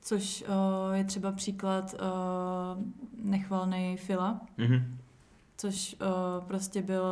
což 0.00 0.44
uh, 0.48 0.94
je 0.94 1.04
třeba 1.04 1.32
příklad 1.32 1.94
uh, 1.94 2.84
nechvalný 3.30 3.96
Fila, 3.96 4.40
Mhm. 4.58 4.96
což 5.56 5.96
uh, 6.00 6.44
prostě 6.44 6.82
byl 6.82 7.04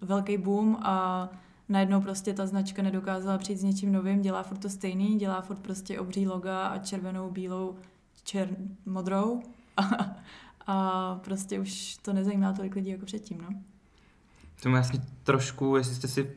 velký 0.00 0.38
boom 0.38 0.76
a 0.82 1.28
najednou 1.68 2.00
prostě 2.00 2.34
ta 2.34 2.46
značka 2.46 2.82
nedokázala 2.82 3.38
přijít 3.38 3.58
s 3.58 3.62
něčím 3.64 3.92
novým, 3.92 4.20
dělá 4.22 4.42
furt 4.42 4.58
to 4.58 4.68
stejný, 4.68 5.18
dělá 5.18 5.40
furt 5.40 5.58
prostě 5.58 6.00
obří 6.00 6.26
loga 6.26 6.66
a 6.66 6.78
červenou, 6.78 7.30
bílou, 7.30 7.76
čer, 8.24 8.48
modrou 8.86 9.42
a, 9.76 9.82
a 10.66 11.14
prostě 11.24 11.60
už 11.60 11.96
to 11.96 12.12
nezajímá 12.12 12.52
tolik 12.52 12.74
lidí 12.74 12.90
jako 12.90 13.06
předtím, 13.06 13.38
no. 13.40 13.48
Tomu 14.62 14.74
vlastně 14.74 15.00
trošku, 15.22 15.76
jestli 15.76 15.94
jste 15.94 16.08
si 16.08 16.36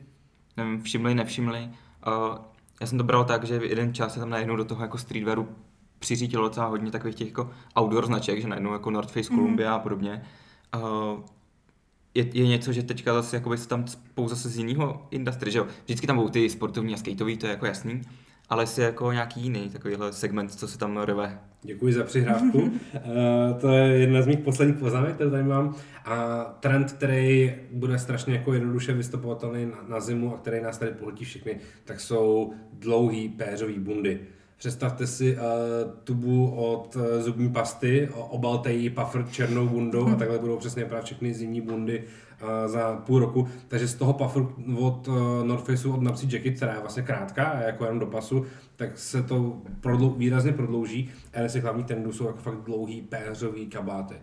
nevím, 0.64 0.82
všimli, 0.82 1.14
nevšimli, 1.14 1.70
uh, 2.06 2.38
já 2.80 2.86
jsem 2.86 2.98
to 2.98 3.04
bral 3.04 3.24
tak, 3.24 3.44
že 3.44 3.58
v 3.58 3.62
jeden 3.64 3.94
čas 3.94 4.14
se 4.14 4.20
tam 4.20 4.30
najednou 4.30 4.56
do 4.56 4.64
toho 4.64 4.82
jako 4.82 4.98
streetwearu 4.98 5.48
přiřítilo 5.98 6.48
docela 6.48 6.66
hodně 6.66 6.90
takových 6.90 7.16
těch 7.16 7.28
jako 7.28 7.50
outdoor 7.80 8.06
značek, 8.06 8.40
že 8.42 8.48
najednou 8.48 8.72
jako 8.72 8.90
North 8.90 9.10
Face, 9.10 9.30
Mhm. 9.30 9.38
Columbia 9.38 9.74
a 9.74 9.78
podobně. 9.78 10.22
Je, 12.14 12.26
je, 12.38 12.46
něco, 12.46 12.72
že 12.72 12.82
teďka 12.82 13.14
zase 13.14 13.36
jakoby 13.36 13.58
se 13.58 13.68
tam 13.68 13.86
spou 13.86 14.28
zase 14.28 14.48
z 14.48 14.58
jiného 14.58 15.06
industry, 15.10 15.50
že 15.50 15.58
jo? 15.58 15.66
Vždycky 15.84 16.06
tam 16.06 16.16
budou 16.16 16.28
ty 16.28 16.50
sportovní 16.50 16.94
a 16.94 16.96
skateový, 16.96 17.36
to 17.36 17.46
je 17.46 17.50
jako 17.50 17.66
jasný, 17.66 18.02
ale 18.48 18.66
si 18.66 18.80
jako 18.80 19.12
nějaký 19.12 19.40
jiný 19.42 19.70
takovýhle 19.70 20.12
segment, 20.12 20.52
co 20.54 20.68
se 20.68 20.78
tam 20.78 20.96
rve. 20.98 21.40
Děkuji 21.62 21.92
za 21.92 22.04
přihrávku. 22.04 22.70
Eh, 22.94 23.54
to 23.60 23.68
je 23.68 23.98
jedna 23.98 24.22
z 24.22 24.26
mých 24.26 24.38
posledních 24.38 24.76
poznámek, 24.76 25.14
které 25.14 25.30
tady 25.30 25.42
mám. 25.42 25.74
A 26.04 26.44
trend, 26.60 26.92
který 26.92 27.54
bude 27.72 27.98
strašně 27.98 28.34
jako 28.34 28.52
jednoduše 28.52 28.92
vystupovatelný 28.92 29.66
na, 29.66 29.84
na 29.88 30.00
zimu 30.00 30.34
a 30.34 30.38
který 30.38 30.62
nás 30.62 30.78
tady 30.78 30.92
pohltí 30.92 31.24
všechny, 31.24 31.60
tak 31.84 32.00
jsou 32.00 32.52
dlouhý 32.72 33.28
péřový 33.28 33.78
bundy. 33.78 34.20
Představte 34.56 35.06
si 35.06 35.36
uh, 35.36 35.40
tubu 36.04 36.50
od 36.50 36.96
uh, 36.96 37.02
zubní 37.20 37.52
pasty, 37.52 38.08
obalte 38.14 38.72
ji 38.72 38.90
puffer 38.90 39.26
černou 39.30 39.68
bundou 39.68 40.08
a 40.08 40.14
takhle 40.18 40.38
budou 40.38 40.56
přesně 40.56 40.84
právě 40.84 41.04
všechny 41.04 41.34
zimní 41.34 41.60
bundy 41.60 41.98
uh, 41.98 42.04
za 42.66 42.96
půl 42.96 43.18
roku. 43.18 43.48
Takže 43.68 43.88
z 43.88 43.94
toho 43.94 44.12
pufferu 44.12 44.54
od 44.78 45.08
uh, 45.08 45.16
North 45.44 45.66
Faceu 45.66 45.92
od 45.92 46.02
Napsi 46.02 46.26
Jacket, 46.30 46.56
která 46.56 46.74
je 46.74 46.80
vlastně 46.80 47.02
krátká 47.02 47.44
a 47.44 47.60
jako 47.60 47.84
jenom 47.84 47.98
do 47.98 48.06
pasu, 48.06 48.46
tak 48.76 48.98
se 48.98 49.22
to 49.22 49.62
prodlou, 49.80 50.10
výrazně 50.10 50.52
prodlouží. 50.52 51.10
A 51.34 51.60
hlavních 51.62 51.86
trendů 51.86 52.12
jsou 52.12 52.26
jako 52.26 52.38
fakt 52.38 52.64
dlouhý 52.64 53.02
péřový 53.02 53.66
kabáty. 53.66 54.14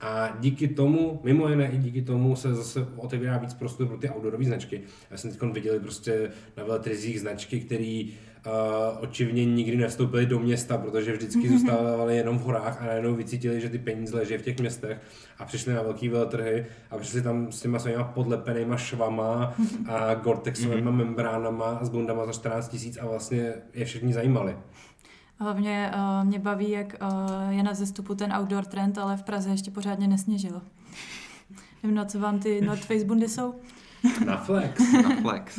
A 0.00 0.36
díky 0.40 0.68
tomu, 0.68 1.20
mimo 1.24 1.48
jiné 1.48 1.70
i 1.70 1.78
díky 1.78 2.02
tomu, 2.02 2.36
se 2.36 2.54
zase 2.54 2.86
otevírá 2.96 3.38
víc 3.38 3.54
prostoru 3.54 3.88
pro 3.88 3.98
ty 3.98 4.10
outdoorové 4.10 4.44
značky. 4.44 4.80
Já 5.10 5.16
jsem 5.16 5.30
teď 5.30 5.42
viděl 5.42 5.80
prostě 5.80 6.30
na 6.56 6.64
veletrzích 6.64 7.20
značky, 7.20 7.60
které 7.60 8.04
uh, 8.46 8.52
očivně 9.02 9.44
nikdy 9.44 9.76
nevstoupily 9.76 10.26
do 10.26 10.38
města, 10.38 10.78
protože 10.78 11.12
vždycky 11.12 11.48
zůstávaly 11.48 12.16
jenom 12.16 12.38
v 12.38 12.42
horách 12.42 12.82
a 12.82 12.86
najednou 12.86 13.14
vycítili, 13.14 13.60
že 13.60 13.68
ty 13.68 13.78
peníze 13.78 14.16
leží 14.16 14.36
v 14.36 14.42
těch 14.42 14.58
městech 14.58 15.00
a 15.38 15.44
přišli 15.44 15.74
na 15.74 15.82
velký 15.82 16.08
veletrhy 16.08 16.66
a 16.90 16.98
přišli 16.98 17.22
tam 17.22 17.52
s 17.52 17.60
těma 17.60 17.78
svýma 17.78 18.04
podlepenýma 18.04 18.76
švama 18.76 19.54
a 19.88 20.14
Gore-Texovými 20.14 20.92
membránama 20.92 21.64
a 21.64 21.84
s 21.84 21.88
bundama 21.88 22.26
za 22.26 22.32
14 22.32 22.68
tisíc 22.68 22.96
a 22.96 23.06
vlastně 23.06 23.52
je 23.74 23.84
všichni 23.84 24.12
zajímali. 24.12 24.56
Hlavně 25.38 25.92
uh, 25.94 26.26
mě 26.26 26.38
baví, 26.38 26.70
jak 26.70 26.96
uh, 27.02 27.50
je 27.50 27.62
na 27.62 27.74
zestupu 27.74 28.14
ten 28.14 28.32
outdoor 28.32 28.64
trend, 28.64 28.98
ale 28.98 29.16
v 29.16 29.22
Praze 29.22 29.50
ještě 29.50 29.70
pořádně 29.70 30.08
nesněžilo. 30.08 30.62
Nevím, 31.82 31.96
na 31.96 32.04
co 32.04 32.20
vám 32.20 32.38
ty 32.38 32.60
North 32.60 32.84
Face 32.86 33.04
bundy 33.04 33.28
jsou? 33.28 33.54
Na 34.26 34.36
flex. 34.36 34.92
Na 34.92 35.16
flex. 35.22 35.58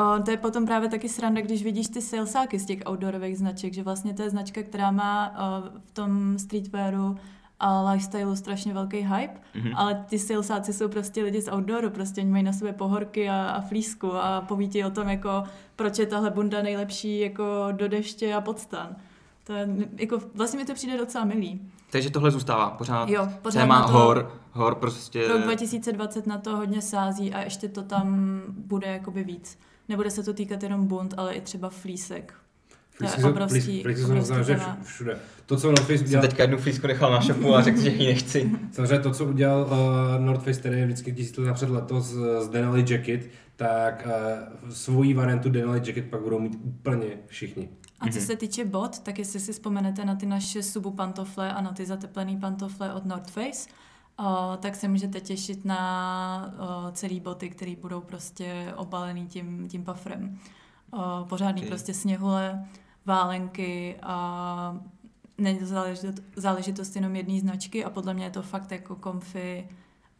Uh, 0.00 0.24
to 0.24 0.30
je 0.30 0.36
potom 0.36 0.66
právě 0.66 0.88
taky 0.88 1.08
sranda, 1.08 1.40
když 1.40 1.64
vidíš 1.64 1.88
ty 1.88 2.02
salesáky 2.02 2.58
z 2.58 2.66
těch 2.66 2.78
outdoorových 2.90 3.38
značek, 3.38 3.72
že 3.74 3.82
vlastně 3.82 4.14
to 4.14 4.22
je 4.22 4.30
značka, 4.30 4.62
která 4.62 4.90
má 4.90 5.30
uh, 5.30 5.78
v 5.80 5.90
tom 5.90 6.38
streetwearu 6.38 7.16
a 7.60 7.90
lifestyleu 7.90 8.36
strašně 8.36 8.74
velký 8.74 8.96
hype, 8.96 9.40
Mhm. 9.54 9.72
ale 9.76 10.04
ty 10.08 10.18
salesáci 10.18 10.72
jsou 10.72 10.88
prostě 10.88 11.22
lidi 11.22 11.40
z 11.42 11.52
outdooru, 11.52 11.90
prostě 11.90 12.20
oni 12.20 12.30
mají 12.30 12.44
na 12.44 12.52
sobě 12.52 12.72
pohorky 12.72 13.28
a, 13.30 13.46
a 13.46 13.60
flísku 13.60 14.12
a 14.14 14.40
poví 14.40 14.68
ti 14.68 14.84
o 14.84 14.90
tom, 14.90 15.08
jako, 15.08 15.44
proč 15.76 15.98
je 15.98 16.06
tahle 16.06 16.30
bunda 16.30 16.62
nejlepší 16.62 17.18
jako 17.20 17.44
do 17.72 17.88
deště 17.88 18.34
a 18.34 18.40
podstan. 18.40 18.96
To 19.44 19.52
je, 19.52 19.68
jako, 19.98 20.18
vlastně 20.34 20.58
mi 20.58 20.64
to 20.64 20.74
přijde 20.74 20.98
docela 20.98 21.24
milý. 21.24 21.60
Takže 21.90 22.10
tohle 22.10 22.30
zůstává 22.30 22.70
pořád. 22.70 23.08
Jo, 23.08 23.28
pořád 23.42 23.60
téma 23.60 23.82
to- 23.82 23.92
hor, 23.92 24.32
hor 24.52 24.74
prostě... 24.74 25.28
Rok 25.28 25.42
2020 25.42 26.26
na 26.26 26.38
to 26.38 26.56
hodně 26.56 26.82
sází 26.82 27.34
a 27.34 27.40
ještě 27.42 27.68
to 27.68 27.82
tam 27.82 28.40
bude 28.56 28.86
jakoby 28.86 29.24
víc. 29.24 29.58
Nebude 29.88 30.10
se 30.10 30.22
to 30.22 30.32
týkat 30.32 30.62
jenom 30.62 30.86
bund, 30.86 31.14
ale 31.16 31.34
i 31.34 31.40
třeba 31.40 31.70
flísek. 31.70 32.34
To 32.98 33.04
je 33.04 33.10
obrovský- 33.10 33.80
obrovský 33.80 34.22
znamená, 34.22 34.42
že 34.42 34.60
všude. 34.82 35.18
To, 35.46 35.56
co 35.56 35.66
North 35.66 35.82
Face 35.82 35.98
Jsem 35.98 36.06
udělal, 36.06 36.26
teďka 36.26 36.42
jednu 36.42 36.58
flísku 36.58 36.86
nechal 36.86 37.12
na 37.12 37.20
šapu 37.20 37.54
a 37.54 37.62
řekl, 37.62 37.80
že 37.80 37.90
ji 37.90 38.06
nechci. 38.06 38.50
samozřejmě 38.72 38.98
to, 38.98 39.10
co 39.10 39.24
udělal 39.24 39.62
uh, 39.62 40.24
North 40.24 40.44
Face, 40.44 40.60
který 40.60 40.78
je 40.78 40.86
vždycky 40.86 41.12
tisíc 41.12 41.36
let 41.36 41.46
napřed 41.46 41.70
letos 41.70 42.06
z, 42.06 42.44
z 42.44 42.48
Denali 42.48 42.84
Jacket, 42.88 43.30
tak 43.56 44.08
uh, 44.64 44.70
svoji 44.70 45.14
variantu 45.14 45.50
Denali 45.50 45.82
Jacket 45.84 46.04
pak 46.04 46.20
budou 46.20 46.38
mít 46.38 46.58
úplně 46.64 47.06
všichni. 47.26 47.68
A 48.00 48.08
co 48.12 48.20
se 48.20 48.36
týče 48.36 48.64
bot, 48.64 48.98
tak 48.98 49.18
jestli 49.18 49.40
si 49.40 49.52
vzpomenete 49.52 50.04
na 50.04 50.14
ty 50.14 50.26
naše 50.26 50.62
subu 50.62 50.90
pantofle 50.90 51.52
a 51.52 51.60
na 51.60 51.72
ty 51.72 51.86
zateplené 51.86 52.36
pantofle 52.40 52.94
od 52.94 53.04
North 53.04 53.30
Face, 53.30 53.68
o, 54.18 54.56
tak 54.56 54.74
se 54.76 54.88
můžete 54.88 55.20
těšit 55.20 55.64
na 55.64 56.54
o, 56.58 56.92
celý 56.92 57.20
boty, 57.20 57.50
které 57.50 57.76
budou 57.76 58.00
prostě 58.00 58.72
obalený 58.76 59.26
tím, 59.26 59.68
tím 59.68 59.84
pufferem. 59.84 60.38
O, 60.90 61.24
pořádný 61.28 61.62
Ok. 61.62 61.68
prostě 61.68 61.94
sněhule, 61.94 62.64
válenky 63.04 63.96
a 64.02 64.80
není 65.38 65.58
to 65.58 65.66
záležitost, 65.66 66.22
záležitost 66.36 66.96
jenom 66.96 67.16
jedné 67.16 67.40
značky 67.40 67.84
a 67.84 67.90
podle 67.90 68.14
mě 68.14 68.24
je 68.24 68.30
to 68.30 68.42
fakt 68.42 68.72
jako 68.72 68.96
comfy 69.02 69.68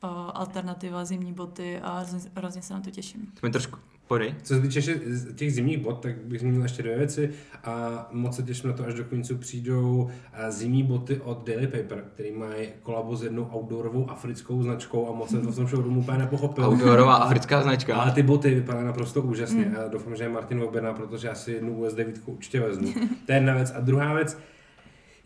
o, 0.01 0.37
alternativa 0.37 1.05
zimní 1.05 1.33
boty 1.33 1.81
a 1.81 1.99
hrozně- 1.99 2.31
hrozně 2.37 2.63
se 2.63 2.75
na 2.75 2.81
to 2.81 2.91
těším. 2.91 3.33
To 3.41 3.47
mi 3.47 3.51
trošku... 3.53 3.79
Pojď. 4.09 4.35
Co 4.43 4.55
se 4.55 4.61
týče 4.61 5.01
těch 5.35 5.55
zimních 5.55 5.79
bot, 5.79 6.01
tak 6.01 6.17
bych 6.17 6.41
zmínil 6.41 6.63
ještě 6.63 6.83
dvě 6.83 6.99
věci 6.99 7.31
a 7.65 8.09
moc 8.13 8.37
se 8.37 8.43
těším 8.43 8.71
na 8.71 8.77
to, 8.77 8.87
až 8.87 8.95
do 8.95 9.05
konců 9.05 9.37
přijdou 9.37 10.09
eh, 10.33 10.53
zimní 10.53 10.83
boty 10.83 11.21
od 11.25 11.47
Daily 11.47 11.67
Paper, 11.67 12.05
který 12.15 12.33
mají 12.33 12.69
kolabo 12.83 13.17
s 13.17 13.23
jednou 13.23 13.45
outdoorovou 13.55 14.11
africkou 14.11 14.63
značkou 14.63 15.09
a 15.09 15.13
moc 15.13 15.31
jsem 15.31 15.43
to 15.43 15.53
v 15.53 15.57
tom 15.57 15.67
showroomu 15.67 16.01
úplně 16.01 16.19
nepochopil. 16.19 16.65
Outdoorová 16.65 17.15
africká 17.15 17.63
značka. 17.63 17.97
Ale 17.97 18.13
ty 18.13 18.23
boty 18.23 18.55
vypadají 18.55 18.87
naprosto 18.87 19.23
úžasně. 19.23 19.65
Mm. 19.65 19.71
Mm. 19.71 19.91
Doufám, 19.91 20.17
že 20.17 20.25
je 20.25 20.29
Martin 20.29 20.63
objedná, 20.63 20.93
protože 20.93 21.29
já 21.29 21.35
si 21.35 21.53
jednu 21.53 21.79
US 21.79 21.95
9 21.95 22.21
určitě 22.27 22.61
vezmu. 22.61 22.93
to 23.27 23.33
je 23.33 23.37
jedna 23.37 23.55
věc. 23.55 23.73
A 23.77 23.81
druhá 23.81 24.15
věc, 24.15 24.39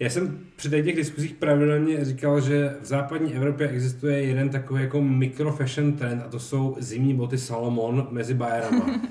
já 0.01 0.11
jsem 0.11 0.39
při 0.57 0.69
těch 0.71 0.97
diskuzích 0.97 1.35
pravidelně 1.35 2.05
říkal, 2.05 2.41
že 2.41 2.77
v 2.83 2.87
západní 2.87 3.35
Evropě 3.35 3.69
existuje 3.69 4.23
jeden 4.23 4.49
takový 4.49 4.83
jako 4.83 5.01
micro 5.03 5.53
fashion 5.53 5.93
trend 5.93 6.23
a 6.27 6.29
to 6.29 6.39
jsou 6.39 6.77
zimní 6.79 7.15
boty 7.15 7.39
Salomon 7.39 8.09
mezi 8.11 8.35
Bayerama. 8.35 9.01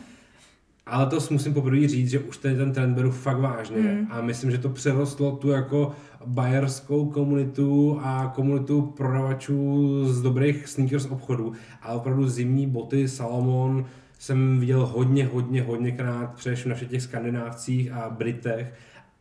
Ale 0.86 1.06
to 1.06 1.18
musím 1.30 1.54
poprvé 1.54 1.88
říct, 1.88 2.10
že 2.10 2.20
už 2.20 2.38
tady 2.38 2.56
ten 2.56 2.74
trend 2.74 2.94
beru 2.94 3.12
fakt 3.12 3.40
vážně 3.40 3.78
Mm. 3.78 4.08
a 4.10 4.22
myslím, 4.22 4.52
že 4.52 4.58
to 4.58 4.70
přerostlo 4.70 5.32
tu 5.32 5.50
jako 5.50 5.92
bayerskou 6.26 7.06
komunitu 7.06 8.00
a 8.04 8.32
komunitu 8.36 8.82
prodavačů 8.82 10.06
z 10.06 10.22
dobrých 10.22 10.68
sneakers 10.68 11.06
obchodů 11.06 11.54
a 11.82 11.94
opravdu 11.94 12.28
zimní 12.28 12.68
boty 12.68 13.08
Salomon 13.08 13.86
jsem 14.20 14.60
viděl 14.60 14.86
hodně, 14.86 15.26
hodně, 15.26 15.62
hodněkrát, 15.62 16.34
především 16.34 16.70
na 16.70 16.76
všech 16.76 16.90
těch 16.90 17.02
skandinávcích 17.02 17.92
a 17.92 18.10
Britech 18.10 18.74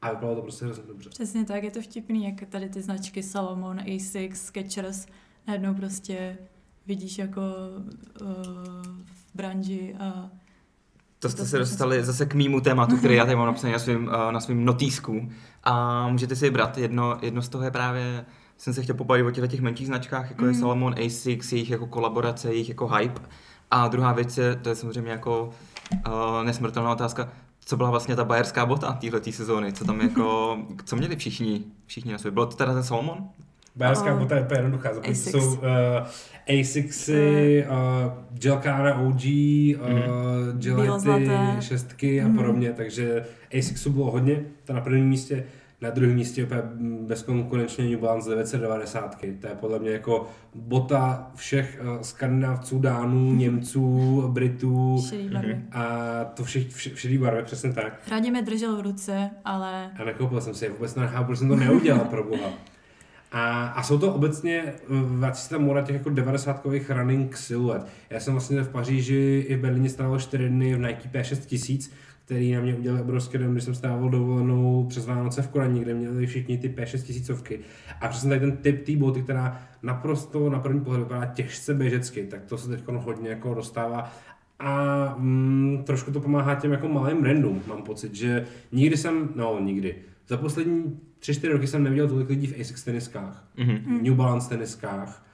a 0.02 0.10
vypadalo 0.10 0.34
to 0.36 0.42
prostě 0.42 0.64
hrozně 0.64 0.84
dobře. 0.88 1.10
Přesně 1.10 1.44
tak, 1.44 1.62
je 1.62 1.70
to 1.70 1.82
vtipný, 1.82 2.24
jak 2.24 2.48
tady 2.48 2.68
ty 2.68 2.82
značky 2.82 3.22
Salomon, 3.22 3.80
Asics, 3.80 4.46
Skechers, 4.46 5.06
najednou 5.46 5.74
prostě 5.74 6.38
vidíš 6.86 7.18
jako 7.18 7.40
uh, 8.20 8.26
v 9.04 9.34
branži 9.34 9.94
a 10.00 10.30
To 11.18 11.28
jste 11.28 11.44
se 11.46 11.58
dostali 11.58 12.04
zase 12.04 12.26
k 12.26 12.34
mýmu 12.34 12.60
tématu, 12.60 12.96
který 12.96 13.14
já 13.14 13.24
tady 13.24 13.36
mám 13.36 13.46
napsaný 13.52 13.72
na 13.72 13.78
svým, 13.78 14.10
eh, 14.28 14.32
na 14.32 14.40
svým 14.40 14.64
notýsku. 14.64 15.28
A 15.64 16.08
můžete 16.08 16.36
si 16.36 16.44
vybrat. 16.44 16.78
Jedno, 16.78 17.18
jedno 17.22 17.42
z 17.42 17.48
toho 17.48 17.64
je 17.64 17.70
právě, 17.70 18.24
jsem 18.56 18.74
se 18.74 18.82
chtěl 18.82 18.94
pobavit 18.94 19.38
o 19.38 19.46
těch 19.46 19.60
menších 19.60 19.86
značkách, 19.86 20.30
jako 20.30 20.44
je 20.44 20.50
Mhm. 20.50 20.60
Salomon, 20.60 20.94
Asics, 21.06 21.52
jejich 21.52 21.70
jako 21.70 21.86
kolaborace, 21.86 22.48
jejich 22.52 22.68
jako 22.68 22.88
hype. 22.88 23.20
A 23.70 23.88
druhá 23.88 24.12
věc 24.12 24.38
je, 24.38 24.56
to 24.56 24.68
je 24.68 24.74
samozřejmě 24.74 25.10
jako 25.10 25.50
uh, 26.06 26.44
nesmrtelná 26.44 26.92
otázka, 26.92 27.32
co 27.68 27.76
byla 27.76 27.90
vlastně 27.90 28.16
ta 28.16 28.24
bayerská 28.24 28.66
bota 28.66 28.92
téhle 28.92 29.20
sezóny, 29.30 29.72
co 29.72 29.84
tam 29.84 30.00
jako, 30.00 30.58
co 30.84 30.96
měli 30.96 31.16
všichni, 31.16 31.62
všichni 31.86 32.12
na 32.12 32.18
sobě. 32.18 32.30
Bylo 32.30 32.46
to 32.46 32.56
teda 32.56 32.74
ten 32.74 32.82
Salomon? 32.82 33.28
Bayerská 33.76 34.12
Oh. 34.14 34.18
bota 34.18 34.34
je 34.36 34.42
úplně 34.42 34.58
jednoduchá. 34.60 34.90
To 34.94 35.10
jsou 35.10 35.54
uh, 35.54 35.62
Asixy, 36.60 37.64
uh, 37.70 38.12
Gelkana 38.38 38.94
OG, 38.94 39.04
uh. 39.04 40.58
Gillette 40.58 40.82
Bílozlaté. 40.82 41.56
šestky 41.60 42.20
a 42.22 42.28
Mhm. 42.28 42.36
podobně, 42.36 42.72
takže 42.72 43.24
Asixu 43.58 43.90
bylo 43.92 44.10
hodně, 44.10 44.40
to 44.64 44.72
na 44.72 44.80
prvním 44.80 45.08
místě. 45.08 45.44
Na 45.80 45.90
druhém 45.90 46.16
místě 46.16 46.44
úplně 46.44 46.62
bezkonkurenčně 47.00 47.84
New 47.84 47.98
Balance 47.98 48.30
990. 48.30 49.18
To 49.40 49.46
je 49.46 49.54
podle 49.60 49.78
mě 49.78 49.90
jako 49.90 50.28
bota 50.54 51.30
všech 51.34 51.80
uh, 51.82 52.00
skandinávců, 52.00 52.78
Dánů, 52.78 53.34
Němců, 53.36 54.22
Britů 54.28 55.04
Šedý 55.08 55.28
barvy. 55.28 55.54
Mhm. 55.54 55.68
a 55.72 56.24
to 56.24 56.44
vše, 56.44 56.64
vše, 56.68 57.18
barvy, 57.18 57.42
přesně 57.42 57.72
tak. 57.72 58.00
Radě 58.10 58.42
držel 58.42 58.76
v 58.76 58.80
ruce, 58.80 59.30
ale 59.44 59.90
A 59.98 60.04
nekoupil 60.04 60.40
jsem 60.40 60.54
si 60.54 60.64
je, 60.64 60.70
vůbec 60.70 60.94
nechápu, 60.94 61.26
proč 61.26 61.38
jsem 61.38 61.48
to 61.48 61.56
neudělal, 61.56 62.04
pro 62.04 62.24
boha. 62.24 62.50
A, 63.32 63.66
a 63.66 63.82
jsou 63.82 63.98
to 63.98 64.14
obecně, 64.14 64.62
eh, 64.66 64.74
vrací 64.88 65.42
se 65.42 65.50
tam 65.50 65.64
moda 65.64 65.82
těch 65.82 65.94
jako 65.94 66.10
90 66.10 66.88
running 66.88 67.36
siluet. 67.36 67.86
Já 68.10 68.20
jsem 68.20 68.34
vlastně 68.34 68.62
v 68.62 68.68
Paříži 68.68 69.44
i 69.48 69.56
v 69.56 69.60
Berlíně 69.60 69.88
strávil 69.88 70.18
4 70.20 70.48
dny 70.48 70.74
v 70.74 70.78
Nike 70.78 71.08
P6 71.08 71.46
tisíc, 71.46 71.92
který 72.28 72.52
na 72.52 72.60
mě 72.60 72.74
udělal 72.74 73.00
obrovský 73.00 73.38
den, 73.38 73.52
když 73.52 73.64
jsem 73.64 73.74
strávil 73.74 74.08
dovolenou 74.08 74.86
přes 74.88 75.06
Vánoce 75.06 75.42
v 75.42 75.48
Koraní, 75.48 75.80
kde 75.80 75.94
měli 75.94 76.26
všichni 76.26 76.58
ty 76.58 76.68
P6 76.68 77.02
tisícovky. 77.02 77.60
A 78.00 78.08
přesně 78.08 78.28
tady 78.28 78.40
ten 78.40 78.56
typ 78.56 78.86
té 78.86 78.96
boty, 78.96 79.22
která 79.22 79.60
naprosto 79.82 80.50
na 80.50 80.58
první 80.58 80.80
pohled 80.80 80.98
vypadá 81.02 81.26
těžce 81.26 81.74
běžecky, 81.74 82.24
tak 82.24 82.44
to 82.44 82.58
se 82.58 82.68
teď 82.68 82.84
hodně 82.88 83.28
jako 83.28 83.54
dostává 83.54 84.12
a 84.58 85.14
mm, 85.18 85.82
trošku 85.86 86.10
to 86.10 86.20
pomáhá 86.20 86.54
těm 86.54 86.72
jako 86.72 86.88
malým 86.88 87.22
brandům, 87.22 87.62
mám 87.66 87.82
pocit, 87.82 88.14
že 88.14 88.46
nikdy 88.72 88.96
jsem, 88.96 89.28
no 89.34 89.58
nikdy, 89.60 89.94
za 90.28 90.36
poslední 90.36 91.00
tři, 91.18 91.34
čtyři 91.34 91.52
roky 91.52 91.66
jsem 91.66 91.82
neviděl 91.82 92.08
tolik 92.08 92.28
lidí 92.28 92.46
v 92.46 92.60
Asics 92.60 92.84
teniskách, 92.84 93.48
Mhm. 93.56 94.02
New 94.02 94.14
Balance 94.14 94.48
teniskách, 94.48 95.26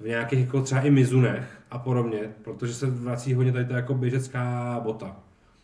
v 0.00 0.06
nějakých 0.06 0.40
jako 0.40 0.62
třeba 0.62 0.80
i 0.80 0.90
Mizunech 0.90 1.60
a 1.70 1.78
podobně, 1.78 2.18
protože 2.42 2.74
se 2.74 2.86
vrací 2.86 3.34
hodně 3.34 3.52
tady 3.52 3.64
ta 3.64 3.76
jako 3.76 3.94
běžecká 3.94 4.80
bota. 4.82 5.16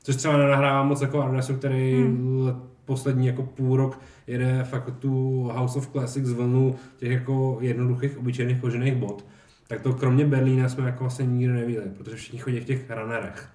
Což 0.08 0.16
třeba 0.16 0.36
nenahrává 0.36 0.82
moc 0.82 1.00
jako 1.00 1.22
Adidasu, 1.22 1.54
který 1.54 2.02
hmm. 2.02 2.62
poslední 2.84 3.26
jako 3.26 3.42
půl 3.42 3.76
rok 3.76 4.00
jede 4.26 4.64
fakt 4.64 4.90
tu 4.98 5.42
House 5.54 5.78
of 5.78 5.88
Classics 5.88 6.30
vlnu 6.30 6.74
těch 6.96 7.12
jako 7.12 7.58
jednoduchých, 7.60 8.18
obyčejných 8.18 8.60
kožených 8.60 8.94
bot. 8.94 9.24
Tak 9.66 9.80
to 9.80 9.92
kromě 9.92 10.24
Berlína 10.24 10.68
jsme 10.68 10.86
jako 10.86 11.04
vlastně 11.04 11.26
nikdy 11.26 11.52
neviděli, 11.52 11.90
protože 11.96 12.16
všichni 12.16 12.38
chodí 12.38 12.60
v 12.60 12.64
těch 12.64 12.90
runnerech. 12.90 13.48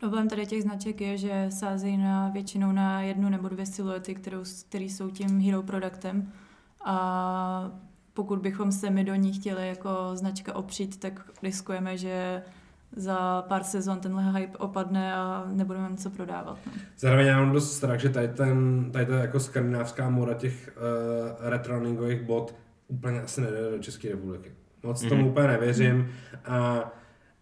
problém 0.00 0.28
tady 0.28 0.46
těch 0.46 0.62
značek 0.62 1.00
je, 1.00 1.18
že 1.18 1.46
sázejí 1.50 1.96
na 1.96 2.28
většinou 2.28 2.72
na 2.72 3.00
jednu 3.02 3.28
nebo 3.28 3.48
dvě 3.48 3.66
siluety, 3.66 4.14
kterou, 4.14 4.42
který 4.68 4.90
jsou 4.90 5.10
tím 5.10 5.40
hero 5.40 5.62
produktem. 5.62 6.32
A 6.84 7.70
pokud 8.14 8.38
bychom 8.38 8.72
se 8.72 8.90
my 8.90 9.04
do 9.04 9.14
ní 9.14 9.32
chtěli 9.32 9.68
jako 9.68 9.90
značka 10.14 10.54
opřít, 10.54 11.00
tak 11.00 11.30
riskujeme, 11.42 11.96
že 11.96 12.42
za 12.96 13.42
pár 13.42 13.62
sezon 13.64 14.00
tenhle 14.00 14.32
hype 14.32 14.58
opadne 14.58 15.14
a 15.14 15.44
nebudeme 15.52 15.88
mít 15.88 16.00
co 16.00 16.10
prodávat. 16.10 16.58
No. 16.66 16.72
Zároveň 16.98 17.26
já 17.26 17.40
mám 17.40 17.52
dost 17.52 17.72
strach, 17.76 18.00
že 18.00 18.08
tady, 18.08 18.28
ten, 18.28 18.88
tady 18.92 19.06
ta 19.06 19.14
jako 19.18 19.40
skandinávská 19.40 20.10
moda 20.10 20.34
těch 20.34 20.76
uh, 20.76 21.48
retrunningových 21.50 22.22
bot 22.22 22.54
úplně 22.88 23.22
asi 23.22 23.40
nejde 23.40 23.70
do 23.70 23.78
České 23.78 24.08
republiky. 24.08 24.50
Moc 24.82 25.02
tomu 25.02 25.20
Mhm. 25.22 25.30
úplně 25.30 25.48
nevěřím 25.48 26.08
a, 26.44 26.90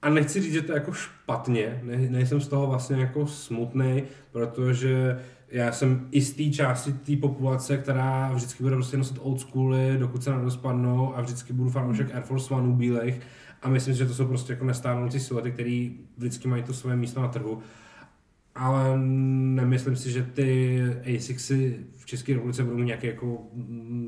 a 0.03 0.11
nechci 0.11 0.41
říct, 0.41 0.53
že 0.53 0.63
to 0.63 0.73
je 0.73 0.77
jako 0.79 0.93
špatně, 0.93 1.81
ne, 1.83 1.97
nejsem 1.97 2.41
z 2.41 2.49
toho 2.49 2.67
vlastně 2.67 2.97
jako 3.01 3.27
smutný, 3.27 4.03
protože 4.33 5.21
já 5.49 5.73
jsem 5.73 6.09
i 6.11 6.21
z 6.21 6.35
té 6.35 6.45
části 6.57 6.93
té 6.93 7.17
populace, 7.17 7.77
která 7.79 8.33
vždycky 8.33 8.63
bude 8.63 8.77
prostě 8.77 8.97
nosit 8.97 9.19
old 9.21 9.41
schooly, 9.41 9.97
dokud 9.99 10.23
se 10.25 10.37
nedospadnou 10.37 11.17
a 11.17 11.21
vždycky 11.21 11.53
budu 11.53 11.71
fanoušek 11.71 12.15
Air 12.15 12.23
Force 12.23 12.55
Oneů 12.55 12.73
bílejch 12.73 13.21
a 13.63 13.69
myslím 13.69 13.95
si, 13.95 13.99
že 13.99 14.07
to 14.07 14.15
jsou 14.15 14.27
prostě 14.27 14.53
jako 14.53 14.65
nestárnoucí 14.65 15.21
silety, 15.21 15.53
které 15.53 15.89
vždycky 16.17 16.49
mají 16.49 16.63
to 16.63 16.75
svoje 16.75 16.97
místo 16.97 17.23
na 17.23 17.29
trhu. 17.29 17.63
Ale 18.55 18.99
nemyslím 18.99 19.97
si, 19.97 20.11
že 20.11 20.23
ty 20.23 20.81
Asixy 21.17 21.87
v 21.97 22.07
České 22.07 22.33
republice 22.33 22.65
budou 22.65 22.77
mít 22.77 22.85
nějaký 22.85 23.07
jako 23.07 23.43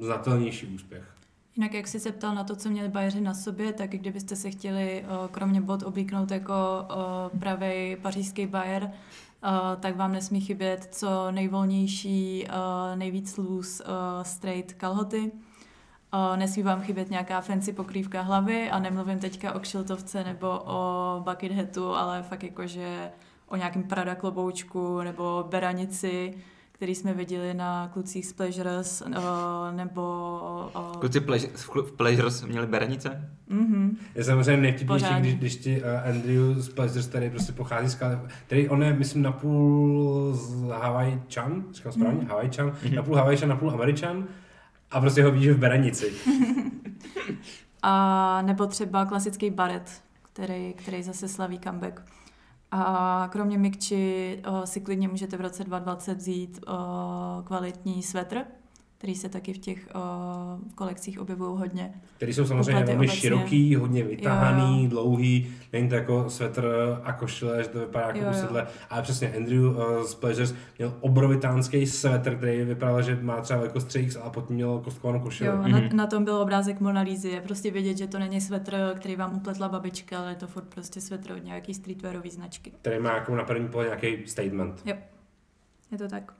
znatelnější 0.02 0.66
úspěch. 0.66 1.14
Jinak 1.56 1.74
jak 1.74 1.88
jsi 1.88 2.00
se 2.00 2.12
ptal 2.12 2.34
na 2.34 2.44
to, 2.44 2.56
co 2.56 2.70
měli 2.70 2.88
Bajeři 2.88 3.20
na 3.20 3.34
sobě, 3.34 3.72
tak 3.72 3.90
kdybyste 3.90 4.36
se 4.36 4.50
chtěli 4.50 5.04
o, 5.08 5.28
kromě 5.28 5.60
bot 5.60 5.82
oblíknout 5.82 6.30
jako 6.30 6.54
pravý 7.38 7.96
pařížský 8.02 8.46
Bayer, 8.46 8.82
o, 8.82 9.76
tak 9.76 9.96
vám 9.96 10.12
nesmí 10.12 10.40
chybět 10.40 10.88
co 10.90 11.30
nejvolnější, 11.30 12.46
nejvíc 12.94 13.36
loose 13.36 13.84
straight 14.22 14.72
kalhoty. 14.72 15.32
O, 16.12 16.36
nesmí 16.36 16.62
vám 16.62 16.80
chybět 16.80 17.10
nějaká 17.10 17.40
fancy 17.40 17.72
pokrývka 17.72 18.22
hlavy 18.22 18.70
a 18.70 18.78
nemluvím 18.78 19.18
teďka 19.18 19.52
o 19.54 19.60
kšiltovce 19.60 20.24
nebo 20.24 20.48
o 20.64 21.22
bucket 21.24 21.52
hatu, 21.52 21.94
ale 21.94 22.22
fakt 22.22 22.42
jakože 22.42 23.10
o 23.48 23.56
nějakém 23.56 23.82
Prada 23.82 24.14
kloboučku 24.14 25.00
nebo 25.02 25.46
beranici, 25.50 26.34
který 26.72 26.94
jsme 26.94 27.14
viděli 27.14 27.54
na 27.54 27.88
klucích 27.92 28.26
z 28.26 28.32
Pleasures, 28.32 29.00
o, 29.02 29.06
nebo... 29.76 30.02
O, 30.74 30.98
Kluci 31.00 31.20
plež- 31.20 31.82
v 31.82 31.92
Pleasures 31.92 32.42
měli 32.44 32.66
berenice? 32.66 33.30
mm-hmm. 33.50 33.90
Je 34.14 34.24
samozřejmě 34.24 34.62
nejvtipnější, 34.62 35.04
Pořádně. 35.04 35.20
když, 35.20 35.34
když 35.34 35.56
ti 35.56 35.82
uh, 35.82 36.08
Andrew 36.08 36.58
z 36.58 36.68
Pleasures, 36.68 37.06
který 37.06 37.30
prostě 37.30 37.52
pochází 37.52 37.88
z 37.88 37.98
který 38.46 38.68
on 38.68 38.82
je, 38.82 38.92
myslím, 38.92 39.22
napůl 39.22 40.32
z 40.34 40.62
Havajčan, 40.68 41.64
říkám 41.72 41.92
správně, 41.92 42.18
Mhm. 42.18 42.28
Havajčan, 42.28 42.72
napůl 42.94 43.16
Havajčan, 43.16 43.48
napůl 43.48 43.70
Američan 43.70 44.24
a 44.90 45.00
prostě 45.00 45.24
ho 45.24 45.30
vidíš 45.30 45.50
v 45.50 45.58
Berenici. 45.58 46.12
A 47.82 48.42
nebo 48.42 48.66
třeba 48.66 49.04
klasický 49.04 49.50
baret, 49.50 50.02
který, 50.22 50.72
který 50.72 51.02
zase 51.02 51.28
slaví 51.28 51.60
comeback. 51.60 52.02
A 52.70 53.28
kromě 53.32 53.58
mikči 53.58 54.42
o, 54.46 54.66
si 54.66 54.80
klidně 54.80 55.08
můžete 55.08 55.36
v 55.36 55.40
roce 55.40 55.64
2020 55.64 56.18
vzít 56.18 56.60
o, 56.66 57.42
kvalitní 57.44 58.02
svetr, 58.02 58.44
který 58.98 59.14
se 59.14 59.28
taky 59.28 59.52
v 59.52 59.58
těch 59.58 59.88
o, 59.94 60.00
kolekcích 60.74 61.20
objevují 61.20 61.58
hodně. 61.58 61.94
Který 62.16 62.32
jsou 62.32 62.46
samozřejmě 62.46 62.84
velmi 62.84 62.94
obecně. 62.94 63.16
široký, 63.20 63.74
hodně 63.76 64.04
vytáhaný, 64.04 64.84
Jo, 64.84 64.90
dlouhý, 64.90 65.46
není 65.72 65.88
to 65.88 65.94
jako 65.94 66.30
svetr 66.30 66.66
a 67.04 67.12
košile, 67.12 67.62
že 67.62 67.68
to 67.68 67.78
vypadá 67.78 68.06
jako 68.06 68.18
Jo, 68.18 68.24
jo. 68.24 68.30
usedle, 68.30 68.66
ale 68.90 69.02
přesně 69.02 69.32
Andrew 69.36 69.64
uh, 69.64 70.02
z 70.02 70.14
Pleasures 70.14 70.54
měl 70.78 70.94
obrovitánský 71.00 71.86
svetr, 71.86 72.36
který 72.36 72.64
vypadal, 72.64 73.02
že 73.02 73.18
má 73.22 73.40
třeba 73.40 73.58
velikost 73.58 73.88
3X 73.88 74.20
a 74.24 74.30
potom 74.30 74.54
měl 74.56 74.78
kostkovanou 74.78 75.20
košili. 75.20 75.50
Jo, 75.50 75.56
Mhm. 75.56 75.70
na, 75.72 75.80
na, 75.92 76.06
tom 76.06 76.24
byl 76.24 76.36
obrázek 76.36 76.80
Mona 76.80 77.00
Lisy. 77.00 77.28
Je 77.28 77.40
prostě 77.40 77.70
vědět, 77.70 77.98
že 77.98 78.06
to 78.06 78.18
není 78.18 78.40
svetr, 78.40 78.92
který 78.96 79.16
vám 79.16 79.36
upletla 79.36 79.68
babička, 79.68 80.18
ale 80.18 80.30
je 80.30 80.36
to 80.36 80.46
furt 80.46 80.64
prostě 80.64 81.00
svetr 81.00 81.32
od 81.32 81.44
nějaký 81.44 81.74
streetwearový 81.74 82.30
značky. 82.30 82.70
který 82.80 82.98
má 83.00 83.14
jako 83.14 83.36
na 83.36 83.44
první 83.44 83.68
pohled 83.68 83.86
nějaký 83.86 84.26
statement. 84.26 84.82
Je 85.92 85.98
to 85.98 86.08
tak. 86.08 86.32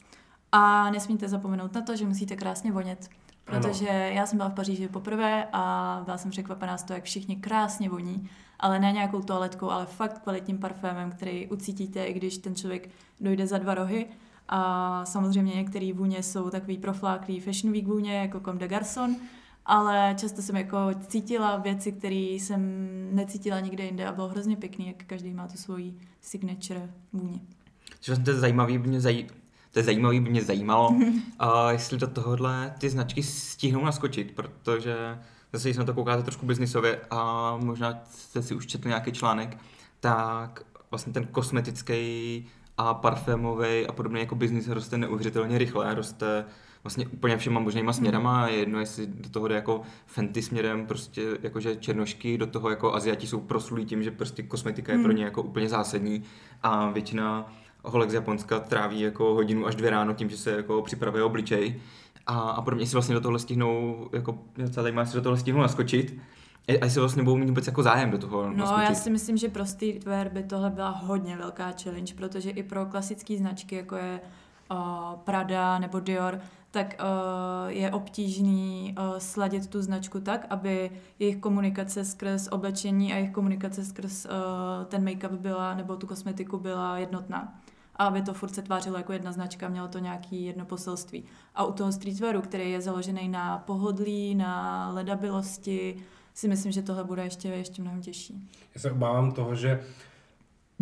A 0.52 0.90
nesmíte 0.90 1.28
zapomenout 1.28 1.74
na 1.74 1.80
to, 1.80 1.96
že 1.96 2.06
musíte 2.06 2.36
krásně 2.36 2.72
vonět. 2.72 3.08
Ano. 3.46 3.60
Protože 3.60 4.10
já 4.14 4.26
jsem 4.26 4.36
byla 4.36 4.48
v 4.48 4.54
Paříži 4.54 4.88
poprvé 4.88 5.48
a 5.52 6.02
byla 6.04 6.18
jsem 6.18 6.30
překvapená 6.30 6.78
z 6.78 6.82
toho, 6.82 6.96
jak 6.96 7.04
všichni 7.04 7.36
krásně 7.36 7.88
voní, 7.88 8.30
ale 8.60 8.78
ne 8.78 8.92
nějakou 8.92 9.20
toaletkou, 9.20 9.70
ale 9.70 9.86
fakt 9.86 10.18
kvalitním 10.18 10.58
parfémem, 10.58 11.10
který 11.10 11.46
ucítíte, 11.46 12.04
i 12.04 12.12
když 12.12 12.38
ten 12.38 12.54
člověk 12.54 12.90
dojde 13.20 13.46
za 13.46 13.58
dva 13.58 13.74
rohy. 13.74 14.06
A 14.48 15.04
samozřejmě 15.04 15.54
některé 15.54 15.92
vůně 15.92 16.22
jsou 16.22 16.50
takový 16.50 16.78
profláklý 16.78 17.40
fashion 17.40 17.72
week 17.72 17.86
vůně, 17.86 18.14
jako 18.14 18.40
Comme 18.40 18.58
de 18.58 18.68
Garçon, 18.68 19.16
ale 19.66 20.14
často 20.18 20.42
jsem 20.42 20.56
jako 20.56 20.76
cítila 21.06 21.56
věci, 21.56 21.92
které 21.92 22.14
jsem 22.14 22.60
necítila 23.12 23.60
nikde 23.60 23.84
jinde 23.84 24.06
a 24.06 24.12
bylo 24.12 24.28
hrozně 24.28 24.56
pěkný, 24.56 24.86
jak 24.86 25.04
každý 25.04 25.34
má 25.34 25.48
tu 25.48 25.56
svoji 25.56 25.98
signature 26.20 26.90
vůně. 27.12 27.40
Což 28.00 28.18
to 28.24 28.30
je 28.30 28.36
zajímavý, 28.36 28.78
mě 28.78 29.00
zaj... 29.00 29.26
to 29.72 29.78
je 29.78 29.82
zajímavý, 29.82 30.20
by 30.20 30.30
mě 30.30 30.42
zajímalo, 30.42 30.96
a 31.38 31.72
jestli 31.72 31.98
do 31.98 32.06
tohohle 32.06 32.74
ty 32.78 32.90
značky 32.90 33.22
stihnou 33.22 33.84
naskočit, 33.84 34.34
protože 34.34 35.18
zase, 35.52 35.68
když 35.68 35.76
jsme 35.76 35.84
to 35.84 35.94
koukáte 35.94 36.22
trošku 36.22 36.46
biznisově 36.46 37.00
a 37.10 37.56
možná 37.56 38.00
jste 38.10 38.42
si 38.42 38.54
už 38.54 38.66
četli 38.66 38.88
nějaký 38.88 39.12
článek, 39.12 39.58
tak 40.00 40.62
vlastně 40.90 41.12
ten 41.12 41.26
kosmetický 41.26 42.46
a 42.78 42.94
parfémový 42.94 43.86
a 43.86 43.92
podobný 43.92 44.20
jako 44.20 44.34
biznis 44.34 44.68
roste 44.68 44.98
neuvěřitelně 44.98 45.58
rychle, 45.58 45.94
roste 45.94 46.44
vlastně 46.84 47.06
úplně 47.06 47.36
všema 47.36 47.60
možnýma 47.60 47.92
směrama, 47.92 48.48
je 48.48 48.56
jedno, 48.56 48.80
jestli 48.80 49.06
do 49.06 49.28
toho 49.28 49.48
jde 49.48 49.54
jako 49.54 49.82
Fenty 50.06 50.42
směrem, 50.42 50.86
prostě 50.86 51.22
jakože 51.42 51.76
černošky, 51.76 52.38
do 52.38 52.46
toho 52.46 52.70
jako 52.70 52.94
Aziati 52.94 53.26
jsou 53.26 53.40
proslulí 53.40 53.84
tím, 53.84 54.02
že 54.02 54.10
prostě 54.10 54.42
kosmetika 54.42 54.92
je 54.92 54.98
pro 54.98 55.12
ně 55.12 55.24
jako 55.24 55.42
úplně 55.42 55.68
zásadní. 55.68 56.22
A 56.62 56.90
většina 56.90 57.52
holek 57.84 58.10
z 58.10 58.14
Japonska 58.14 58.60
tráví 58.60 59.00
jako 59.00 59.34
hodinu 59.34 59.66
až 59.66 59.74
dvě 59.74 59.90
ráno 59.90 60.14
tím, 60.14 60.30
že 60.30 60.36
se 60.36 60.50
jako 60.50 60.82
připravuje 60.82 61.22
obličej 61.24 61.80
a, 62.26 62.38
a 62.38 62.62
podobně 62.62 62.86
si 62.86 62.92
vlastně 62.92 63.14
do 63.14 63.20
tohle 63.20 63.38
stihnou, 63.38 64.08
jako 64.12 64.38
mě 64.56 64.66
docela 64.66 64.82
zajímá, 64.82 65.00
jestli 65.02 65.16
do 65.16 65.22
tohle 65.22 65.38
stihnou 65.38 65.60
naskočit 65.60 66.18
A 66.80 66.84
jestli 66.84 67.00
vlastně 67.00 67.22
budou 67.22 67.36
mít 67.36 67.48
vůbec 67.48 67.66
jako 67.66 67.82
zájem 67.82 68.10
do 68.10 68.18
toho 68.18 68.42
No, 68.50 68.56
naskočit. 68.56 68.88
já 68.88 68.94
si 68.94 69.10
myslím, 69.10 69.36
že 69.36 69.48
pro 69.48 69.66
streetwear 69.66 70.28
by 70.28 70.42
tohle 70.42 70.70
byla 70.70 70.90
hodně 70.90 71.36
velká 71.36 71.72
challenge, 71.82 72.14
protože 72.14 72.50
i 72.50 72.62
pro 72.62 72.86
klasické 72.86 73.36
značky, 73.36 73.76
jako 73.76 73.96
je 73.96 74.20
uh, 74.70 74.78
Prada 75.24 75.78
nebo 75.78 76.00
Dior, 76.00 76.40
tak 76.70 77.00
uh, 77.00 77.68
je 77.68 77.90
obtížný 77.90 78.94
uh, 78.98 79.18
sladit 79.18 79.66
tu 79.66 79.82
značku 79.82 80.20
tak, 80.20 80.46
aby 80.50 80.90
jejich 81.18 81.36
komunikace 81.36 82.04
skrz 82.04 82.48
oblečení 82.48 83.12
a 83.12 83.16
jejich 83.16 83.32
komunikace 83.32 83.84
skrz 83.84 84.24
uh, 84.24 84.30
ten 84.84 85.04
make-up 85.04 85.38
byla, 85.38 85.74
nebo 85.74 85.96
tu 85.96 86.06
kosmetiku 86.06 86.58
byla 86.58 86.98
jednotná. 86.98 87.60
A 87.96 88.06
aby 88.06 88.22
to 88.22 88.34
furt 88.34 88.54
se 88.54 88.62
tvářilo 88.62 88.96
jako 88.96 89.12
jedna 89.12 89.32
značka, 89.32 89.68
mělo 89.68 89.88
to 89.88 89.98
nějaký 89.98 90.44
jedno 90.44 90.64
poselství. 90.64 91.24
A 91.54 91.64
u 91.64 91.72
toho 91.72 91.92
streetwearu, 91.92 92.40
který 92.40 92.70
je 92.70 92.80
založený 92.80 93.28
na 93.28 93.58
pohodlí, 93.58 94.34
na 94.34 94.88
ledabilosti, 94.94 95.96
si 96.34 96.48
myslím, 96.48 96.72
že 96.72 96.82
tohle 96.82 97.04
bude 97.04 97.22
ještě, 97.24 97.48
ještě 97.48 97.82
mnohem 97.82 98.00
těžší. 98.00 98.48
Já 98.74 98.80
se 98.80 98.90
obávám 98.90 99.32
toho, 99.32 99.54
že 99.54 99.80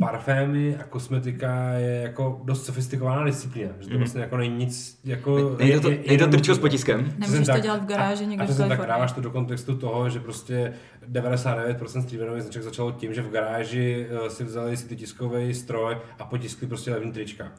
parfémy 0.01 0.77
a 0.77 0.85
kosmetika 0.85 1.71
je 1.73 1.95
jako 2.03 2.41
dost 2.45 2.65
sofistikovaná 2.67 3.25
disciplína, 3.25 3.71
že 3.81 3.85
to 3.87 3.91
Mhm. 3.91 3.99
vlastně 3.99 4.21
jako 4.21 4.37
není 4.37 4.57
nic 4.57 5.01
jako... 5.05 5.57
Nejde 5.59 5.81
to, 5.81 5.91
je- 5.91 5.97
je- 5.97 6.05
nejde 6.09 6.25
to 6.25 6.31
trčko 6.31 6.55
s 6.55 6.59
potiskem. 6.59 7.13
Nemůžeš 7.19 7.47
to 7.47 7.53
tak. 7.53 7.63
dělat 7.63 7.83
v 7.83 7.87
garáži 7.87 8.25
a, 8.25 8.27
někde 8.29 8.43
a 8.43 8.45
v 8.45 8.49
přesně 8.49 8.59
tak 8.63 8.69
Kalifornii. 8.69 8.89
dáváš 8.99 9.13
to 9.13 9.21
do 9.21 9.31
kontextu 9.31 9.77
toho, 9.77 10.11
že 10.11 10.21
prostě 10.21 10.73
99% 11.13 12.03
streamerových 12.03 12.43
značek 12.43 12.63
začalo 12.63 12.93
tím, 12.93 13.15
že 13.15 13.23
v 13.23 13.31
garáži 13.31 14.07
eh, 14.27 14.31
si 14.31 14.45
vzali 14.45 14.77
si 14.77 14.89
ty 14.89 14.97
tiskový 14.97 15.55
stroj 15.55 15.97
a 16.19 16.25
potiskli 16.25 16.67
prostě 16.67 16.91
levný 16.91 17.13
trička. 17.13 17.53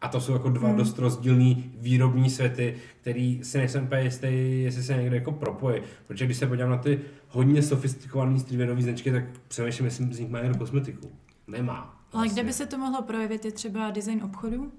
A 0.00 0.08
to 0.08 0.20
jsou 0.20 0.32
jako 0.32 0.48
dva 0.48 0.68
Hmm. 0.68 0.78
dost 0.78 0.98
rozdílný 0.98 1.72
výrobní 1.80 2.30
světy, 2.30 2.74
který 3.00 3.40
si 3.44 3.58
nejsem 3.58 3.84
úplně 3.84 4.02
jistý, 4.02 4.62
jestli 4.62 4.82
se 4.82 4.96
někde 4.96 5.16
jako 5.16 5.32
propojí. 5.32 5.82
Protože 6.06 6.24
když 6.24 6.36
se 6.36 6.46
podívám 6.46 6.70
na 6.70 6.76
ty 6.78 7.00
hodně 7.28 7.62
sofistikované 7.62 8.38
streamerové 8.38 8.82
značky, 8.82 9.12
tak 9.12 9.24
přemýšlím, 9.48 9.84
jestli 9.84 10.04
z 10.14 10.18
nich 10.20 10.30
má 10.30 10.40
někdo 10.40 10.58
kosmetiku. 10.58 11.10
Nemá. 11.48 11.76
Ale 12.12 12.26
kde 12.26 12.34
Vlastně. 12.34 12.44
by 12.44 12.52
se 12.52 12.66
to 12.66 12.78
mohlo 12.78 13.02
projevit, 13.02 13.44
je 13.44 13.52
třeba 13.52 13.90
design 13.90 14.24
obchodu, 14.24 14.72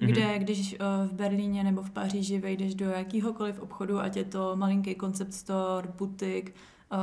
Mhm. 0.00 0.10
kde 0.10 0.38
když 0.38 0.72
eh, 0.74 0.78
v 1.08 1.12
Berlíně 1.12 1.64
nebo 1.64 1.82
v 1.82 1.90
Paříži 1.90 2.38
vejdeš 2.38 2.74
do 2.74 2.84
jakýhokoliv 2.90 3.60
obchodu, 3.60 4.00
ať 4.00 4.16
je 4.16 4.24
to 4.24 4.56
malinký 4.56 4.96
concept 5.00 5.34
store, 5.34 5.88
butik 5.98 6.54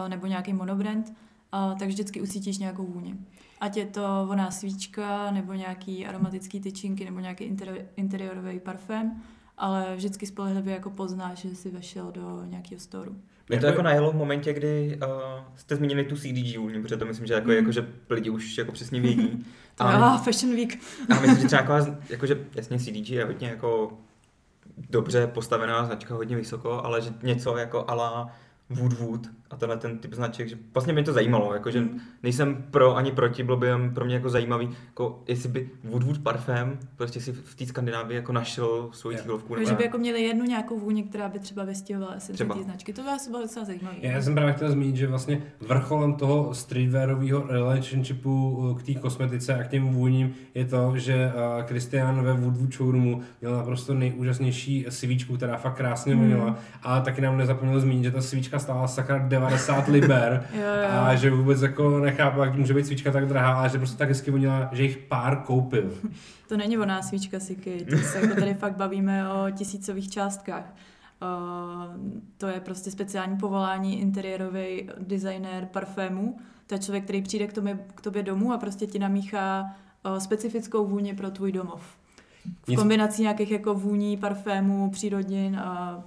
eh, 0.06 0.10
nebo 0.10 0.28
nějaký 0.28 0.54
monobrand, 0.54 1.14
eh, 1.54 1.76
tak 1.80 1.88
vždycky 1.88 2.22
ucítíš 2.22 2.58
nějakou 2.58 2.86
vůni. 2.86 3.16
Ať 3.62 3.78
je 3.78 3.86
to 3.86 4.24
voná 4.28 4.52
svíčka, 4.52 5.32
nebo 5.32 5.54
nějaký 5.54 6.06
aromatický 6.08 6.60
tyčinky, 6.62 7.06
nebo 7.06 7.20
nějaký 7.20 7.44
interi- 7.44 7.86
interiorový 7.96 8.60
parfém, 8.60 9.22
ale 9.60 9.96
vždycky 9.96 10.26
spolehlivě 10.26 10.74
jako 10.74 10.90
poznáš, 10.90 11.40
že 11.40 11.56
jsi 11.56 11.70
vešel 11.70 12.12
do 12.12 12.44
nějakého 12.46 12.80
storu. 12.80 13.12
Mě 13.50 13.60
to 13.60 13.66
Jako- 13.66 13.68
jako 13.68 13.82
najelo 13.82 14.12
v 14.12 14.16
momentě, 14.16 14.54
kdy 14.54 15.00
uh, 15.04 15.10
jste 15.56 15.76
zmínili 15.76 16.04
tu 16.04 16.16
CDG 16.16 16.58
vůni, 16.58 16.82
protože 16.82 16.98
to 16.98 17.06
myslím, 17.06 17.28
že 17.28 17.34
jako, 17.34 17.48
Mm. 17.48 17.54
jako, 17.56 17.72
že 17.72 17.88
lidi 18.10 18.30
už 18.30 18.58
jako 18.58 18.72
přesně 18.72 19.02
vědí. 19.02 19.46
A 19.80 19.84
A, 19.84 20.16
ah, 20.16 20.18
Fashion 20.24 20.56
Week. 20.56 20.80
a 21.10 21.20
myslím, 21.20 21.36
že 21.42 21.48
třeba 21.48 21.62
jako, 21.78 21.98
jakože 22.10 22.46
jasně 22.56 22.80
CDG 22.80 23.10
je 23.10 23.26
hodně 23.26 23.48
jako 23.48 23.92
dobře 24.90 25.28
postavená 25.28 25.86
značka, 25.86 26.16
hodně 26.16 26.36
vysoko, 26.36 26.86
ale 26.86 27.02
že 27.02 27.14
něco 27.24 27.58
jako 27.58 27.86
ala 27.88 28.30
Wood 28.70 28.94
Wood 28.94 29.28
a 29.52 29.56
tenhle 29.56 29.78
ten 29.78 29.98
typ 29.98 30.14
značek, 30.14 30.48
že 30.50 30.56
vlastně 30.74 30.94
mě 30.94 31.04
to 31.04 31.14
zajímalo, 31.14 31.54
jakože 31.54 31.82
Mm. 31.82 32.00
nejsem 32.24 32.66
pro 32.72 32.96
ani 32.96 33.12
proti, 33.12 33.44
bylo 33.44 33.58
by 33.58 33.68
jen 33.68 33.94
pro 33.94 34.06
mě 34.06 34.16
jako 34.16 34.30
zajímavý, 34.30 34.70
jako 34.86 35.24
jestli 35.28 35.50
by 35.50 35.70
Wood 35.84 36.04
Wood 36.04 36.18
parfém 36.18 36.80
prostě 36.96 37.22
si 37.22 37.32
v 37.32 37.56
té 37.56 37.66
Skandinávii 37.66 38.16
jako 38.16 38.32
našel 38.34 38.90
svoji 38.92 39.18
Jo. 39.18 39.24
cílovku. 39.24 39.56
Že 39.68 39.74
by 39.76 39.84
jako 39.84 39.98
měli 39.98 40.22
jednu 40.22 40.44
nějakou 40.46 40.80
vůni, 40.80 41.04
která 41.04 41.30
by 41.30 41.40
třeba 41.40 41.64
vystihovala 41.64 42.14
esenci 42.14 42.34
Třeba. 42.34 42.56
té 42.56 42.64
značky. 42.64 42.94
To 42.94 43.02
by 43.04 43.10
asi 43.10 43.30
bylo 43.30 43.42
docela 43.42 43.66
zajímavé. 43.66 43.96
Já 44.02 44.22
jsem 44.22 44.34
právě 44.36 44.54
chtěl 44.54 44.72
zmínit, 44.72 44.96
že 44.96 45.08
vlastně 45.08 45.42
vrcholem 45.60 46.14
toho 46.14 46.54
streetwearového 46.54 47.44
relationshipu 47.48 48.50
uh, 48.58 48.78
k 48.80 48.84
té 48.84 48.94
kosmetice 48.94 49.56
a 49.56 49.64
k 49.64 49.68
těm 49.68 49.90
vůním 49.90 50.34
je 50.54 50.66
to, 50.66 50.94
že 50.98 51.32
uh, 51.36 51.66
Christian 51.66 52.24
ve 52.24 52.34
Woodwood 52.34 52.74
showroomu 52.74 53.22
měl 53.42 53.58
naprosto 53.58 53.94
nejúžasnější 53.94 54.86
svíčku, 54.90 55.38
která 55.38 55.58
fakt 55.58 55.76
krásně 55.78 56.16
Hmm. 56.16 56.24
vonila, 56.24 56.58
ale 56.84 57.02
taky 57.02 57.22
nám 57.22 57.38
nezapomněl 57.38 57.80
zmínit, 57.80 58.04
že 58.04 58.12
ta 58.12 58.22
svíčka 58.22 58.60
stála 58.60 58.88
sakra 58.88 59.18
90 59.40 59.88
liber 59.88 60.48
Jo, 60.54 60.62
jo. 60.62 60.90
a 60.90 61.16
že 61.16 61.32
vůbec 61.32 61.62
jako 61.62 62.00
nechápu, 62.00 62.40
jak 62.40 62.56
může 62.56 62.74
být 62.74 62.86
svíčka 62.86 63.12
tak 63.12 63.28
drahá, 63.28 63.54
ale 63.54 63.70
že 63.70 63.78
prostě 63.78 63.98
tak 63.98 64.10
hezky 64.10 64.32
vonila, 64.32 64.70
že 64.72 64.84
jich 64.84 64.98
pár 64.98 65.36
koupil. 65.36 65.94
To 66.50 66.58
není 66.58 66.78
oná 66.78 67.02
svíčka 67.02 67.40
Siky, 67.40 67.86
to 67.90 67.98
se 67.98 68.22
jako 68.22 68.40
tady 68.40 68.54
fakt 68.54 68.76
bavíme 68.76 69.34
o 69.34 69.52
tisícových 69.52 70.10
částkách. 70.10 70.76
Uh, 71.22 72.12
to 72.38 72.48
je 72.48 72.60
prostě 72.60 72.92
speciální 72.92 73.38
povolání 73.38 74.00
interiérový 74.00 74.90
designér 75.00 75.66
parfému. 75.66 76.38
To 76.68 76.76
je 76.76 76.80
člověk, 76.80 77.04
který 77.04 77.22
přijde 77.22 77.48
k 77.48 77.54
tobě, 77.54 77.80
k 77.96 78.02
tobě 78.02 78.24
domů 78.24 78.54
a 78.54 78.58
prostě 78.58 78.88
ti 78.88 79.00
namíchá 79.00 79.66
uh, 80.06 80.18
specifickou 80.18 80.88
vůni 80.88 81.14
pro 81.14 81.32
tvůj 81.32 81.52
domov. 81.52 81.82
V 82.68 82.76
kombinaci 82.76 83.22
nějakých 83.22 83.52
jako 83.52 83.74
vůní, 83.74 84.18
parfémů, 84.18 84.90
přírodnin 84.90 85.60
a 85.60 86.04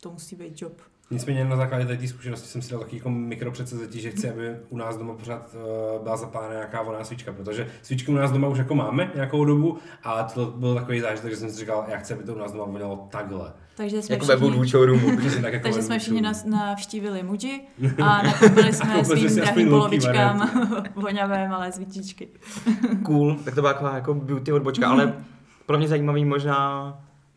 to 0.00 0.10
musí 0.10 0.36
být 0.36 0.62
job. 0.62 0.91
Nicméně 1.12 1.44
na 1.44 1.56
základě 1.56 1.96
té 1.96 2.08
zkušenosti 2.08 2.48
jsem 2.48 2.62
si 2.62 2.70
dal 2.70 2.80
takový 2.80 2.96
jako 2.96 3.10
mikropředsevzetí, 3.10 4.00
že 4.00 4.10
chci, 4.10 4.30
aby 4.30 4.56
u 4.68 4.76
nás 4.76 4.96
doma 4.96 5.14
pořád 5.14 5.54
uh, 5.54 6.02
byla 6.02 6.16
zapálená 6.16 6.54
nějaká 6.54 6.82
voná 6.82 7.04
svíčka, 7.04 7.32
protože 7.32 7.66
svíčky 7.82 8.10
u 8.12 8.14
nás 8.14 8.32
doma 8.32 8.48
už 8.48 8.58
jako 8.58 8.74
máme 8.74 9.10
nějakou 9.14 9.44
dobu, 9.44 9.78
ale 10.02 10.24
to 10.34 10.46
byl 10.46 10.74
takový 10.74 11.00
zážitek, 11.00 11.30
že 11.30 11.36
jsem 11.36 11.50
si 11.50 11.60
říkal, 11.60 11.84
já 11.88 11.98
chci, 11.98 12.14
aby 12.14 12.24
to 12.24 12.34
u 12.34 12.38
nás 12.38 12.52
doma 12.52 12.64
vonalo 12.64 13.08
takhle. 13.10 13.52
Takže 13.76 14.02
jsme 14.02 14.14
Jako 14.14 14.26
ve 14.26 14.36
všichni, 14.36 14.56
Wood 14.56 14.68
showroomu. 14.68 15.16
Přesně 15.18 15.42
tak 15.42 15.52
jako 15.52 15.62
takže 15.62 15.78
ve 15.78 15.84
jsme 15.84 15.98
všichni 15.98 16.20
nas, 16.20 16.44
navštívili 16.44 17.22
Muji 17.22 17.68
a 18.02 18.22
nakoupili 18.22 18.72
jsme 18.72 19.04
svým 19.04 19.36
drahým 19.36 19.68
polovičkám 19.68 20.50
voňavé 20.94 21.48
malé 21.48 21.72
svítičky. 21.72 22.28
cool, 23.04 23.36
tak 23.44 23.54
to 23.54 23.60
byla 23.60 23.72
taková 23.72 23.94
jako 23.94 24.14
beauty 24.14 24.52
odbočka, 24.52 24.88
ale 24.88 25.14
pro 25.66 25.78
mě 25.78 25.88
zajímavý 25.88 26.24
možná 26.24 26.94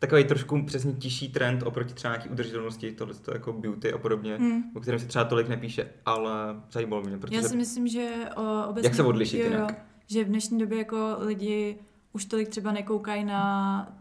takový 0.08 0.24
trošku 0.24 0.64
přesně 0.66 0.94
tižší 0.94 1.30
trend 1.30 1.64
oproti 1.64 1.94
třeba 1.94 2.14
nějaký 2.14 2.30
udržitelnosti, 2.30 2.92
tohle 2.92 3.14
to 3.14 3.34
jako 3.34 3.54
beauty 3.54 3.94
a 3.94 3.98
podobně, 3.98 4.36
Hmm. 4.36 4.64
o 4.76 4.80
kterém 4.80 5.00
se 5.00 5.06
třeba 5.06 5.26
tolik 5.26 5.48
nepíše, 5.48 5.90
ale 6.06 6.32
zajímalo 6.72 7.02
mě, 7.02 7.18
protože 7.18 7.36
Já 7.36 7.44
si 7.44 7.58
myslím, 7.58 7.88
že 7.88 8.10
o, 8.36 8.68
obecně... 8.70 8.88
Jak 8.88 8.96
se 8.96 9.04
odlišit 9.04 9.40
jo, 9.40 9.46
jinak? 9.46 9.86
Že 10.08 10.24
v 10.24 10.28
dnešní 10.28 10.60
době 10.60 10.78
jako 10.78 11.16
lidi 11.20 11.78
už 12.14 12.26
tolik 12.26 12.50
třeba 12.50 12.72
nekoukají 12.72 13.24
na 13.24 13.98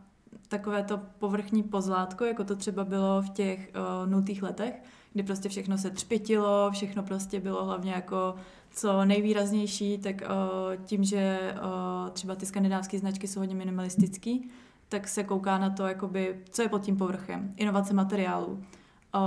takové 0.48 0.82
to 0.82 1.00
povrchní 1.18 1.62
pozlátko, 1.62 2.24
jako 2.24 2.44
to 2.44 2.56
třeba 2.56 2.84
bylo 2.84 3.22
v 3.22 3.28
těch 3.28 3.70
uh, 4.02 4.10
nultých 4.10 4.42
letech, 4.42 4.74
kdy 5.12 5.22
prostě 5.22 5.48
všechno 5.48 5.78
se 5.78 5.90
třpitilo, 5.90 6.70
všechno 6.72 7.02
prostě 7.02 7.40
bylo 7.40 7.64
hlavně 7.64 7.92
jako 7.92 8.34
co 8.70 9.04
nejvýraznější, 9.04 9.98
tak 9.98 10.22
uh, 10.22 10.84
tím, 10.84 11.04
že 11.04 11.54
uh, 11.54 12.10
třeba 12.10 12.34
ty 12.34 12.46
skandinávské 12.46 12.98
značky 12.98 13.28
jsou 13.28 13.40
hodně 13.40 13.54
minimalistický, 13.54 14.50
tak 14.94 15.08
se 15.08 15.24
kouká 15.24 15.58
na 15.58 15.70
to, 15.70 15.86
jakoby, 15.86 16.36
co 16.50 16.62
je 16.62 16.68
pod 16.68 16.82
tím 16.82 16.96
povrchem. 16.96 17.54
Inovace 17.56 17.94
materiálů. 17.94 18.62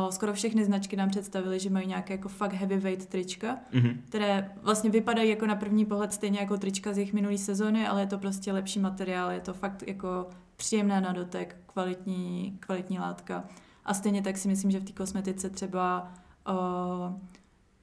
Skoro 0.09 0.33
všechny 0.33 0.65
značky 0.65 0.95
nám 0.95 1.09
představily, 1.09 1.59
že 1.59 1.69
mají 1.69 1.87
nějaké 1.87 2.13
jako 2.13 2.29
fakt 2.29 2.53
heavyweight 2.53 3.09
trička, 3.09 3.57
mhm. 3.73 4.01
které 4.09 4.51
vlastně 4.61 4.89
vypadají 4.89 5.29
jako 5.29 5.45
na 5.45 5.55
první 5.55 5.85
pohled 5.85 6.13
stejně 6.13 6.39
jako 6.39 6.57
trička 6.57 6.93
z 6.93 6.97
jejich 6.97 7.13
minulý 7.13 7.37
sezóny, 7.37 7.87
ale 7.87 8.01
je 8.01 8.07
to 8.07 8.17
prostě 8.17 8.53
lepší 8.53 8.79
materiál, 8.79 9.31
je 9.31 9.39
to 9.39 9.53
fakt 9.53 9.83
jako 9.87 10.27
příjemné 10.55 11.01
na 11.01 11.13
dotek, 11.13 11.55
kvalitní, 11.65 12.57
kvalitní 12.59 12.99
látka. 12.99 13.43
A 13.85 13.93
stejně 13.93 14.21
tak 14.21 14.37
si 14.37 14.47
myslím, 14.47 14.71
že 14.71 14.79
v 14.79 14.85
té 14.85 14.93
kosmetice 14.93 15.49
třeba 15.49 16.13
uh, 16.49 16.55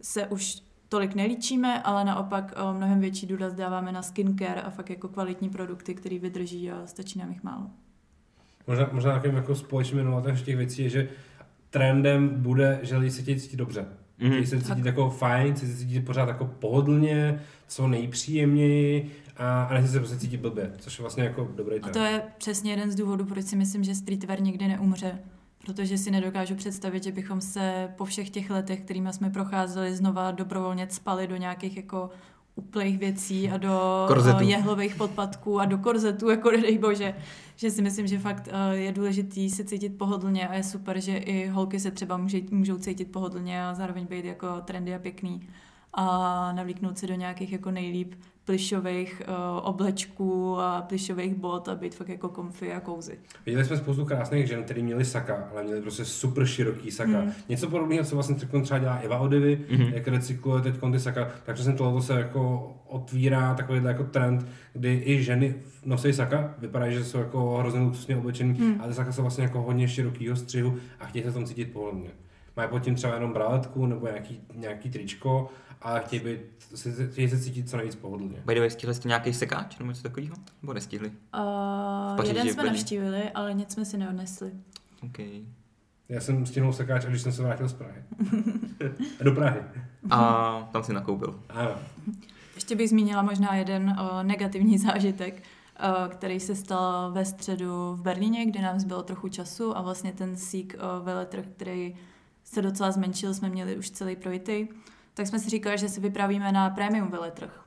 se 0.03 0.27
už 0.27 0.63
tolik 0.95 1.15
nelíčíme, 1.15 1.83
ale 1.83 2.05
naopak 2.05 2.55
uh, 2.71 2.77
mnohem 2.77 3.01
větší 3.01 3.27
důraz 3.27 3.55
dáváme 3.55 3.93
na 3.93 4.03
skincare 4.03 4.61
a 4.61 4.71
fakt 4.71 4.91
jako 4.91 5.09
kvalitní 5.09 5.49
produkty, 5.51 5.95
které 5.95 6.19
vydrží 6.19 6.71
a 6.71 6.87
stačí 6.87 7.19
nám 7.19 7.31
jich 7.31 7.43
málo. 7.43 7.67
Možná, 8.67 8.89
možná 8.93 9.13
takovým 9.13 9.37
jako 9.37 9.55
společným 9.55 9.99
jmenovatelem 9.99 10.37
těch 10.37 10.57
věcí 10.57 10.83
je, 10.83 10.89
že 10.89 11.09
trendem 11.71 12.29
bude, 12.43 12.81
že 12.83 12.97
lidi 12.97 13.11
se 13.11 13.23
chtějí 13.23 13.41
cítit 13.41 13.57
dobře. 13.57 13.87
Mhm. 14.19 14.31
Chtějí 14.31 14.47
se 14.47 14.59
cítit 14.59 14.75
Tak. 14.75 14.85
jako 14.85 15.11
fajn, 15.11 15.55
chtějí 15.55 15.73
se 15.73 15.79
cítit 15.79 16.01
pořád 16.01 16.29
jako 16.29 16.45
pohodlně, 16.45 17.41
co 17.69 17.89
nejpříjemněji 17.89 19.11
a, 19.37 19.63
a 19.65 19.75
nechci 19.75 19.91
se 19.93 19.99
prostě 19.99 20.17
cítit 20.17 20.41
blbě, 20.41 20.73
což 20.79 20.99
je 20.99 21.03
vlastně 21.03 21.25
jako 21.25 21.49
dobrý 21.57 21.77
A 21.77 21.79
trend. 21.81 21.93
to 21.93 21.99
je 21.99 22.23
přesně 22.39 22.71
jeden 22.73 22.91
z 22.91 22.95
důvodů, 22.95 23.25
proč 23.25 23.45
si 23.47 23.57
myslím, 23.57 23.85
že 23.85 23.95
streetwear 23.95 24.43
nikdy 24.43 24.69
neumře. 24.69 25.19
Protože 25.67 25.99
si 25.99 26.11
nedokážu 26.11 26.55
představit, 26.55 27.05
že 27.05 27.13
bychom 27.13 27.41
se 27.41 27.93
po 27.97 28.05
všech 28.05 28.31
těch 28.31 28.51
letech, 28.51 28.81
kterými 28.81 29.13
jsme 29.13 29.31
procházeli, 29.31 29.97
znova 29.97 30.31
dobrovolně 30.31 30.87
spali 30.91 31.27
do 31.27 31.37
nějakých 31.37 31.77
jako 31.77 32.11
úplných 32.57 32.99
věcí 32.99 33.51
a 33.51 33.57
do 33.57 34.05
Korzetu. 34.09 34.39
eh, 34.41 34.45
jehlových 34.45 34.95
podpatků 34.95 35.61
a 35.61 35.65
do 35.65 35.79
korzetů, 35.79 36.31
jako 36.31 36.51
nedej 36.57 36.79
bože. 36.79 37.15
Že 37.57 37.71
si 37.71 37.83
myslím, 37.83 38.07
že 38.07 38.19
fakt 38.19 38.49
eh, 38.53 38.77
je 38.77 38.93
důležitý 38.93 39.51
se 39.51 39.65
cítit 39.65 39.99
pohodlně 39.99 40.49
a 40.49 40.55
je 40.55 40.63
super, 40.63 41.01
že 41.01 41.17
i 41.17 41.49
holky 41.49 41.81
se 41.81 41.91
třeba 41.91 42.17
může, 42.17 42.39
můžou 42.51 42.79
cítit 42.79 43.13
pohodlně 43.13 43.65
a 43.65 43.75
zároveň 43.75 44.07
být 44.07 44.25
jako 44.25 44.61
trendy 44.61 44.95
a 44.95 44.99
pěkný 44.99 45.49
a 45.93 46.53
navlíknout 46.53 46.99
si 46.99 47.07
do 47.07 47.15
nějakých 47.15 47.53
jako 47.53 47.71
nejlíp 47.71 48.15
plišových 48.45 49.23
uh, 49.29 49.35
oblečků 49.69 50.61
a 50.61 50.83
plišových 50.83 51.35
bot 51.35 51.69
a 51.69 51.75
být 51.75 51.95
fakt 51.95 52.09
jako 52.09 52.29
komfy 52.29 52.73
a 52.73 52.81
kouzy. 52.81 53.19
Viděli 53.47 53.65
jsme 53.65 53.77
spoustu 53.77 54.05
krásných 54.05 54.47
žen, 54.47 54.63
které 54.63 54.83
měly 54.83 55.05
saka, 55.05 55.49
ale 55.53 55.63
měly 55.63 55.81
prostě 55.81 56.05
super 56.05 56.47
široký 56.47 56.91
saka. 56.91 57.21
Mm. 57.21 57.33
Něco 57.49 57.71
podobného, 57.71 58.05
co 58.05 58.17
vlastně 58.17 58.37
třeba 58.63 58.79
dělá 58.79 58.95
Eva 58.95 59.19
Odivy, 59.19 59.65
mm-hmm. 59.71 59.95
jak 59.95 60.09
recykluje 60.09 60.63
teď 60.63 60.75
ty 60.93 61.01
saka, 61.01 61.29
tak 61.45 61.55
přesně 61.55 61.73
tohle 61.73 62.03
se 62.03 62.13
jako 62.13 62.73
otvírá 62.87 63.55
takový 63.55 63.81
jako 63.85 64.05
trend, 64.05 64.47
kdy 64.73 65.03
i 65.05 65.23
ženy 65.23 65.55
nosí 65.85 66.13
saka, 66.13 66.55
vypadá, 66.59 66.91
že 66.91 67.05
jsou 67.05 67.19
jako 67.19 67.57
hrozně 67.57 67.81
luxusně 67.81 68.17
oblečený, 68.17 68.53
mm. 68.53 68.81
ale 68.81 68.89
ty 68.89 68.95
saka 68.95 69.13
jsou 69.13 69.23
vlastně 69.23 69.45
jako 69.45 69.63
hodně 69.63 69.89
širokýho 69.89 70.37
střihu 70.37 70.75
a 71.01 71.07
chtějí 71.07 71.25
se 71.25 71.31
v 71.31 71.35
tom 71.35 71.45
cítit 71.45 71.73
pohodlně. 71.73 72.11
Mají 72.57 72.69
pod 72.69 72.79
tím 72.79 72.95
třeba 72.95 73.15
jenom 73.15 73.33
braletku 73.33 73.87
nebo 73.87 74.07
nějaký, 74.07 74.41
nějaký 74.55 74.91
tričko 74.91 75.51
a 75.83 75.99
chtějí, 75.99 76.23
být, 76.23 76.41
chtějí 77.13 77.29
se 77.29 77.39
cítit 77.39 77.71
co 77.71 77.77
nejvíc 77.77 77.95
pohodlně. 77.95 78.43
By 78.47 78.55
the 78.55 78.61
way, 78.61 78.71
stihli 78.71 78.95
jste 78.95 79.09
nějaký 79.09 79.33
sekáč 79.33 79.79
nebo 79.79 79.91
něco 79.91 80.03
takového? 80.03 80.37
Nebo 80.63 80.73
nestihli? 80.73 81.09
Uh, 81.09 82.17
Paříži, 82.17 82.37
jeden 82.37 82.55
jsme 82.55 82.65
navštívili, 82.65 83.31
ale 83.31 83.55
nic 83.55 83.73
jsme 83.73 83.85
si 83.85 83.99
neodnesli. 83.99 84.53
Okay. 85.03 85.41
Já 86.09 86.21
jsem 86.21 86.47
stihnul 86.47 86.73
sekáč, 86.73 87.05
když 87.05 87.23
jsem 87.23 87.33
se 87.33 87.43
vrátil 87.43 87.69
z 87.69 87.73
Prahy. 87.73 88.03
Do 89.25 89.33
Prahy. 89.33 89.61
A 90.11 90.69
tam 90.73 90.85
si 90.85 90.93
nakoupil. 90.93 91.41
Ano. 91.49 91.71
Ještě 92.55 92.77
bych 92.77 92.89
zmínila 92.89 93.23
možná 93.23 93.55
jeden 93.55 93.97
uh, 94.01 94.23
negativní 94.23 94.79
zážitek, 94.79 95.35
uh, 95.35 96.09
který 96.09 96.41
se 96.41 96.55
stal 96.55 97.13
ve 97.13 97.25
středu 97.25 97.95
v 97.95 98.03
Berlíně, 98.03 98.47
kde 98.47 98.63
nám 98.63 98.81
zbylo 98.81 99.03
trochu 99.03 99.29
času 99.29 99.77
a 99.77 99.83
vlastně 99.83 100.13
ten 100.13 100.37
sík 100.37 100.77
veletrh, 101.03 101.45
který 101.57 101.97
se 102.55 102.63
docela 102.63 102.91
zmenšil, 102.91 103.35
jsme 103.35 103.49
měli 103.49 103.77
už 103.77 103.91
celý 103.91 104.17
projitý 104.17 104.69
tak 105.15 105.27
jsme 105.27 105.39
si 105.39 105.51
říkali, 105.51 105.79
že 105.79 105.89
si 105.89 106.01
vypravíme 106.01 106.53
na 106.53 106.71
premium 106.71 107.09
veletrh, 107.09 107.61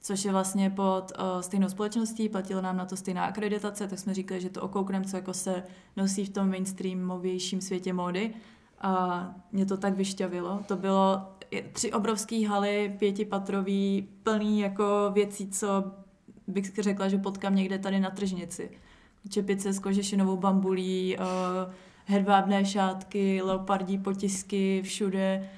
což 0.00 0.24
je 0.24 0.32
vlastně 0.32 0.70
pod 0.70 1.12
uh, 1.18 1.40
stejnou 1.40 1.68
společností, 1.68 2.28
platilo 2.28 2.62
nám 2.62 2.76
na 2.76 2.84
to 2.84 2.96
stejná 2.96 3.24
akreditace, 3.24 3.88
tak 3.88 3.98
jsme 3.98 4.14
říkali, 4.14 4.40
že 4.40 4.50
to 4.50 4.62
okoukneme, 4.62 5.04
co 5.04 5.16
jako 5.16 5.34
se 5.34 5.62
nosí 5.96 6.24
v 6.24 6.28
tom 6.28 6.50
mainstreamovějším 6.50 7.60
světě 7.60 7.92
módy. 7.92 8.34
A 8.80 9.34
mě 9.52 9.66
to 9.66 9.76
tak 9.76 9.94
vyšťavilo. 9.94 10.60
To 10.66 10.76
bylo 10.76 11.22
tři 11.72 11.92
obrovské 11.92 12.48
haly, 12.48 12.96
pětipatrový, 12.98 14.08
plný 14.22 14.60
jako 14.60 15.10
věcí, 15.12 15.50
co 15.50 15.84
bych 16.46 16.74
řekla, 16.78 17.08
že 17.08 17.18
potkám 17.18 17.54
někde 17.54 17.78
tady 17.78 18.00
na 18.00 18.10
tržnici. 18.10 18.70
Čepice 19.28 19.72
s 19.72 19.78
kožešinovou 19.78 20.36
bambulí, 20.36 21.16
uh, 21.18 21.72
hedvábné 22.08 22.64
šátky, 22.64 23.42
leopardí 23.42 23.98
potisky 23.98 24.82
všude 24.84 25.48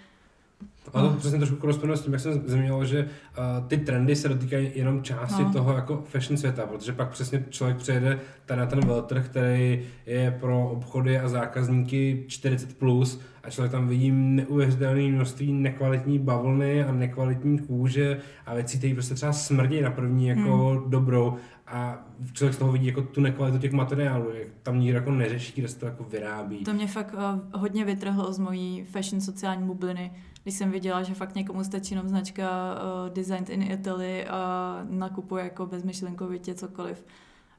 a 0.95 1.03
to 1.03 1.09
přesně 1.09 1.39
trošku 1.39 1.57
koresponduje 1.57 1.97
s 1.97 2.03
tím, 2.03 2.13
jak 2.13 2.23
jsem 2.23 2.43
zmiňoval, 2.47 2.85
že 2.85 3.03
uh, 3.03 3.69
ty 3.69 3.77
trendy 3.77 4.17
se 4.17 4.29
dotýkají 4.29 4.71
jenom 4.75 5.03
části 5.03 5.43
no. 5.43 5.53
toho 5.53 5.73
jako 5.73 6.05
fashion 6.09 6.37
světa, 6.37 6.67
protože 6.67 6.93
pak 6.93 7.09
přesně 7.09 7.45
člověk 7.51 7.77
přejede 7.77 8.19
tady 8.47 8.61
na 8.61 8.67
ten 8.67 8.81
veltrh, 8.81 9.29
který 9.29 9.83
je 10.07 10.37
pro 10.41 10.71
obchody 10.71 11.19
a 11.19 11.29
zákazníky 11.29 12.25
40+, 12.29 12.67
plus, 12.79 13.21
a 13.43 13.51
člověk 13.51 13.73
tam 13.73 13.89
vidí 13.89 14.11
neuvěřitelné 14.11 15.03
množství 15.03 15.53
nekvalitní 15.53 16.19
bavlny 16.19 16.85
a 16.85 16.93
nekvalitní 16.93 17.59
kůže 17.59 18.19
a 18.47 18.55
věcí, 18.55 18.79
které 18.79 18.95
prostě 18.95 19.15
třeba 19.15 19.33
smrdí 19.33 19.81
na 19.81 19.91
první 19.91 20.29
jako 20.29 20.69
hmm. 20.69 20.91
dobrou 20.91 21.37
a 21.71 21.99
člověk 22.33 22.55
z 22.55 22.59
toho 22.59 22.73
vidí 22.73 22.87
jako 22.87 23.03
tu 23.03 23.21
nekvalitu 23.21 23.59
těch 23.59 23.73
materiálů, 23.73 24.31
jak 24.35 24.49
tam 24.63 24.81
nikdo 24.81 24.99
jako 24.99 25.11
neřeší, 25.11 25.53
kde 25.57 25.69
se 25.69 25.79
to 25.79 25.87
jako 25.87 26.05
vyrábí. 26.05 26.65
To 26.65 26.73
mě 26.73 26.87
fakt 26.87 27.15
uh, 27.15 27.61
hodně 27.61 27.85
vytrhlo 27.85 28.33
z 28.33 28.39
mojí 28.39 28.85
fashion 28.85 29.21
sociální 29.21 29.67
bubliny, 29.67 30.13
když 30.43 30.55
jsem 30.55 30.71
viděla, 30.71 31.03
že 31.03 31.15
fakt 31.15 31.35
někomu 31.35 31.65
stačí 31.65 31.95
jenom 31.95 32.09
značka 32.09 32.49
uh, 32.75 33.15
Designed 33.15 33.51
in 33.51 33.63
Italy 33.63 34.27
a 34.27 34.81
nakupuje 34.91 35.45
jako 35.45 35.67
bezmyšlenkovitě 35.67 36.55
cokoliv 36.55 37.05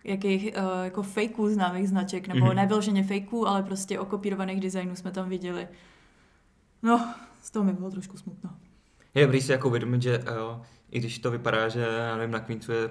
jakých 0.04 0.44
uh, 0.58 0.84
jako 0.84 1.04
fejků 1.04 1.50
známých 1.50 1.90
značek, 1.90 2.28
nebo 2.28 2.46
mm-hmm. 2.46 2.56
nevyloženě 2.56 3.04
fejků, 3.04 3.48
ale 3.48 3.64
prostě 3.64 4.00
okopírovaných 4.00 4.62
designů 4.62 4.96
jsme 4.96 5.12
tam 5.12 5.30
viděli. 5.30 5.68
No, 6.84 7.14
z 7.42 7.52
toho 7.52 7.66
mi 7.66 7.74
bylo 7.74 7.92
trošku 7.92 8.18
smutno. 8.18 8.50
Je 9.16 9.26
dobrý 9.26 9.42
si 9.42 9.52
jako 9.52 9.68
uvědomit, 9.68 10.02
že 10.02 10.20
uh, 10.20 10.26
i 10.92 11.00
když 11.00 11.20
to 11.20 11.32
vypadá, 11.32 11.70
že 11.70 11.80
já 11.80 12.18
nevím, 12.18 12.32
na 12.32 12.40
Queensu 12.40 12.72
je 12.72 12.90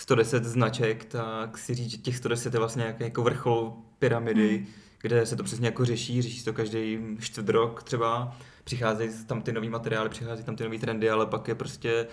110 0.00 0.44
značek, 0.44 1.04
tak 1.04 1.58
si 1.58 1.74
říct, 1.74 1.90
že 1.90 1.96
těch 1.96 2.16
110 2.16 2.54
je 2.54 2.58
vlastně 2.58 2.96
jako, 2.98 3.22
vrchol 3.22 3.72
pyramidy, 3.98 4.58
mm. 4.58 4.66
kde 5.00 5.26
se 5.26 5.36
to 5.36 5.42
přesně 5.42 5.66
jako 5.66 5.84
řeší, 5.84 6.22
řeší 6.22 6.44
to 6.44 6.52
každý 6.52 6.98
čtvrt 7.20 7.48
rok 7.48 7.82
třeba, 7.82 8.36
přicházejí 8.64 9.10
tam 9.26 9.42
ty 9.42 9.52
nový 9.52 9.68
materiály, 9.68 10.08
přicházejí 10.08 10.44
tam 10.44 10.56
ty 10.56 10.64
nové 10.64 10.78
trendy, 10.78 11.10
ale 11.10 11.26
pak 11.26 11.48
je 11.48 11.54
prostě 11.54 12.06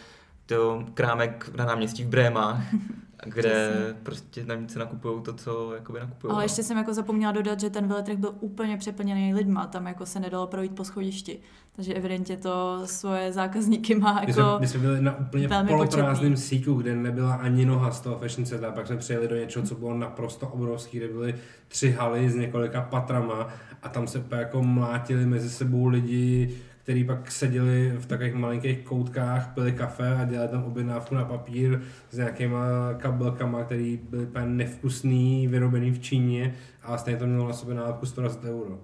to 0.48 0.86
krámek 0.94 1.52
na 1.58 1.66
náměstí 1.66 2.04
v 2.04 2.08
Brémách, 2.08 2.64
kde 3.26 3.70
Přesně. 3.72 3.94
prostě 4.04 4.46
na 4.46 4.56
se 4.68 4.80
nakupují 4.80 5.22
to, 5.24 5.34
co 5.34 5.74
jakoby 5.74 6.00
nakupují. 6.00 6.32
Ale 6.32 6.40
no. 6.40 6.44
ještě 6.44 6.64
jsem 6.64 6.78
jako 6.78 6.94
zapomněla 6.94 7.32
dodat, 7.32 7.60
že 7.60 7.70
ten 7.70 7.88
veletrh 7.88 8.18
byl 8.18 8.34
úplně 8.40 8.78
přeplněný 8.78 9.34
lidma, 9.34 9.68
tam 9.68 9.88
jako 9.88 10.06
se 10.06 10.20
nedalo 10.20 10.48
projít 10.48 10.76
po 10.76 10.84
schodišti. 10.84 11.40
Takže 11.76 11.94
evidentně 11.94 12.38
to 12.38 12.82
svoje 12.86 13.34
zákazníky 13.34 13.96
má 13.96 14.22
jako 14.28 14.28
my 14.28 14.34
jsme, 14.34 14.60
my 14.60 14.68
jsme 14.68 14.80
byli 14.80 15.02
na 15.02 15.20
úplně 15.20 15.50
poloprázdném 15.68 16.38
síku, 16.38 16.74
kde 16.74 16.96
nebyla 16.96 17.34
ani 17.34 17.66
noha 17.66 17.92
z 17.92 18.02
toho 18.02 18.18
fashion 18.18 18.46
seta, 18.46 18.72
pak 18.72 18.88
jsme 18.88 18.98
přijeli 18.98 19.28
do 19.28 19.36
něčeho, 19.36 19.66
co 19.66 19.76
bylo 19.76 19.98
naprosto 19.98 20.48
obrovský, 20.48 20.98
kde 20.98 21.08
byly 21.08 21.36
tři 21.68 21.92
haly 21.92 22.30
s 22.30 22.36
několika 22.36 22.82
patrama 22.82 23.48
a 23.84 23.90
tam 23.90 24.08
se 24.08 24.24
jako 24.38 24.64
mlátili 24.64 25.26
mezi 25.26 25.50
sebou 25.50 25.88
lidi, 25.88 26.58
který 26.88 27.04
pak 27.04 27.32
seděli 27.32 27.94
v 28.00 28.06
takových 28.06 28.34
malinkých 28.34 28.80
koutkách, 28.80 29.54
pili 29.54 29.72
kafe 29.72 30.16
a 30.16 30.26
dělali 30.26 30.50
tam 30.50 30.64
objednávku 30.64 31.16
na 31.16 31.26
papír 31.26 31.82
s 32.10 32.18
nějakýma 32.18 32.66
kabelkama, 32.98 33.64
který 33.64 34.00
byly 34.10 34.26
úplně 34.26 34.46
nevkusný, 34.46 35.48
vyrobený 35.48 35.92
v 35.92 36.00
Číně 36.00 36.56
a 36.84 36.98
stejně 36.98 37.20
to 37.20 37.28
mělo 37.28 37.48
na 37.48 37.54
sobě 37.54 37.76
nálepku 37.76 38.06
120 38.06 38.44
euro. 38.44 38.74
Uh, 38.74 38.80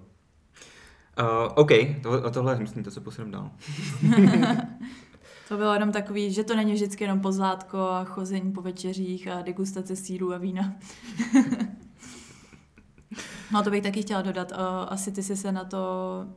OK, 1.54 1.70
to, 2.02 2.30
tohle 2.30 2.58
myslím, 2.58 2.84
to 2.84 2.90
se 2.90 3.00
posuneme 3.00 3.32
dál. 3.32 3.50
to 5.48 5.56
bylo 5.56 5.74
jenom 5.74 5.92
takový, 5.92 6.32
že 6.32 6.44
to 6.44 6.56
není 6.56 6.72
vždycky 6.72 7.04
jenom 7.04 7.20
pozlátko 7.20 7.78
a 7.78 8.04
chození 8.04 8.52
po 8.52 8.62
večeřích 8.62 9.28
a 9.28 9.42
degustace 9.42 9.96
síru 9.96 10.34
a 10.34 10.38
vína. 10.38 10.74
no 13.52 13.62
to 13.62 13.70
bych 13.70 13.82
taky 13.82 14.02
chtěla 14.02 14.22
dodat. 14.22 14.52
Uh, 14.52 14.58
asi 14.88 15.12
ty 15.12 15.22
jsi 15.22 15.36
se 15.36 15.52
na 15.52 15.64
to, 15.64 15.78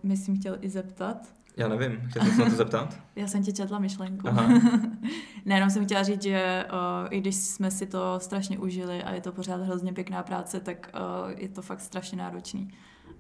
myslím, 0.03 0.39
chtěl 0.39 0.57
i 0.61 0.69
zeptat. 0.69 1.37
Já 1.57 1.67
nevím, 1.67 2.09
chtěl 2.09 2.23
jsem 2.23 2.35
se 2.35 2.43
na 2.43 2.49
to 2.49 2.55
zeptat? 2.55 2.97
Já 3.15 3.27
jsem 3.27 3.43
ti 3.43 3.53
četla 3.53 3.79
myšlenku. 3.79 4.27
ne, 5.45 5.55
jenom 5.55 5.69
jsem 5.69 5.85
chtěla 5.85 6.03
říct, 6.03 6.21
že 6.21 6.65
uh, 6.71 7.07
i 7.09 7.19
když 7.19 7.35
jsme 7.35 7.71
si 7.71 7.85
to 7.85 8.19
strašně 8.19 8.59
užili 8.59 9.03
a 9.03 9.13
je 9.13 9.21
to 9.21 9.31
pořád 9.31 9.61
hrozně 9.61 9.93
pěkná 9.93 10.23
práce, 10.23 10.59
tak 10.59 10.91
uh, 10.93 11.31
je 11.39 11.49
to 11.49 11.61
fakt 11.61 11.81
strašně 11.81 12.17
náročný. 12.17 12.73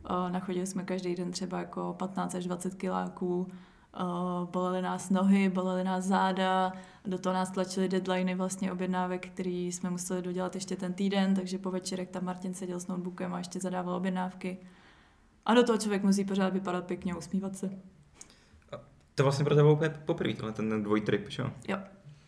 Uh, 0.09 0.31
nachodili 0.31 0.67
jsme 0.67 0.83
každý 0.83 1.15
den 1.15 1.31
třeba 1.31 1.59
jako 1.59 1.95
15 1.99 2.35
až 2.35 2.45
20 2.45 2.75
kiláků, 2.75 3.37
uh, 3.39 4.49
bolely 4.51 4.81
nás 4.81 5.09
nohy, 5.09 5.49
bolely 5.49 5.83
nás 5.83 6.03
záda, 6.03 6.73
do 7.05 7.17
toho 7.17 7.33
nás 7.33 7.51
tlačily 7.51 7.89
deadliny 7.89 8.35
vlastně 8.35 8.71
objednávek, 8.71 9.27
který 9.27 9.71
jsme 9.71 9.89
museli 9.89 10.21
dodělat 10.21 10.55
ještě 10.55 10.75
ten 10.75 10.93
týden, 10.93 11.35
takže 11.35 11.57
po 11.57 11.71
večerech 11.71 12.09
tam 12.09 12.25
Martin 12.25 12.53
seděl 12.53 12.79
s 12.79 12.87
notebookem 12.87 13.33
a 13.33 13.37
ještě 13.37 13.59
zadával 13.59 13.95
objednávky. 13.95 14.57
A 15.45 15.53
do 15.53 15.63
toho 15.63 15.77
člověk 15.77 16.03
musí 16.03 16.25
pořád 16.25 16.53
vypadat 16.53 16.85
pěkně, 16.85 17.15
usmívat 17.15 17.55
se. 17.55 17.96
To 19.17 19.23
vlastně 19.23 19.45
pro 19.45 19.55
tebe 19.55 19.71
úplně 19.71 19.89
poprvé, 19.89 20.33
tenhle 20.33 20.53
ten 20.53 20.83
dvojtrip, 20.83 21.29
že 21.29 21.41
jo? 21.41 21.51
Jo. 21.67 21.77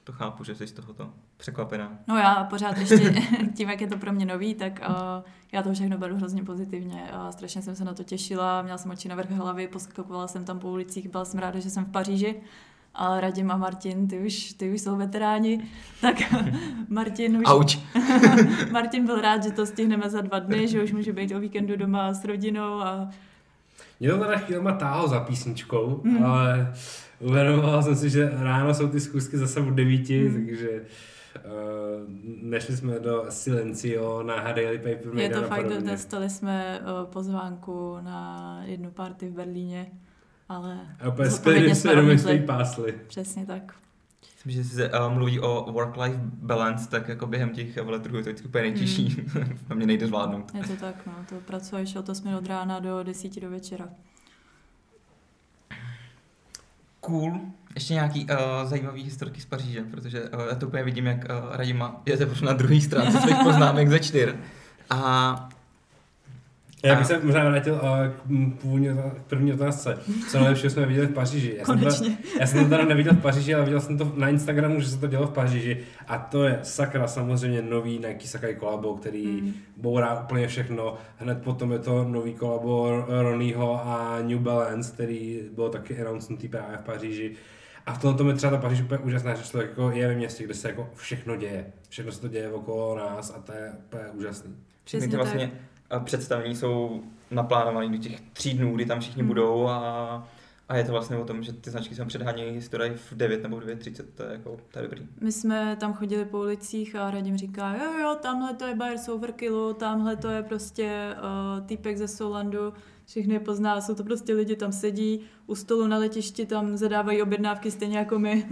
To 0.03 0.11
chápu, 0.11 0.43
že 0.43 0.55
jsi 0.55 0.67
z 0.67 0.71
tohoto 0.71 1.09
překvapená. 1.37 1.99
No 2.07 2.17
já 2.17 2.43
pořád 2.43 2.77
ještě, 2.77 3.13
tím, 3.55 3.69
jak 3.69 3.81
je 3.81 3.87
to 3.87 3.97
pro 3.97 4.11
mě 4.11 4.25
nový, 4.25 4.55
tak 4.55 4.81
uh, 4.89 4.95
já 5.51 5.63
to 5.63 5.73
všechno 5.73 5.97
beru 5.97 6.15
hrozně 6.15 6.43
pozitivně 6.43 7.11
a 7.11 7.31
strašně 7.31 7.61
jsem 7.61 7.75
se 7.75 7.85
na 7.85 7.93
to 7.93 8.03
těšila, 8.03 8.61
měla 8.61 8.77
jsem 8.77 8.91
oči 8.91 9.07
na 9.07 9.15
vrch 9.15 9.31
hlavy, 9.31 9.67
poskakovala 9.67 10.27
jsem 10.27 10.45
tam 10.45 10.59
po 10.59 10.69
ulicích, 10.69 11.09
byla 11.09 11.25
jsem 11.25 11.39
ráda, 11.39 11.59
že 11.59 11.69
jsem 11.69 11.85
v 11.85 11.91
Paříži, 11.91 12.41
ale 12.93 13.21
Radim 13.21 13.51
a 13.51 13.57
Martin, 13.57 14.07
ty 14.07 14.19
už, 14.19 14.53
ty 14.53 14.73
už 14.73 14.81
jsou 14.81 14.97
veteráni, 14.97 15.69
tak 16.01 16.15
Martin 16.89 17.37
už... 17.37 17.43
Auč. 17.45 17.79
Martin 18.71 19.05
byl 19.05 19.21
rád, 19.21 19.43
že 19.43 19.51
to 19.51 19.65
stihneme 19.65 20.09
za 20.09 20.21
dva 20.21 20.39
dny, 20.39 20.67
že 20.67 20.83
už 20.83 20.91
může 20.91 21.13
být 21.13 21.31
o 21.31 21.39
víkendu 21.39 21.75
doma 21.75 22.13
s 22.13 22.25
rodinou 22.25 22.81
a 22.81 23.09
mě 23.99 24.09
to 24.09 24.17
teda 24.17 24.37
chvílema 24.37 24.71
táhlo 24.71 25.07
za 25.07 25.19
písničkou, 25.19 26.01
mm. 26.03 26.23
ale 26.23 26.73
uvědomoval 27.19 27.83
jsem 27.83 27.95
si, 27.95 28.09
že 28.09 28.31
ráno 28.39 28.73
jsou 28.73 28.87
ty 28.87 28.99
zkusky 28.99 29.37
zase 29.37 29.59
od 29.59 29.73
devíti, 29.73 30.29
mm. 30.29 30.33
takže 30.33 30.69
uh, 30.69 31.51
nešli 32.41 32.77
jsme 32.77 32.99
do 32.99 33.25
Silencio 33.29 34.23
na 34.23 34.51
Daily 34.51 34.77
Paper 34.77 35.19
Je 35.19 35.29
to 35.29 35.41
fakt, 35.41 35.83
dostali 35.83 36.29
jsme 36.29 36.79
uh, 36.79 37.11
pozvánku 37.11 37.97
na 38.01 38.59
jednu 38.65 38.91
party 38.91 39.29
v 39.29 39.33
Berlíně, 39.33 39.91
ale 40.49 40.79
a 40.99 41.09
úplně 41.09 41.29
jsme 41.29 42.37
pásly. 42.39 42.99
Přesně 43.07 43.45
tak. 43.45 43.73
Myslím, 44.45 44.63
že 44.63 44.69
se 44.69 44.91
uh, 44.91 45.13
mluví 45.13 45.39
o 45.39 45.71
work-life 45.71 46.19
balance, 46.23 46.89
tak 46.89 47.07
jako 47.07 47.27
během 47.27 47.49
těch 47.49 47.75
veletrhů 47.75 48.17
je 48.17 48.23
to 48.23 48.29
vždycky 48.29 48.47
úplně 48.47 48.61
nejtěžší. 48.61 49.25
Mm. 49.33 49.57
a 49.69 49.73
mě 49.73 49.85
nejde 49.85 50.07
zvládnout. 50.07 50.51
Je 50.55 50.63
to 50.63 50.75
tak, 50.75 50.95
no. 51.07 51.13
To 51.29 51.35
pracuješ 51.35 51.95
od 51.95 52.09
8 52.09 52.33
od 52.33 52.47
rána 52.47 52.79
do 52.79 53.03
10 53.03 53.39
do 53.41 53.49
večera. 53.49 53.89
cool. 56.99 57.39
Ještě 57.75 57.93
nějaký 57.93 58.25
uh, 58.25 58.69
zajímavý 58.69 59.03
historky 59.03 59.41
z 59.41 59.45
Paříže, 59.45 59.81
protože 59.83 60.29
uh, 60.29 60.41
já 60.49 60.55
to 60.55 60.67
úplně 60.67 60.83
vidím, 60.83 61.05
jak 61.05 61.17
uh, 61.17 61.55
Radima 61.55 62.01
je 62.05 62.17
teprve 62.17 62.47
na 62.47 62.53
druhé 62.53 62.81
stránce 62.81 63.21
svých 63.21 63.37
poznámek 63.43 63.89
ze 63.89 63.99
čtyř. 63.99 64.35
A 64.89 65.49
Já 66.83 66.93
A- 66.93 66.97
bych 66.97 67.07
se 67.07 67.19
možná 67.23 67.49
vrátil 67.49 67.75
k 68.09 68.21
původní 68.61 68.87
k 68.87 69.21
první 69.27 69.53
otázce. 69.53 69.97
Co 70.31 70.39
nejlepšího 70.39 70.69
jsme 70.69 70.85
viděli 70.85 71.07
v 71.07 71.13
Paříži. 71.13 71.55
Já 71.59 71.65
jsem, 71.65 71.79
to, 71.79 71.85
Konečně. 71.85 72.17
já 72.39 72.47
jsem 72.47 72.63
to 72.63 72.69
teda 72.69 72.85
neviděl 72.85 73.13
v 73.13 73.21
Paříži, 73.21 73.55
ale 73.55 73.63
viděl 73.65 73.81
jsem 73.81 73.97
to 73.97 74.11
na 74.15 74.29
Instagramu, 74.29 74.79
že 74.81 74.87
se 74.89 74.97
to 74.99 75.07
dělo 75.07 75.27
v 75.27 75.31
Paříži. 75.33 75.77
A 76.07 76.17
to 76.17 76.43
je 76.43 76.59
sakra 76.63 77.07
samozřejmě 77.07 77.61
nový 77.61 77.99
Nike 78.07 78.27
Sakai 78.27 78.55
kolabo, 78.55 78.93
který 78.93 79.27
Mm. 79.27 79.53
bourá 79.77 80.19
úplně 80.23 80.47
všechno. 80.47 80.97
Hned 81.17 81.41
potom 81.43 81.71
je 81.71 81.79
to 81.79 82.03
nový 82.03 82.33
kolabo 82.33 83.03
Ronnieho 83.07 83.81
a 83.87 84.17
New 84.21 84.39
Balance, 84.39 84.91
který 84.93 85.39
byl 85.55 85.69
taky 85.69 86.01
announcnutý 86.01 86.47
právě 86.47 86.77
v 86.77 86.81
Paříži. 86.83 87.31
A 87.85 87.93
v 87.93 88.01
tomto 88.01 88.27
je 88.29 88.33
třeba 88.35 88.51
ta 88.51 88.57
Paříž 88.57 88.81
úplně 88.81 88.99
úžasná, 88.99 89.35
že 89.35 89.43
člověk 89.43 89.69
jako 89.69 89.91
je 89.91 90.07
ve 90.07 90.15
městě, 90.15 90.43
kde 90.43 90.53
se 90.53 90.67
jako 90.69 90.89
všechno 90.95 91.35
děje. 91.35 91.65
Všechno 91.89 92.11
se 92.11 92.21
to 92.21 92.27
děje 92.27 92.51
okolo 92.51 92.97
nás 92.97 93.33
a 93.37 93.41
to 93.41 93.51
je 93.51 93.71
úplně 93.85 94.03
úžasný. 94.13 94.55
všechny 94.85 95.07
ty 95.07 95.17
Přesně 95.17 95.17
vlastně 95.17 95.45
uh, 95.45 95.51
představení 95.99 96.55
jsou 96.55 97.01
naplánované 97.31 97.89
do 97.89 97.97
těch 97.97 98.21
tří 98.21 98.53
dnů, 98.53 98.75
kdy 98.75 98.85
tam 98.85 98.99
všichni 98.99 99.21
Hmm. 99.21 99.27
budou 99.27 99.67
a, 99.67 100.27
a 100.69 100.77
je 100.77 100.83
to 100.83 100.91
vlastně 100.91 101.17
o 101.17 101.25
tom, 101.25 101.43
že 101.43 101.53
ty 101.53 101.69
značky 101.69 101.95
se 101.95 102.05
předhánějí 102.05 102.51
historii 102.51 102.93
v 102.95 103.13
9 103.13 103.43
nebo 103.43 103.59
v 103.59 103.63
9.30, 103.63 104.05
to 104.15 104.23
je 104.23 104.31
jako, 104.31 104.57
to 104.71 104.79
je 104.79 104.83
dobrý. 104.83 105.07
My 105.21 105.31
jsme 105.31 105.75
tam 105.79 105.93
chodili 105.93 106.25
po 106.25 106.39
ulicích 106.39 106.95
a 106.95 107.11
Radim 107.11 107.37
říká, 107.37 107.75
jo 107.75 107.99
jo, 108.01 108.15
tamhle 108.21 108.53
to 108.53 108.65
je 108.65 108.75
Bayers 108.75 109.09
Overkillu, 109.09 109.73
tamhle 109.73 110.15
to 110.15 110.27
je 110.27 110.43
prostě 110.43 111.15
uh, 111.17 111.65
týpek 111.65 111.97
ze 111.97 112.07
Solandu, 112.07 112.73
všechny 113.05 113.33
je 113.33 113.39
pozná, 113.39 113.81
jsou 113.81 113.95
to 113.95 114.03
prostě 114.03 114.33
lidi, 114.33 114.55
tam 114.55 114.71
sedí, 114.71 115.19
u 115.47 115.55
stolu 115.55 115.87
na 115.87 115.97
letišti 115.97 116.45
tam 116.45 116.77
zadávají 116.77 117.21
objednávky 117.21 117.71
stejně 117.71 117.97
jako 117.97 118.19
my, 118.19 118.45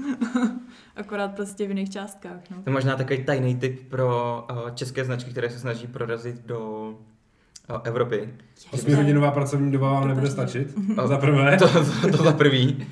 akorát 0.96 1.36
prostě 1.36 1.66
v 1.66 1.70
jiných 1.70 1.90
částkách. 1.90 2.50
No. 2.50 2.58
To 2.64 2.70
je 2.70 2.74
možná 2.74 2.96
takový 2.96 3.26
tajný 3.26 3.56
tip 3.56 3.90
pro 3.90 4.44
uh, 4.52 4.70
české 4.76 5.06
značky, 5.06 5.32
které 5.32 5.50
se 5.50 5.60
snaží 5.60 5.88
prorazit 5.88 6.46
do 6.46 6.94
Evropy. 7.84 8.30
Osmihodinová 8.72 9.32
pracovní 9.32 9.72
doba 9.72 9.92
vám 9.92 10.08
nebude 10.08 10.30
stačit. 10.30 10.74
A 10.98 11.08
Za 11.08 11.18
prvé. 11.18 11.58
To, 11.58 11.68
to, 11.68 12.18
to 12.18 12.24
za 12.24 12.32
prvý. 12.32 12.88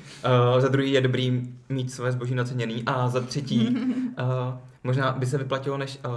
Uh, 0.54 0.60
za 0.60 0.68
druhý 0.68 0.92
je 0.92 1.00
dobrý 1.00 1.42
mít 1.68 1.92
své 1.92 2.12
zboží 2.12 2.34
naceněný. 2.34 2.82
A 2.86 3.08
za 3.08 3.20
třetí, 3.20 3.68
uh, 4.20 4.54
možná 4.84 5.12
by 5.12 5.26
se 5.26 5.38
vyplatilo, 5.38 5.78
než 5.78 5.98
uh, 6.06 6.12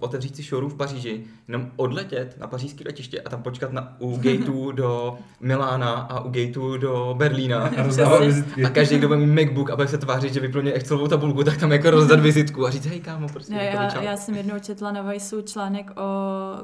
otevřít 0.00 0.36
si 0.36 0.42
showroom 0.42 0.70
v 0.70 0.74
Paříži, 0.74 1.24
jenom 1.48 1.70
odletět 1.76 2.36
na 2.40 2.46
pařížské 2.46 2.84
letiště 2.86 3.20
a 3.20 3.28
tam 3.28 3.42
počkat 3.42 3.72
na, 3.72 3.96
u 3.98 4.16
gateu 4.16 4.72
do 4.72 5.18
Milána 5.40 5.92
a 5.92 6.20
u 6.20 6.30
gateu 6.30 6.76
do 6.76 7.14
Berlína. 7.18 7.62
A. 8.02 8.66
A 8.66 8.70
každý, 8.70 8.98
kdo 8.98 9.08
bude 9.08 9.20
mít 9.20 9.44
MacBook 9.44 9.70
a 9.70 9.76
bude 9.76 9.88
se 9.88 9.98
tvářit, 9.98 10.34
že 10.34 10.40
vyplňuje 10.40 10.74
Excelovou 10.74 11.08
tabulku, 11.08 11.44
tak 11.44 11.56
tam 11.56 11.72
jako 11.72 11.90
rozdat 11.90 12.20
vizitku 12.20 12.66
a 12.66 12.70
říct, 12.70 12.86
hej 12.86 13.00
kámo, 13.00 13.28
prostě. 13.28 13.54
Ne, 13.54 13.64
jako 13.64 13.96
já, 13.96 14.02
já 14.02 14.16
jsem 14.16 14.34
jednou 14.34 14.58
četla 14.58 14.92
na 14.92 15.02
Vajsu 15.02 15.42
článek 15.42 15.90
o 15.90 16.02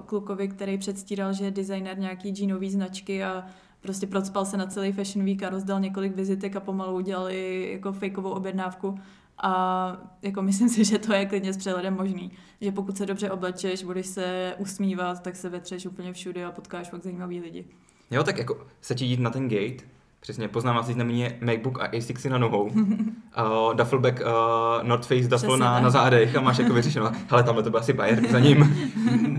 klukovi, 0.06 0.48
který 0.48 0.78
předstíral, 0.78 1.32
že 1.32 1.44
je 1.44 1.50
designer 1.50 1.98
nějaký 1.98 2.30
džínový 2.30 2.70
značky 2.70 3.24
a 3.24 3.44
prostě 3.80 4.06
procpal 4.06 4.44
se 4.44 4.56
na 4.56 4.66
celý 4.66 4.92
Fashion 4.92 5.24
Week 5.26 5.42
a 5.42 5.48
rozdal 5.48 5.80
několik 5.80 6.16
vizitek 6.16 6.56
a 6.56 6.60
pomalu 6.60 6.96
udělali 6.96 7.68
jako 7.72 7.92
fejkovou 7.92 8.30
objednávku. 8.30 8.98
A 9.42 9.92
jako 10.22 10.42
myslím 10.42 10.68
si, 10.68 10.84
že 10.84 10.98
to 10.98 11.12
je 11.12 11.26
klidně 11.26 11.52
s 11.52 11.56
přehledem 11.56 11.94
možný. 11.94 12.32
Že 12.60 12.72
pokud 12.72 12.96
se 12.96 13.06
dobře 13.06 13.30
oblečeš, 13.30 13.84
budeš 13.84 14.06
se 14.06 14.54
usmívat, 14.58 15.22
tak 15.22 15.36
se 15.36 15.48
vetřeš 15.48 15.86
úplně 15.86 16.12
všude 16.12 16.44
a 16.44 16.52
potkáš 16.52 16.88
fakt 16.90 17.02
zajímavý 17.02 17.40
lidi. 17.40 17.64
Jo, 18.10 18.24
tak 18.24 18.38
jako 18.38 18.66
stačí 18.80 19.06
jít 19.06 19.20
na 19.20 19.30
ten 19.30 19.48
gate, 19.48 19.84
přesně, 20.20 20.48
poznám 20.48 20.78
asi 20.78 20.92
znamení 20.92 21.26
MacBook 21.40 21.80
a 21.80 21.88
A6 21.88 22.30
na 22.30 22.38
nohou, 22.38 22.62
uh, 22.64 23.74
duffelback, 23.76 24.20
uh, 24.20 24.88
North 24.88 25.06
Face 25.06 25.22
duffel 25.22 25.36
Přesně 25.38 25.56
na, 25.58 25.74
tak. 25.74 25.82
na 25.82 25.90
zádech 25.90 26.36
a 26.36 26.40
máš 26.40 26.58
jako 26.58 26.72
vyřešeno, 26.74 27.10
hele, 27.28 27.42
tamhle 27.42 27.62
to 27.62 27.70
byl 27.70 27.80
asi 27.80 27.92
Bayer 27.92 28.28
za 28.30 28.38
ním. 28.40 28.76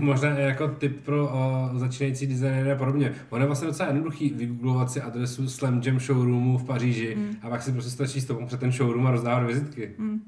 Možná 0.00 0.28
jako 0.28 0.68
tip 0.68 1.04
pro 1.04 1.24
uh, 1.28 1.78
začínající 1.78 2.26
designéry 2.26 2.72
a 2.72 2.76
podobně. 2.76 3.12
Ono 3.30 3.42
je 3.42 3.46
vlastně 3.46 3.66
docela 3.68 3.88
jednoduchý 3.88 4.30
vygooglovat 4.30 4.90
si 4.90 5.00
adresu 5.00 5.48
Slam 5.48 5.80
Jam 5.84 6.00
showroomu 6.00 6.58
v 6.58 6.64
Paříži 6.64 7.16
Mm. 7.16 7.36
a 7.42 7.48
pak 7.50 7.62
si 7.62 7.72
prostě 7.72 7.90
stačí 7.90 8.20
stopnout 8.20 8.46
před 8.46 8.60
ten 8.60 8.72
showroom 8.72 9.06
a 9.06 9.10
rozdávat 9.10 9.46
vizitky. 9.46 9.90
Mm. 9.98 10.20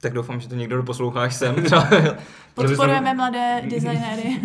tak 0.00 0.12
doufám, 0.12 0.40
že 0.40 0.48
to 0.48 0.54
někdo 0.54 0.76
doposloucháš 0.76 1.34
sem. 1.34 1.54
Třeba, 1.64 1.88
Podporujeme 2.54 3.14
mladé 3.14 3.62
designéry. 3.70 4.40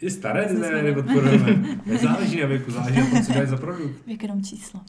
I 0.00 0.10
staré 0.10 0.42
designéry 0.48 0.92
jsme- 0.92 1.02
podporujeme. 1.02 1.78
Nezáleží 1.86 2.40
na 2.40 2.46
věku, 2.46 2.70
záleží 2.70 3.00
na 3.00 3.06
tom, 3.10 3.22
co 3.22 3.32
dělají 3.32 3.48
za 3.50 3.56
produkt. 3.56 3.94
Věk 4.06 4.22
jenom 4.22 4.42
číslo. 4.42 4.80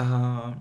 uh, 0.00 0.54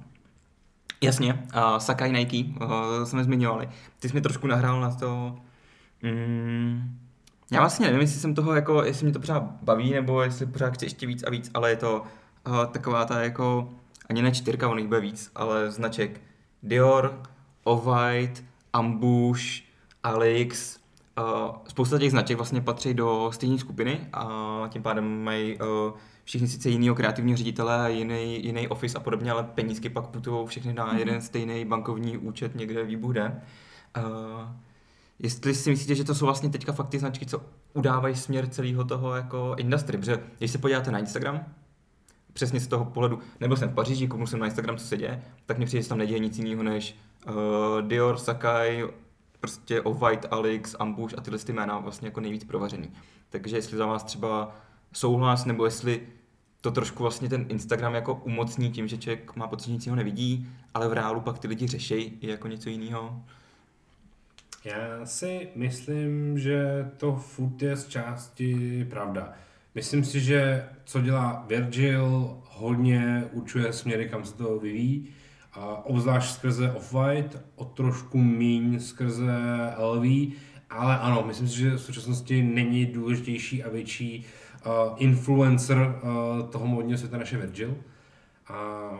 jasně, 1.01 1.33
uh, 1.33 1.77
Sakai 1.77 2.11
Nike, 2.11 2.43
uh, 2.65 3.03
jsme 3.03 3.23
zmiňovali. 3.23 3.69
Ty 3.99 4.09
jsi 4.09 4.15
mi 4.15 4.21
trošku 4.21 4.47
nahrál 4.47 4.81
na 4.81 4.91
to, 4.91 5.37
mm, 6.03 6.97
já 7.51 7.59
vlastně 7.59 7.85
nevím, 7.85 8.01
jestli 8.01 8.19
jsem 8.19 8.35
toho 8.35 8.55
jako, 8.55 8.83
jestli 8.83 9.03
mě 9.05 9.13
to 9.13 9.19
pořád 9.19 9.43
baví, 9.43 9.91
nebo 9.93 10.21
jestli 10.21 10.45
pořád 10.45 10.73
chci 10.73 10.85
ještě 10.85 11.07
víc 11.07 11.23
a 11.23 11.29
víc, 11.29 11.51
ale 11.53 11.69
je 11.69 11.75
to 11.75 12.03
uh, 12.47 12.65
taková 12.65 13.05
ta 13.05 13.21
jako, 13.23 13.69
ani 14.09 14.21
ne 14.21 14.31
čtyřka, 14.31 14.67
ono 14.69 14.77
jich 14.77 14.87
bude 14.87 14.99
víc, 14.99 15.31
ale 15.35 15.71
značek 15.71 16.21
Dior, 16.63 17.21
Off-White, 17.63 18.43
Ambush, 18.73 19.41
Alix, 20.03 20.79
uh, 21.17 21.55
spousta 21.67 21.99
těch 21.99 22.11
značek 22.11 22.37
vlastně 22.37 22.61
patří 22.61 22.93
do 22.93 23.29
stejné 23.33 23.57
skupiny 23.57 23.99
a 24.13 24.63
tím 24.69 24.83
pádem 24.83 25.23
mají 25.23 25.57
uh, 25.59 25.65
všichni 26.23 26.47
sice 26.47 26.69
jinýho 26.69 26.95
kreativního 26.95 27.37
ředitele 27.37 27.79
a 27.79 27.87
jiný, 27.87 28.45
jiný 28.45 28.67
office 28.67 28.97
a 28.97 29.01
podobně, 29.01 29.31
ale 29.31 29.43
penízky 29.43 29.89
pak 29.89 30.07
putují 30.07 30.47
všechny 30.47 30.73
na 30.73 30.85
Mhm. 30.85 30.97
jeden 30.97 31.21
stejný 31.21 31.65
bankovní 31.65 32.17
účet 32.17 32.55
někde 32.55 32.83
výbuch 32.83 33.13
jde. 33.13 33.41
Uh, 33.97 34.03
jestli 35.19 35.55
si 35.55 35.69
myslíte, 35.69 35.95
že 35.95 36.03
to 36.03 36.15
jsou 36.15 36.25
vlastně 36.25 36.49
teďka 36.49 36.71
fakt 36.71 36.89
ty 36.89 36.99
značky, 36.99 37.25
co 37.25 37.41
udávají 37.73 38.15
směr 38.15 38.47
celého 38.49 38.83
toho 38.83 39.15
jako 39.15 39.55
industry, 39.57 39.97
protože 39.97 40.19
když 40.37 40.51
se 40.51 40.57
podíváte 40.57 40.91
na 40.91 40.99
Instagram, 40.99 41.45
přesně 42.33 42.59
z 42.59 42.67
toho 42.67 42.85
pohledu, 42.85 43.19
nebyl 43.39 43.57
jsem 43.57 43.69
v 43.69 43.73
Paříži, 43.73 44.07
kouknul 44.07 44.27
jsem 44.27 44.39
na 44.39 44.45
Instagram, 44.45 44.77
co 44.77 44.85
se 44.85 44.97
děje, 44.97 45.21
tak 45.45 45.57
mi 45.57 45.65
přijde, 45.65 45.83
že 45.83 45.89
tam 45.89 45.97
neděje 45.97 46.19
nic 46.19 46.37
jiného 46.37 46.63
než 46.63 46.95
uh, 47.27 47.33
Dior, 47.81 48.17
Sakai, 48.17 48.83
prostě 49.39 49.81
Off-White, 49.81 50.27
Alix, 50.31 50.75
Ambush 50.79 51.13
a 51.17 51.21
tyhle 51.21 51.39
ty 51.39 51.53
jména 51.53 51.79
vlastně 51.79 52.07
jako 52.07 52.19
nejvíc 52.19 52.43
provařený. 52.43 52.91
Takže 53.29 53.55
jestli 53.57 53.77
za 53.77 53.85
vás 53.85 54.03
třeba 54.03 54.55
souhlas, 54.93 55.45
nebo 55.45 55.65
jestli 55.65 56.01
to 56.61 56.71
trošku 56.71 57.03
vlastně 57.03 57.29
ten 57.29 57.45
Instagram 57.49 57.95
jako 57.95 58.15
umocní 58.15 58.71
tím, 58.71 58.87
že 58.87 58.97
člověk 58.97 59.35
má 59.35 59.47
pocit, 59.47 59.65
že 59.65 59.71
nic 59.71 59.85
jiného 59.85 59.95
nevidí, 59.95 60.49
ale 60.73 60.87
v 60.87 60.93
reálu 60.93 61.21
pak 61.21 61.39
ty 61.39 61.47
lidi 61.47 61.67
řešejí 61.67 62.17
i 62.21 62.29
jako 62.29 62.47
něco 62.47 62.69
jiného. 62.69 63.23
Já 64.63 65.05
si 65.05 65.47
myslím, 65.55 66.39
že 66.39 66.89
to 66.97 67.15
furt 67.15 67.61
je 67.61 67.75
z 67.75 67.87
části 67.87 68.85
pravda. 68.89 69.33
Myslím 69.75 70.03
si, 70.03 70.19
že 70.19 70.69
co 70.85 71.01
dělá 71.01 71.45
Virgil, 71.47 72.37
hodně 72.49 73.29
určuje 73.31 73.73
směry, 73.73 74.09
kam 74.09 74.25
se 74.25 74.33
to 74.33 74.59
vyvíjí. 74.59 75.13
A 75.57 75.85
obzvlášť 75.85 76.35
skrze 76.35 76.71
Off-White, 76.71 77.41
o 77.55 77.65
trošku 77.65 78.17
míň 78.17 78.79
skrze 78.79 79.33
LV, 79.77 80.05
ale 80.69 80.99
ano, 80.99 81.23
myslím 81.27 81.47
si, 81.47 81.57
že 81.57 81.71
v 81.71 81.81
současnosti 81.81 82.43
není 82.43 82.85
důležitější 82.85 83.63
a 83.63 83.69
větší 83.69 84.25
uh, 84.65 84.71
influencer 84.97 85.77
uh, 85.77 86.49
toho 86.49 86.67
módního 86.67 86.97
světa 86.97 87.17
než 87.17 87.31
je 87.31 87.37
Virgil. 87.37 87.77
A 88.47 88.91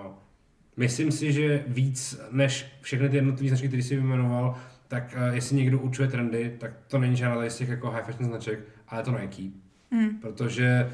myslím 0.78 1.12
si, 1.12 1.34
že 1.34 1.64
víc 1.68 2.22
než 2.32 2.66
všechny 2.82 3.10
ty 3.10 3.16
jednotlivé 3.16 3.50
značky, 3.50 3.68
které 3.68 3.84
jsi 3.84 3.96
vyjmenoval, 3.96 4.56
tak 4.88 5.16
uh, 5.18 5.36
jestli 5.36 5.56
někdo 5.56 5.80
určuje 5.80 6.08
trendy, 6.08 6.56
tak 6.60 6.72
to 6.88 6.98
není 6.98 7.16
žádná 7.16 7.50
z 7.50 7.58
těch 7.58 7.70
jako 7.70 7.92
high 7.92 8.04
fashion 8.04 8.30
značek, 8.30 8.60
ale 8.88 9.02
je 9.02 9.06
to 9.06 9.12
Nike. 9.12 9.52
Hmm. 9.92 10.10
Protože 10.10 10.92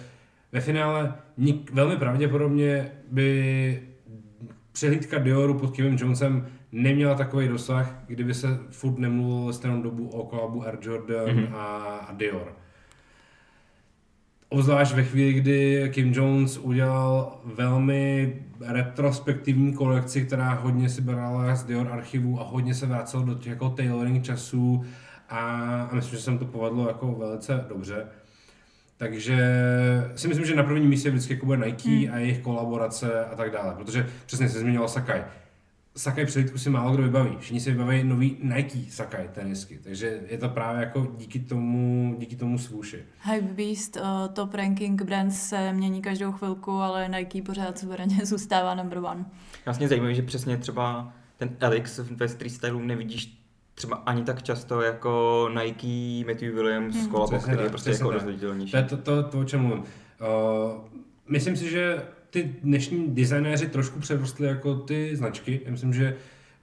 ve 0.51 0.61
finále 0.61 1.13
nik, 1.37 1.71
velmi 1.71 1.97
pravděpodobně 1.97 2.91
by 3.11 3.92
přehlídka 4.73 5.17
Dioru 5.19 5.53
pod 5.59 5.75
Kevin 5.75 5.97
Jonesem 5.99 6.47
neměla 6.71 7.15
takový 7.15 7.47
dosah, 7.47 7.95
kdyby 8.07 8.33
se 8.33 8.59
furt 8.69 8.97
nemluvilo 8.97 9.53
stejnou 9.53 9.81
dobu 9.81 10.09
o 10.09 10.25
kolabu 10.25 10.63
Air 10.63 10.77
Jordan 10.81 11.25
Mhm. 11.35 11.43
mm-hmm. 11.43 11.55
a, 11.55 12.09
Dior. 12.13 12.53
Obzvlášť 14.49 14.93
ve 14.93 15.03
chvíli, 15.03 15.33
kdy 15.33 15.89
Kim 15.93 16.13
Jones 16.13 16.57
udělal 16.57 17.41
velmi 17.45 18.35
retrospektivní 18.61 19.73
kolekci, 19.73 20.25
která 20.25 20.53
hodně 20.53 20.89
si 20.89 21.01
brala 21.01 21.55
z 21.55 21.63
Dior 21.63 21.87
archivu 21.91 22.39
a 22.41 22.43
hodně 22.43 22.73
se 22.73 22.85
vracel 22.85 23.23
do 23.23 23.33
těch 23.33 23.47
jako 23.49 23.69
tailoring 23.69 24.23
časů 24.25 24.83
a, 25.29 25.39
a 25.91 25.95
myslím, 25.95 26.17
že 26.17 26.23
se 26.23 26.31
mu 26.31 26.37
to 26.37 26.45
povedlo 26.45 26.87
jako 26.87 27.11
velice 27.11 27.65
dobře. 27.69 28.05
Takže 28.97 29.37
si 30.15 30.27
myslím, 30.27 30.45
že 30.45 30.55
na 30.55 30.63
prvním 30.63 30.89
místě 30.89 31.09
vždycky 31.09 31.33
jako 31.33 31.45
bude 31.45 31.65
Nike 31.65 31.89
Hmm. 31.89 32.13
a 32.13 32.17
jejich 32.17 32.39
kolaborace 32.39 33.25
a 33.25 33.35
tak 33.35 33.51
dále, 33.51 33.75
protože 33.75 34.09
přesně 34.25 34.49
se 34.49 34.59
zmínil 34.59 34.87
Sakai. 34.87 35.21
Sakai 35.97 36.25
přelítku 36.25 36.57
si 36.57 36.69
málo 36.69 36.93
kdo 36.93 37.03
vybaví. 37.03 37.31
Všichni 37.39 37.59
si 37.59 37.71
vybaví 37.71 38.03
nový 38.03 38.37
Nike 38.43 38.77
Sakai 38.91 39.29
tenisky, 39.33 39.79
takže 39.83 40.19
je 40.29 40.37
to 40.37 40.49
právě 40.49 40.79
jako 40.83 41.07
díky 41.17 41.39
tomu, 41.39 42.15
díky 42.19 42.35
tomu 42.35 42.57
svůši. 42.57 43.03
Hypebeast, 43.31 43.95
uh, 43.95 44.03
top 44.33 44.53
ranking 44.53 45.01
brands 45.01 45.49
se 45.49 45.73
mění 45.73 46.01
každou 46.01 46.31
chvilku, 46.31 46.71
ale 46.71 47.09
Nike 47.09 47.41
pořád 47.41 47.79
suverénně 47.79 48.19
zůstává 48.25 48.75
number 48.75 48.97
one. 48.97 49.25
Vlastně 49.65 49.87
zajímavé, 49.87 50.13
že 50.13 50.21
přesně 50.21 50.57
třeba 50.57 51.13
ten 51.37 51.49
Elix 51.59 51.99
ve 51.99 52.27
street 52.27 52.53
stylu 52.53 52.79
nevidíš 52.79 53.42
třeba 53.75 53.95
ani 53.95 54.23
tak 54.23 54.43
často 54.43 54.81
jako 54.81 55.49
Nike, 55.63 56.27
Matthew 56.31 56.53
Williams, 56.55 56.93
Hmm. 56.95 57.03
hmm. 57.03 57.11
Kolabo, 57.11 57.37
který 57.39 57.57
je 57.57 57.63
tak, 57.63 57.69
prostě 57.69 57.89
jako 57.91 58.03
tak. 58.07 58.13
rozhoditelnější. 58.13 58.71
To 58.71 58.77
je 58.77 58.83
to, 58.83 58.97
to, 58.97 59.23
to 59.23 59.39
o 59.39 59.43
čem 59.43 59.59
mluvím. 59.61 59.83
Uh, 59.83 59.87
myslím 61.29 61.55
si, 61.55 61.69
že 61.69 62.01
ty 62.29 62.55
dnešní 62.63 63.07
designéři 63.07 63.67
trošku 63.67 63.99
přerostli 63.99 64.47
jako 64.47 64.75
ty 64.75 65.15
značky. 65.15 65.61
Já 65.65 65.71
myslím, 65.71 65.93
že 65.93 66.15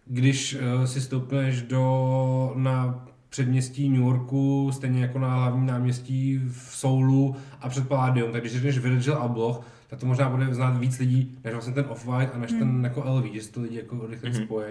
když 0.07 0.55
uh, 0.79 0.85
si 0.85 1.01
stoupneš 1.01 1.63
do, 1.63 2.53
na 2.57 3.07
předměstí 3.29 3.89
New 3.89 4.01
Yorku, 4.01 4.71
stejně 4.73 5.03
jako 5.03 5.19
na 5.19 5.35
hlavním 5.35 5.67
náměstí 5.67 6.39
v 6.53 6.77
Soulu 6.77 7.37
a 7.61 7.69
před 7.69 7.89
Palladium, 7.89 8.33
tak 8.33 8.41
když 8.41 8.53
řekneš 8.53 8.79
Virgil 8.79 9.15
Abloh, 9.15 9.61
tak 9.89 9.99
to 10.01 10.07
možná 10.07 10.29
bude 10.29 10.55
znát 10.55 10.79
víc 10.79 10.99
lidí, 10.99 11.39
než 11.45 11.53
vlastně 11.53 11.75
ten 11.75 11.85
Off-White 11.89 12.29
a 12.35 12.39
než 12.39 12.51
Hmm. 12.51 12.61
ten 12.61 12.85
jako 12.85 13.03
LV, 13.15 13.25
že 13.35 13.43
si 13.43 13.53
to 13.53 13.61
lidi 13.61 13.77
jako 13.77 14.07
rychle 14.11 14.31
Mhm. 14.31 14.45
spojí. 14.45 14.67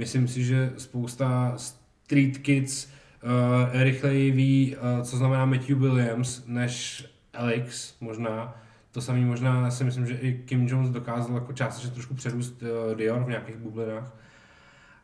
Myslím 0.00 0.28
si, 0.28 0.44
že 0.44 0.72
spousta 0.76 1.52
street 1.56 2.38
kids 2.38 2.86
uh, 2.86 3.82
rychleji 3.82 4.30
ví, 4.30 4.76
uh, 4.76 5.04
co 5.04 5.16
znamená 5.16 5.44
Matthew 5.44 5.78
Williams, 5.78 6.42
než 6.46 7.06
Alex 7.34 7.94
možná. 8.00 8.54
To 8.92 9.00
samý 9.00 9.24
možná 9.24 9.70
si 9.70 9.84
myslím, 9.84 10.06
že 10.06 10.14
i 10.14 10.32
Kim 10.32 10.68
Jones 10.68 10.90
dokázal 10.90 11.34
jako 11.34 11.52
částečně 11.52 11.90
trošku 11.90 12.14
předůst 12.14 12.62
uh, 12.62 12.96
Dior 12.96 13.24
v 13.24 13.28
nějakých 13.28 13.56
bublinách. 13.56 14.12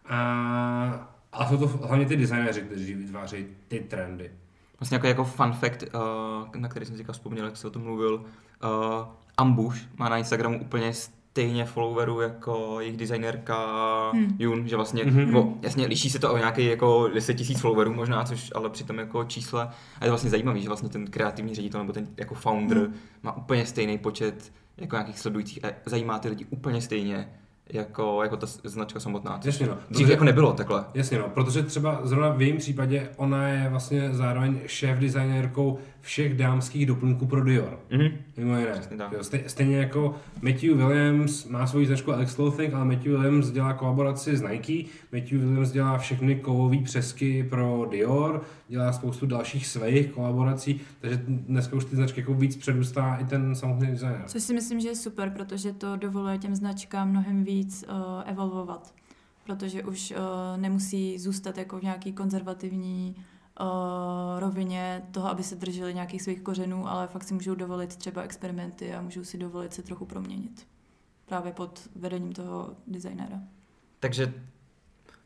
A, 0.04 1.14
a 1.32 1.48
jsou 1.48 1.56
to 1.56 1.66
hlavně 1.66 2.06
ty 2.06 2.16
designéři, 2.16 2.62
kteří 2.62 2.94
vytvářejí 2.94 3.46
ty 3.68 3.80
trendy. 3.80 4.30
Vlastně 4.80 4.94
jako, 4.94 5.06
jako 5.06 5.24
fun 5.24 5.52
fact, 5.52 5.82
uh, 5.82 6.56
na 6.56 6.68
který 6.68 6.86
jsem 6.86 6.96
si 6.96 7.04
vzpomněl, 7.12 7.44
jak 7.44 7.56
se 7.56 7.66
o 7.66 7.70
tom 7.70 7.82
mluvil, 7.82 8.14
uh, 8.14 9.06
Ambush 9.36 9.78
má 9.96 10.08
na 10.08 10.18
Instagramu 10.18 10.60
úplně 10.60 10.92
stejně 11.36 11.64
followerů 11.64 12.20
jako 12.20 12.76
jejich 12.80 12.96
designérka 12.96 13.56
Hmm. 14.12 14.36
Jun, 14.38 14.68
že 14.68 14.76
vlastně, 14.76 15.04
Mhm. 15.04 15.16
mm-hmm. 15.16 15.26
nebo 15.26 15.54
jasně 15.62 15.86
liší 15.86 16.10
se 16.10 16.18
to 16.18 16.32
o 16.32 16.36
nějaký 16.38 16.64
jako 16.66 17.08
10 17.14 17.34
tisíc 17.34 17.60
followerů 17.60 17.94
možná, 17.94 18.24
což 18.24 18.52
ale 18.54 18.70
přitom 18.70 18.98
jako 18.98 19.24
čísle, 19.24 19.62
a 20.00 20.04
je 20.04 20.08
to 20.08 20.08
vlastně 20.10 20.30
zajímavý, 20.30 20.62
že 20.62 20.68
vlastně 20.68 20.88
ten 20.88 21.06
kreativní 21.06 21.54
ředitel 21.54 21.80
nebo 21.80 21.92
ten 21.92 22.06
jako 22.16 22.34
founder 22.34 22.78
Hmm. 22.78 22.94
má 23.22 23.36
úplně 23.36 23.66
stejný 23.66 23.98
počet 23.98 24.52
jako 24.76 24.96
nějakých 24.96 25.18
sledujících 25.18 25.64
a 25.64 25.68
zajímá 25.86 26.18
ty 26.18 26.28
lidi 26.28 26.46
úplně 26.50 26.80
stejně 26.82 27.28
jako, 27.72 28.22
jako 28.22 28.36
ta 28.36 28.46
značka 28.64 29.00
samotná. 29.00 29.40
Jasně 29.44 29.66
no. 29.66 29.72
Dřív 29.90 30.04
Protože- 30.06 30.12
jako 30.12 30.24
nebylo 30.24 30.52
takhle. 30.52 30.84
Jasně 30.94 31.18
no, 31.18 31.28
protože 31.28 31.62
třeba 31.62 32.00
zrovna 32.04 32.28
v 32.28 32.42
jejím 32.42 32.56
případě 32.56 33.08
ona 33.16 33.48
je 33.48 33.68
vlastně 33.70 34.08
zároveň 34.14 34.58
šéf 34.66 34.98
designérkou 34.98 35.78
všech 36.06 36.34
dámských 36.34 36.86
doplňků 36.86 37.26
pro 37.26 37.44
Dior. 37.44 37.78
Mhm. 37.90 38.08
Mimo 38.36 38.58
jiné. 38.58 38.82
Stej, 39.22 39.44
stejně 39.46 39.76
jako 39.76 40.14
Matthew 40.42 40.76
Williams 40.76 41.48
má 41.48 41.66
svoji 41.66 41.86
značku 41.86 42.12
Alex 42.12 42.34
Clothing, 42.34 42.74
ale 42.74 42.84
Matthew 42.84 43.12
Williams 43.12 43.50
dělá 43.50 43.72
kolaboraci 43.72 44.36
s 44.36 44.42
Nike, 44.42 44.90
Matthew 45.12 45.40
Williams 45.40 45.70
dělá 45.70 45.98
všechny 45.98 46.36
kovové 46.36 46.76
přesky 46.84 47.46
pro 47.50 47.88
Dior, 47.90 48.42
dělá 48.68 48.92
spoustu 48.92 49.26
dalších 49.26 49.66
svých 49.66 50.10
kolaborací, 50.10 50.80
takže 51.00 51.22
dneska 51.26 51.76
už 51.76 51.84
ty 51.84 51.96
značky 51.96 52.20
jako 52.20 52.34
víc 52.34 52.56
předůstá 52.56 53.16
i 53.16 53.24
ten 53.24 53.54
samotný 53.54 53.86
designer. 53.86 54.22
Což 54.26 54.42
si 54.42 54.54
myslím, 54.54 54.80
že 54.80 54.88
je 54.88 54.96
super, 54.96 55.30
protože 55.30 55.72
to 55.72 55.96
dovoluje 55.96 56.38
těm 56.38 56.54
značkám 56.54 57.10
mnohem 57.10 57.44
víc 57.44 57.84
uh, 57.88 58.30
evolvovat. 58.30 58.94
Protože 59.44 59.82
už 59.82 60.10
uh, 60.10 60.16
nemusí 60.60 61.18
zůstat 61.18 61.58
jako 61.58 61.78
v 61.78 61.82
nějaký 61.82 62.12
konzervativní 62.12 63.16
uh, 63.60 64.40
rovině 64.40 65.02
toho, 65.10 65.28
aby 65.28 65.42
se 65.42 65.54
drželi 65.54 65.94
nějakých 65.94 66.22
svých 66.22 66.42
kořenů, 66.42 66.88
ale 66.88 67.06
fakt 67.06 67.24
si 67.24 67.34
můžou 67.34 67.54
dovolit 67.54 67.96
třeba 67.96 68.22
experimenty 68.22 68.94
a 68.94 69.02
můžou 69.02 69.24
si 69.24 69.38
dovolit 69.38 69.74
se 69.74 69.82
trochu 69.82 70.06
proměnit. 70.06 70.66
Právě 71.26 71.52
pod 71.52 71.88
vedením 71.96 72.32
toho 72.32 72.70
designéra. 72.86 73.40
Takže 74.00 74.34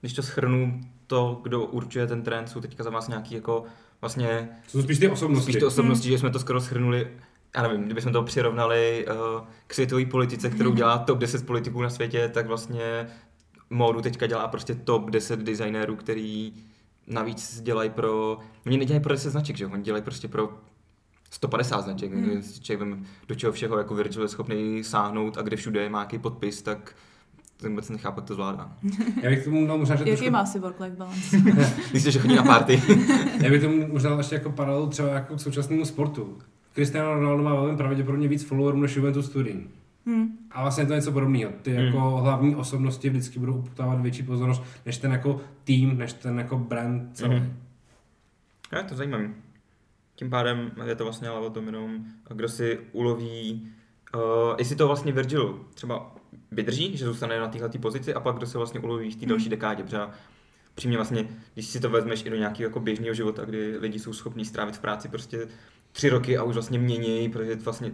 když 0.01 0.13
to 0.13 0.23
schrnu, 0.23 0.81
to, 1.07 1.41
kdo 1.43 1.65
určuje 1.65 2.07
ten 2.07 2.23
trend, 2.23 2.49
jsou 2.49 2.61
teďka 2.61 2.85
za 2.85 2.91
vás 2.91 3.09
nějaký 3.09 3.35
jako 3.35 3.65
vlastně 4.01 4.49
Jsou 4.69 4.83
spíš 4.83 4.99
ty 4.99 5.09
osobnosti. 5.09 5.43
spíš 5.43 5.57
ty 5.57 5.65
osobnosti, 5.65 6.09
že 6.09 6.19
jsme 6.19 6.31
to 6.31 6.39
skoro 6.39 6.61
schrnuli, 6.61 7.17
já 7.57 7.63
nevím, 7.63 7.85
kdybychom 7.85 8.13
to 8.13 8.23
přirovnali 8.23 9.07
uh, 9.07 9.47
k 9.67 9.75
světové 9.75 10.07
politice, 10.07 10.51
kterou 10.51 10.75
dělá 10.75 10.99
top 10.99 11.19
10 11.19 11.47
politiků 11.47 11.83
na 11.83 11.91
světě, 11.91 12.29
tak 12.29 12.47
vlastně 12.47 13.07
módu 13.71 14.01
teďka 14.01 14.27
dělá 14.27 14.49
prostě 14.49 14.75
top 14.75 15.11
10 15.11 15.41
designérů, 15.41 15.97
který 15.97 16.53
navíc 17.11 17.61
dělají 17.61 17.91
pro, 17.91 18.39
oni 18.67 18.79
nedělají 18.79 19.03
pro 19.03 19.13
10 19.15 19.31
značek, 19.31 19.57
že 19.57 19.65
jo, 19.65 19.71
oni 19.73 19.83
dělají 19.83 20.05
prostě 20.05 20.29
pro 20.29 20.59
150 21.31 21.81
značek, 21.81 22.13
Hmm. 22.13 22.43
člověk 22.61 22.81
vem, 22.81 23.05
do 23.29 23.35
čeho 23.35 23.53
všeho 23.53 23.79
jako 23.79 23.95
Virgil 23.95 24.23
je 24.23 24.29
schopný 24.29 24.85
sáhnout 24.85 25.39
a 25.39 25.43
kde 25.43 25.57
všude 25.57 25.89
má 25.89 25.99
nějaký 25.99 26.19
podpis, 26.19 26.63
tak 26.63 26.97
ten 27.57 27.71
vůbec 27.71 27.89
nechápu, 27.89 28.21
jak 28.21 28.27
to 28.27 28.35
zvládá. 28.35 28.73
Já 29.23 29.31
bych 29.31 29.45
tomu 29.45 29.67
dal 29.67 29.79
možná, 29.79 29.97
že 29.97 30.03
Jaký 30.03 30.17
trošku, 30.17 30.33
má 30.33 30.47
si 30.47 30.59
work-life 30.59 30.97
balance? 30.97 31.37
Myslíš, 31.93 32.15
že 32.15 32.19
chodí 32.19 32.35
na 32.35 32.43
party? 32.43 32.83
já 33.43 33.51
bych 33.51 33.63
tomu 33.63 33.87
možná 33.89 34.17
ještě 34.17 34.35
jako 34.35 34.51
paralelu 34.53 34.87
třeba 34.87 35.09
jako 35.09 35.37
k 35.37 35.41
současnému 35.41 35.85
sportu. 35.85 36.39
Cristiano 36.75 37.15
Ronaldo 37.15 37.43
má 37.43 37.55
velmi 37.55 37.77
pravděpodobně 37.77 38.29
víc 38.29 38.45
followerů 38.45 38.81
než 38.81 38.97
Juventus 38.97 39.29
Turín. 39.29 39.69
Hmm. 40.07 40.39
A 40.51 40.63
vlastně 40.63 40.83
je 40.83 40.87
to 40.87 40.95
něco 40.95 41.13
podobného. 41.13 41.53
Ty 41.63 41.71
Hmm. 41.73 41.85
jako 41.87 42.01
hlavní 42.01 42.57
osobnosti 42.57 43.11
vždycky 43.11 43.39
budou 43.39 43.55
upoutávat 43.55 44.01
větší 44.01 44.23
pozornost 44.23 44.63
než 44.87 44.99
ten 44.99 45.13
jako 45.13 45.41
tým, 45.65 45.99
než 45.99 46.13
ten 46.13 46.39
jako 46.39 46.59
brand 46.59 47.17
celý. 47.17 47.35
Mhm. 47.35 47.57
Je 48.77 48.83
to 48.83 48.95
zajímavý. 48.95 49.29
Tím 50.15 50.31
pádem 50.31 50.71
je 50.85 50.95
to 50.95 51.05
vlastně 51.05 51.29
ale 51.29 51.47
o 51.47 51.51
tom 51.51 51.67
jenom, 51.67 52.05
kdo 52.29 52.49
si 52.49 52.79
uloví, 52.93 53.69
uh, 54.15 54.21
jestli 54.59 54.77
to 54.77 54.87
vlastně 54.87 55.13
Virgil 55.13 55.61
třeba 55.75 56.15
vydrží, 56.53 56.97
že 56.97 57.05
zůstane 57.05 57.41
na 57.41 57.49
téhle 57.49 57.69
pozici 57.69 58.15
a 58.15 58.21
pak 58.21 58.37
kdo 58.37 58.47
se 58.47 58.59
vlastně 58.59 58.81
uloví 58.81 59.11
v 59.11 59.15
té 59.17 59.21
Hmm. 59.21 59.29
další 59.29 59.49
dekádě, 59.49 59.83
protože 59.83 59.99
přímě 60.75 60.97
vlastně, 60.97 61.29
když 61.55 61.67
si 61.67 61.81
to 61.81 61.91
vezmeš 61.91 62.27
i 62.27 62.31
do 62.31 62.37
nějakého 62.37 62.69
jako 62.69 62.81
běžného 62.81 63.15
života, 63.15 63.45
kdy 63.45 63.77
lidi 63.79 63.99
jsou 63.99 64.13
schopní 64.13 64.45
strávit 64.45 64.77
v 64.77 64.81
práci 64.81 65.09
prostě 65.09 65.49
tři 65.93 66.09
roky 66.09 66.39
a 66.39 66.43
už 66.43 66.55
vlastně 66.55 66.79
mění, 66.79 67.29
protože 67.31 67.57
vlastně 67.57 67.93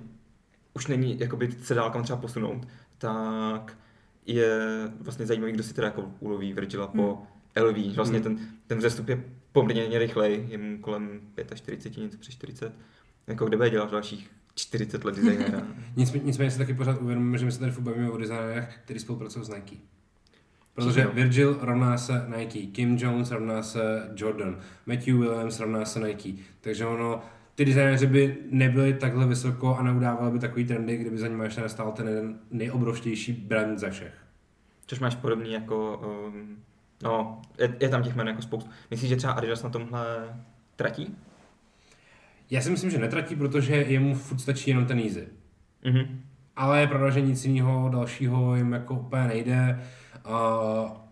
už 0.76 0.86
není 0.86 1.20
jakoby 1.20 1.52
se 1.62 1.74
dál 1.74 1.90
kam 1.90 2.02
třeba 2.02 2.18
posunout, 2.18 2.68
tak 2.98 3.78
je 4.26 4.58
vlastně 5.00 5.26
zajímavý, 5.26 5.52
kdo 5.52 5.62
si 5.62 5.74
teda 5.74 5.86
jako 5.86 6.10
uloví 6.20 6.52
Virgila 6.52 6.86
po 6.86 7.22
LV. 7.60 7.76
že 7.76 7.96
Vlastně 7.96 8.18
Hmm. 8.18 8.36
ten, 8.36 8.46
ten 8.66 8.78
vzestup 8.78 9.08
je 9.08 9.24
poměrně 9.52 9.98
rychlej, 9.98 10.46
je 10.48 10.58
mu 10.58 10.78
kolem 10.78 11.20
45, 11.54 12.02
něco 12.02 12.18
přes 12.18 12.34
40. 12.34 12.72
Jako 13.26 13.44
kde 13.46 13.56
bude 13.56 13.70
dělat 13.70 13.90
dalších 13.90 14.30
40 14.54 15.04
let 15.04 15.16
designéra. 15.16 15.62
Nicméně, 15.96 16.24
nicméně 16.24 16.50
si 16.50 16.58
taky 16.58 16.74
pořád 16.74 17.00
uvědomíme, 17.00 17.38
že 17.38 17.44
my 17.44 17.52
se 17.52 17.58
tady 17.60 17.72
furt 17.72 17.82
bavíme 17.82 18.10
o 18.10 18.16
designérech, 18.16 18.78
kteří 18.84 19.00
spolupracují 19.00 19.44
s 19.44 19.48
Nike. 19.48 19.76
Protože 20.74 21.00
Všichni, 21.00 21.22
Virgil 21.22 21.58
rovná 21.60 21.98
se 21.98 22.26
Nike, 22.36 22.58
Kim 22.66 22.96
Jones 22.98 23.30
rovná 23.30 23.62
se 23.62 24.10
Jordan, 24.16 24.58
Matthew 24.86 25.18
Williams 25.18 25.60
rovná 25.60 25.84
se 25.84 26.00
Nike. 26.00 26.42
Takže 26.60 26.86
ono, 26.86 27.22
ty 27.56 27.64
designéři 27.64 28.06
by 28.06 28.36
nebyli 28.50 28.94
takhle 28.94 29.26
vysoko 29.26 29.76
a 29.76 29.82
neudávali 29.82 30.32
by 30.32 30.38
takový 30.38 30.64
trendy, 30.64 30.96
kdyby 30.96 31.18
za 31.18 31.28
nimi 31.28 31.44
ještě 31.44 31.60
nestál 31.60 31.92
ten 31.92 32.08
jeden 32.08 32.38
nejobrovštější 32.50 33.32
brand 33.32 33.78
ze 33.78 33.90
všech. 33.90 34.14
Což 34.86 34.98
máš 34.98 35.14
podobný 35.14 35.52
jako, 35.52 36.02
um, 36.28 36.56
no, 37.02 37.42
je, 37.58 37.76
je, 37.80 37.88
tam 37.88 38.02
těch 38.02 38.16
jmen 38.16 38.28
jako 38.28 38.42
spoustu. 38.42 38.70
Myslíš, 38.90 39.08
že 39.08 39.16
třeba 39.16 39.32
Adidas 39.32 39.62
na 39.62 39.70
tomhle 39.70 40.06
tratí? 40.76 41.16
Já 42.50 42.60
si 42.60 42.70
myslím, 42.70 42.90
že 42.90 42.98
netratí, 42.98 43.36
protože 43.36 43.76
jemu 43.76 44.14
furt 44.14 44.38
stačí 44.38 44.70
jenom 44.70 44.86
ten 44.86 44.98
easy. 44.98 45.28
Mhm. 45.84 46.22
Ale 46.56 46.80
je 46.80 46.86
pravda, 46.86 47.10
že 47.10 47.20
nic 47.20 47.44
jiného 47.44 47.88
dalšího 47.88 48.56
jim 48.56 48.72
jako 48.72 48.94
úplně 48.94 49.26
nejde. 49.26 49.82
Uh, 50.28 51.05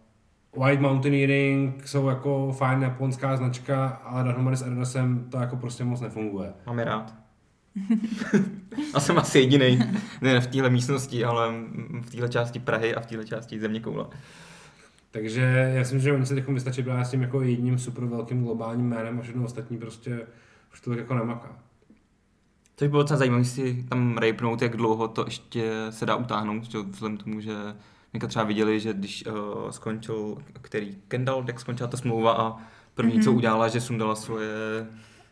White 0.57 0.81
Mountaineering 0.81 1.89
jsou 1.89 2.09
jako 2.09 2.53
fajn 2.53 2.83
japonská 2.83 3.37
značka, 3.37 3.87
ale 3.87 4.25
dohromady 4.25 4.57
s 4.57 4.63
Adidasem 4.63 5.27
to 5.31 5.37
jako 5.37 5.57
prostě 5.57 5.85
moc 5.85 6.01
nefunguje. 6.01 6.53
Mám 6.67 6.79
je 6.79 6.85
rád. 6.85 7.15
a 8.95 9.01
jsem 9.01 9.19
asi 9.19 9.39
jediný, 9.39 9.79
ne 10.21 10.41
v 10.41 10.47
téhle 10.47 10.71
místnosti, 10.71 11.25
ale 11.25 11.55
v 12.01 12.11
téhle 12.11 12.29
části 12.29 12.59
Prahy 12.59 12.95
a 12.95 13.01
v 13.01 13.07
téhle 13.07 13.27
části 13.27 13.61
země 13.61 13.81
koule. 13.81 14.07
Takže 15.11 15.73
já 15.75 15.85
si 15.85 15.95
myslím, 15.95 16.01
že 16.01 16.13
oni 16.13 16.27
se 16.27 16.35
teď 16.35 16.49
vystačí 16.49 16.83
právě 16.83 17.05
s 17.05 17.11
tím 17.11 17.23
jako 17.23 17.43
jedním 17.43 17.79
super 17.79 18.05
velkým 18.05 18.45
globálním 18.45 18.87
jménem 18.87 19.19
a 19.19 19.23
všechno 19.23 19.45
ostatní 19.45 19.79
prostě 19.79 20.21
už 20.73 20.81
to 20.81 20.91
tak 20.91 20.99
jako 20.99 21.15
nemaká. 21.15 21.57
Což 22.77 22.89
bylo 22.89 23.03
docela 23.03 23.19
zajímavé 23.19 23.45
si 23.45 23.85
tam 23.89 24.19
rejpnout, 24.19 24.63
jak 24.63 24.77
dlouho 24.77 25.09
to 25.09 25.25
ještě 25.25 25.73
se 25.91 26.07
dá 26.07 26.17
utáhnout, 26.17 26.75
vzhledem 26.75 27.19
k 27.19 27.23
tomu, 27.23 27.41
že 27.41 27.55
někdo 28.15 28.29
třeba 28.29 28.45
viděli, 28.45 28.81
že 28.81 28.93
když 28.93 29.27
uh, 29.27 29.71
skončil, 29.71 30.37
který 30.53 30.97
Kendall, 31.09 31.45
jak 31.47 31.61
skončila 31.61 31.89
ta 31.89 31.97
smlouva 31.97 32.33
a 32.33 32.57
první, 32.95 33.13
mm-hmm. 33.19 33.25
co 33.25 33.31
Mhm. 33.31 33.37
udělala, 33.37 33.69
že 33.69 33.81
sundala 33.81 34.15
svoje 34.15 34.49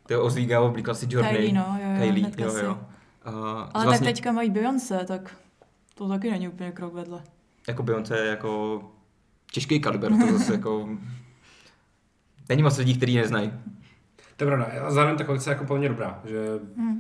ty 0.07 0.17
ozvíga, 0.17 0.61
oblíkla 0.61 0.95
si 0.95 1.07
Journey. 1.11 1.37
Kylie, 1.37 1.53
no, 1.53 1.79
jo, 1.83 1.91
jo, 1.91 2.01
Kylie, 2.01 2.31
jo, 2.39 2.51
si. 2.51 2.65
jo. 2.65 2.79
Uh, 3.27 3.35
Ale 3.75 3.85
vlastně, 3.85 4.07
tak 4.07 4.15
teďka 4.15 4.33
mají 4.33 4.51
Beyoncé, 4.51 5.05
tak 5.05 5.37
to 5.95 6.09
taky 6.09 6.31
není 6.31 6.49
úplně 6.49 6.73
krok 6.73 6.95
vedle. 6.95 7.23
Jako 7.69 7.83
Beyoncé, 7.83 8.27
jako 8.27 8.83
těžký 9.53 9.81
kaliber, 9.81 10.13
to 10.13 10.39
zase 10.39 10.53
jako... 10.53 10.89
Není 12.49 12.63
moc 12.63 12.79
lidí, 12.79 12.95
kteří 12.97 13.17
neznají. 13.17 13.53
To 14.37 14.45
je 14.45 14.47
pravda. 14.47 14.67
A 14.87 14.91
zároveň 14.91 15.17
ta 15.19 15.25
kolekce 15.25 15.51
je 15.51 15.53
jako 15.53 15.65
plně 15.65 15.89
dobrá. 15.89 16.21
Že 16.25 16.47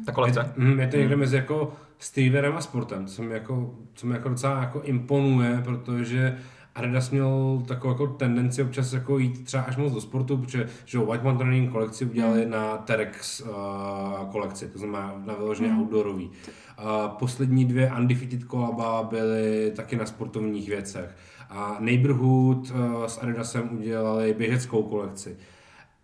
Ta 0.07 0.13
kolekce? 0.13 0.53
Mm, 0.57 0.81
je 0.81 0.87
to 0.89 0.97
někde 0.97 1.17
mezi 1.17 1.37
jako 1.37 1.73
streetwearem 1.99 2.57
a 2.57 2.61
sportem, 2.61 3.07
co 3.07 3.23
mi 3.23 3.35
jako, 3.35 3.75
co 3.95 4.07
mi 4.07 4.15
jako 4.15 4.29
docela 4.29 4.61
jako 4.61 4.81
imponuje, 4.81 5.61
protože 5.65 6.39
Adidas 6.75 7.11
měl 7.11 7.63
takovou 7.69 7.93
jako 7.95 8.07
tendenci 8.07 8.63
občas 8.63 8.93
jako 8.93 9.19
jít 9.19 9.45
třeba 9.45 9.63
až 9.63 9.77
moc 9.77 9.93
do 9.93 10.01
sportu, 10.01 10.37
protože 10.37 10.69
že 10.85 10.99
White 10.99 11.23
Mountain 11.23 11.51
Running 11.51 11.73
kolekci 11.73 12.05
udělali 12.05 12.47
na 12.47 12.77
Terex 12.77 13.41
uh, 13.41 13.49
kolekci, 14.31 14.69
to 14.69 14.79
znamená 14.79 15.15
na 15.27 15.35
vyloženě 15.35 15.69
Mm. 15.73 15.81
outdoorový. 15.81 16.27
Uh, 16.31 17.09
poslední 17.09 17.65
dvě 17.65 17.93
Undefeated 17.99 18.45
kolaba 18.45 19.03
byly 19.03 19.73
taky 19.77 19.97
na 19.97 20.07
sportovních 20.07 20.69
věcech. 20.69 21.17
A 21.51 21.77
Neighborhood 21.81 22.71
uh, 22.71 23.05
s 23.07 23.19
Adidasem 23.23 23.69
udělali 23.79 24.35
běžeckou 24.39 24.83
kolekci. 24.83 25.37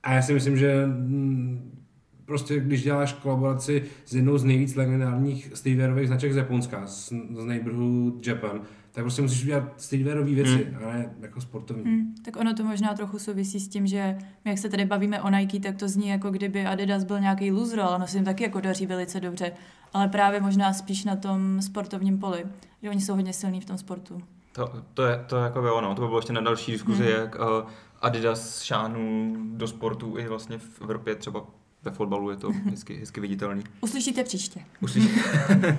A 0.03 0.13
já 0.13 0.23
si 0.23 0.35
myslím, 0.35 0.57
že 0.57 0.87
mm, 0.87 1.79
prostě 2.25 2.61
když 2.61 2.83
děláš 2.83 3.13
kolaboraci 3.13 3.85
s 4.05 4.15
jednou 4.15 4.39
z 4.39 4.45
nejvíc 4.45 4.75
legendárních 4.77 5.51
streetwearových 5.55 6.07
značek 6.07 6.33
z 6.33 6.37
Japonska, 6.37 6.87
z, 6.87 7.13
z 7.37 7.45
Neighborhood 7.45 8.27
Japan, 8.27 8.61
tak 8.93 9.05
prostě 9.05 9.23
musíš 9.23 9.43
udělat 9.45 9.65
streetwearové 9.77 10.35
věci, 10.35 10.67
hmm. 10.73 10.85
a 10.89 10.93
ne 10.93 11.11
jako 11.21 11.41
sportovní. 11.41 11.85
Hmm. 11.85 11.95
Hmm, 11.95 12.15
tak 12.25 12.37
ono 12.37 12.55
to 12.55 12.65
možná 12.65 12.95
trochu 12.95 13.19
souvisí 13.19 13.61
s 13.61 13.69
tím, 13.69 13.87
že 13.87 14.17
my, 14.45 14.51
jak 14.51 14.59
se 14.59 14.69
tady 14.69 14.85
bavíme 14.85 15.23
o 15.23 15.31
Nike, 15.31 15.61
tak 15.61 15.77
to 15.77 15.89
zní 15.89 16.09
jako 16.09 16.31
kdyby 16.31 16.67
Adidas 16.67 17.05
byl 17.05 17.21
nějaký 17.21 17.53
loser, 17.53 17.81
ale 17.81 17.97
ono 17.97 18.07
se 18.07 18.17
jim 18.17 18.25
taky 18.25 18.45
jako 18.45 18.61
daří 18.61 18.87
velice 18.87 19.21
dobře. 19.21 19.53
Ale 19.93 20.09
právě 20.09 20.41
možná 20.41 20.73
spíš 20.73 21.05
na 21.05 21.17
tom 21.17 21.63
sportovním 21.63 22.19
poli, 22.19 22.45
že 22.83 22.91
oni 22.91 23.01
jsou 23.01 23.15
hodně 23.15 23.33
silní 23.33 23.61
v 23.61 23.65
tom 23.65 23.79
sportu. 23.79 24.23
To, 24.53 24.73
to, 24.95 25.07
je, 25.07 25.25
to 25.27 25.37
je 25.37 25.43
jako 25.43 25.63
by 25.63 25.71
ono, 25.71 25.95
to 25.95 26.01
by 26.03 26.07
bylo 26.07 26.19
ještě 26.19 26.33
na 26.33 26.41
další 26.41 26.73
diskuzi, 26.73 27.03
Mhm. 27.03 27.13
jak 27.13 27.35
uh, 27.35 27.69
Adidas 28.01 28.63
šáhnul 28.63 29.37
do 29.53 29.69
sportu 29.69 30.19
i 30.19 30.29
vlastně 30.29 30.59
v 30.59 30.81
Evropě, 30.83 31.15
třeba 31.15 31.45
ve 31.83 31.91
fotbalu 31.91 32.31
je 32.31 32.37
to 32.37 32.51
hezky, 32.71 32.97
hezky 32.97 33.21
viditelný. 33.21 33.65
Uslyšíte 33.81 34.25
příště. 34.25 34.61
Uslyš... 34.81 35.05
uh, 35.07 35.65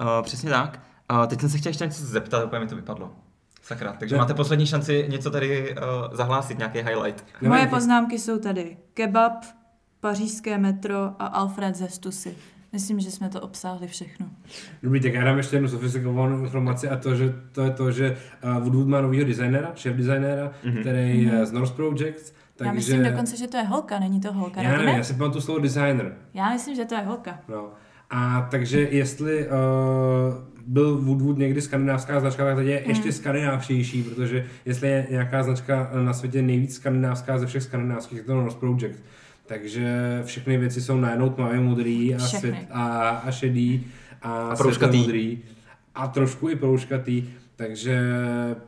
přesně 0.22 0.50
tak. 0.50 0.80
Uh, 1.12 1.26
teď 1.26 1.40
jsem 1.40 1.48
se 1.50 1.58
chtěl 1.58 1.70
ještě 1.70 1.84
něco 1.84 2.04
zeptat, 2.04 2.44
úplně 2.44 2.60
mi 2.60 2.66
to 2.66 2.76
vypadlo. 2.76 3.12
Sakra, 3.62 3.92
takže 3.92 4.14
Ne. 4.14 4.18
máte 4.18 4.34
poslední 4.34 4.66
šanci 4.66 5.06
něco 5.08 5.30
tady 5.30 5.74
uh, 5.76 6.16
zahlásit, 6.16 6.58
nějaký 6.58 6.78
highlight. 6.78 7.24
Moje 7.42 7.66
poznámky 7.66 8.18
jsou 8.18 8.38
tady. 8.38 8.76
Kebab, 8.94 9.32
pařížské 10.00 10.58
metro 10.58 10.96
a 11.18 11.26
Alfred 11.26 11.76
ze 11.76 11.88
Stusy. 11.88 12.36
Myslím, 12.72 13.00
že 13.00 13.10
jsme 13.10 13.28
to 13.28 13.40
obsáhli 13.40 13.86
všechno. 13.86 14.26
Dobrý, 14.82 15.00
tak 15.00 15.14
já 15.14 15.24
dám 15.24 15.36
ještě 15.36 15.56
jednu 15.56 15.68
sofistikovanou 15.68 16.40
informaci 16.42 16.88
a 16.88 16.96
to, 16.96 17.14
že 17.14 17.34
to 17.52 17.62
je 17.62 17.70
to, 17.70 17.92
že 17.92 18.16
Woodwood 18.60 18.88
má 18.88 19.00
novýho 19.00 19.24
designera, 19.24 19.72
šéf 19.74 19.96
designéra, 19.96 20.50
Mhm. 20.64 20.74
mm-hmm. 20.74 20.80
který 20.80 21.22
je 21.22 21.46
z 21.46 21.52
North 21.52 21.72
Projects, 21.72 22.32
takže... 22.56 22.68
Já 22.68 22.72
myslím 22.72 23.02
dokonce, 23.04 23.36
že 23.36 23.46
to 23.46 23.56
je 23.56 23.62
holka, 23.62 23.98
není 23.98 24.20
to 24.20 24.32
holka, 24.32 24.62
já 24.62 24.70
nevím, 24.70 24.86
ne? 24.86 24.92
já 24.92 25.02
si 25.04 25.14
pamatuju 25.14 25.40
slovo 25.42 25.60
designer. 25.60 26.14
Já 26.34 26.50
myslím, 26.52 26.76
že 26.76 26.84
to 26.84 26.94
je 26.94 27.00
holka. 27.00 27.38
No. 27.48 27.68
A 28.10 28.48
takže 28.50 28.88
jestli 28.90 29.46
uh, 29.48 29.52
byl 30.66 30.96
Woodwood 30.98 31.38
někdy 31.38 31.60
skandinávská 31.60 32.20
značka, 32.20 32.44
tak 32.44 32.56
teď 32.56 32.66
je 32.66 32.76
Hmm. 32.78 32.88
ještě 32.90 33.12
skandinávštější, 33.12 34.02
protože 34.02 34.46
jestli 34.64 34.88
je 34.88 35.06
nějaká 35.10 35.42
značka 35.42 35.90
na 36.04 36.12
světě 36.12 36.42
nejvíc 36.42 36.74
skandinávská 36.74 37.38
ze 37.38 37.46
všech 37.46 37.62
skandinávských, 37.62 38.18
je 38.18 38.24
to 38.24 38.34
North 38.34 38.56
Project. 38.56 38.98
Takže 39.50 40.22
všechny 40.24 40.58
věci 40.58 40.82
jsou 40.82 40.96
najednou 40.96 41.30
tmavě 41.30 41.60
modrý 41.60 42.14
a, 42.14 42.18
svět, 42.18 42.54
a, 42.70 43.08
a 43.08 43.30
šedý 43.30 43.86
a, 44.22 44.32
A 44.32 44.56
proužkatý. 44.56 44.98
modrý 44.98 45.38
a 45.94 46.08
trošku 46.08 46.48
i 46.48 46.56
proužkatý. 46.56 47.24
Takže 47.56 48.00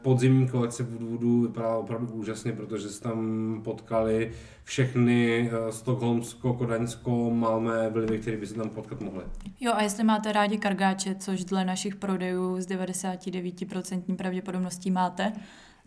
podzimní 0.03 0.49
kolekce 0.49 0.83
Woodwoodu 0.83 1.41
vypadala 1.43 1.79
opravdu 1.79 2.13
úžasně, 2.13 2.53
protože 2.53 2.89
se 2.89 3.03
tam 3.03 3.61
potkali 3.65 4.33
všechny 4.65 5.51
uh, 5.53 5.71
Stockholmsko, 5.71 6.55
Kodaňsko, 6.55 7.31
Malmé 7.31 7.91
vlivy, 7.91 8.19
které 8.19 8.37
by 8.37 8.47
se 8.47 8.55
tam 8.55 8.71
potkat 8.71 9.01
mohly. 9.01 9.25
Jo, 9.61 9.73
a 9.75 9.83
jestli 9.83 10.05
máte 10.05 10.33
rádi 10.33 10.59
kargáče, 10.59 11.15
což 11.15 11.45
dle 11.45 11.65
našich 11.65 11.97
prodejů 11.97 12.61
z 12.61 12.67
99% 12.67 14.17
pravděpodobností 14.17 14.91
máte, 14.91 15.33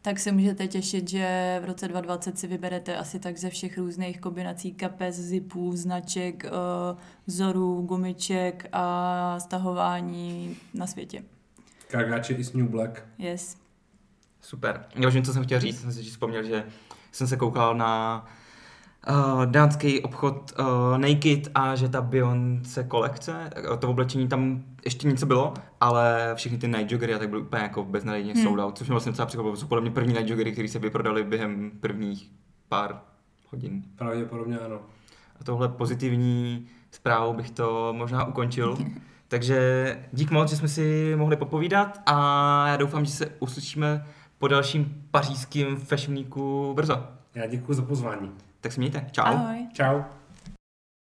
tak 0.06 0.20
se 0.20 0.32
můžete 0.32 0.68
těšit, 0.68 1.10
že 1.10 1.60
v 1.64 1.66
roce 1.66 1.88
2020 1.88 2.39
si 2.39 2.47
vyberete 2.47 2.97
asi 2.97 3.20
tak 3.20 3.38
ze 3.38 3.49
všech 3.49 3.78
různých 3.78 4.22
kombinací 4.22 4.74
kapes, 4.74 5.16
zipů, 5.16 5.76
značek, 5.76 6.45
eh, 6.45 6.49
vzorů, 7.28 7.82
gumiček 7.82 8.66
a 8.72 9.39
stahování 9.39 10.58
na 10.74 10.88
světě. 10.88 11.24
Kargáče 11.88 12.34
i 12.34 12.43
s 12.43 12.53
New 12.53 12.68
Black. 12.68 13.03
Yes. 13.18 13.58
Super. 14.41 14.86
Já 14.95 15.08
už 15.08 15.14
vím, 15.14 15.24
co 15.24 15.34
jsem 15.34 15.43
chtěl 15.43 15.60
říct, 15.60 15.82
jsem 15.82 15.91
si 15.91 16.03
vzpomněl, 16.03 16.43
že 16.43 16.64
jsem 17.12 17.28
se 17.28 17.38
koukal 17.38 17.76
na 17.76 18.26
uh, 19.10 19.45
dánský 19.45 20.01
obchod 20.01 20.53
uh, 20.60 20.97
Naked 20.97 21.51
a 21.56 21.76
že 21.76 21.89
ta 21.89 22.01
Beyoncé 22.01 22.84
kolekce, 22.84 23.49
uh, 23.72 23.78
to 23.78 23.89
oblečení 23.89 24.28
tam 24.28 24.64
ještě 24.86 25.08
něco 25.08 25.26
bylo, 25.26 25.53
ale 25.82 26.32
všechny 26.36 26.58
ty 26.58 26.68
night 26.68 26.91
joggery 26.91 27.14
a 27.14 27.20
tak 27.20 27.30
byly 27.30 27.41
úplně 27.41 27.64
jako 27.64 27.84
beznadějně 27.84 28.34
Hmm. 28.34 28.43
sold 28.43 28.60
out, 28.60 28.78
což 28.78 28.88
mě 28.88 28.93
vlastně 28.93 29.12
docela 29.12 29.26
překvapilo. 29.26 29.53
To 29.53 29.60
jsou 29.60 29.68
podle 29.68 29.82
mě 29.82 29.91
první 29.91 30.14
night 30.14 30.30
joggery, 30.30 30.51
které 30.51 30.68
se 30.68 30.80
vyprodaly 30.80 31.24
během 31.24 31.72
prvních 31.80 32.32
pár 32.70 32.99
hodin. 33.51 33.84
Pravděpodobně 33.95 34.60
ano. 34.60 34.80
A 35.39 35.43
tohle 35.43 35.70
pozitivní 35.70 36.68
zprávou 36.91 37.34
bych 37.34 37.51
to 37.51 37.93
možná 37.97 38.26
ukončil. 38.26 38.78
Takže 39.28 39.97
dík 40.14 40.32
moc, 40.32 40.49
že 40.49 40.56
jsme 40.56 40.68
si 40.68 41.14
mohli 41.16 41.36
popovídat 41.36 42.01
a 42.06 42.68
já 42.68 42.78
doufám, 42.78 43.06
že 43.06 43.12
se 43.12 43.26
uslyšíme 43.39 44.06
po 44.38 44.47
dalším 44.47 45.03
pařížském 45.12 45.78
fashion 45.78 46.16
weeku 46.16 46.74
brzo. 46.76 47.03
Já 47.36 47.47
děkuji 47.47 47.74
za 47.74 47.82
pozvání. 47.82 48.32
Tak 48.66 48.74
se 48.74 48.80
mějte. 48.80 49.05
Čau. 49.11 49.24
Ahoj. 49.26 49.68
Ciao. 49.74 50.14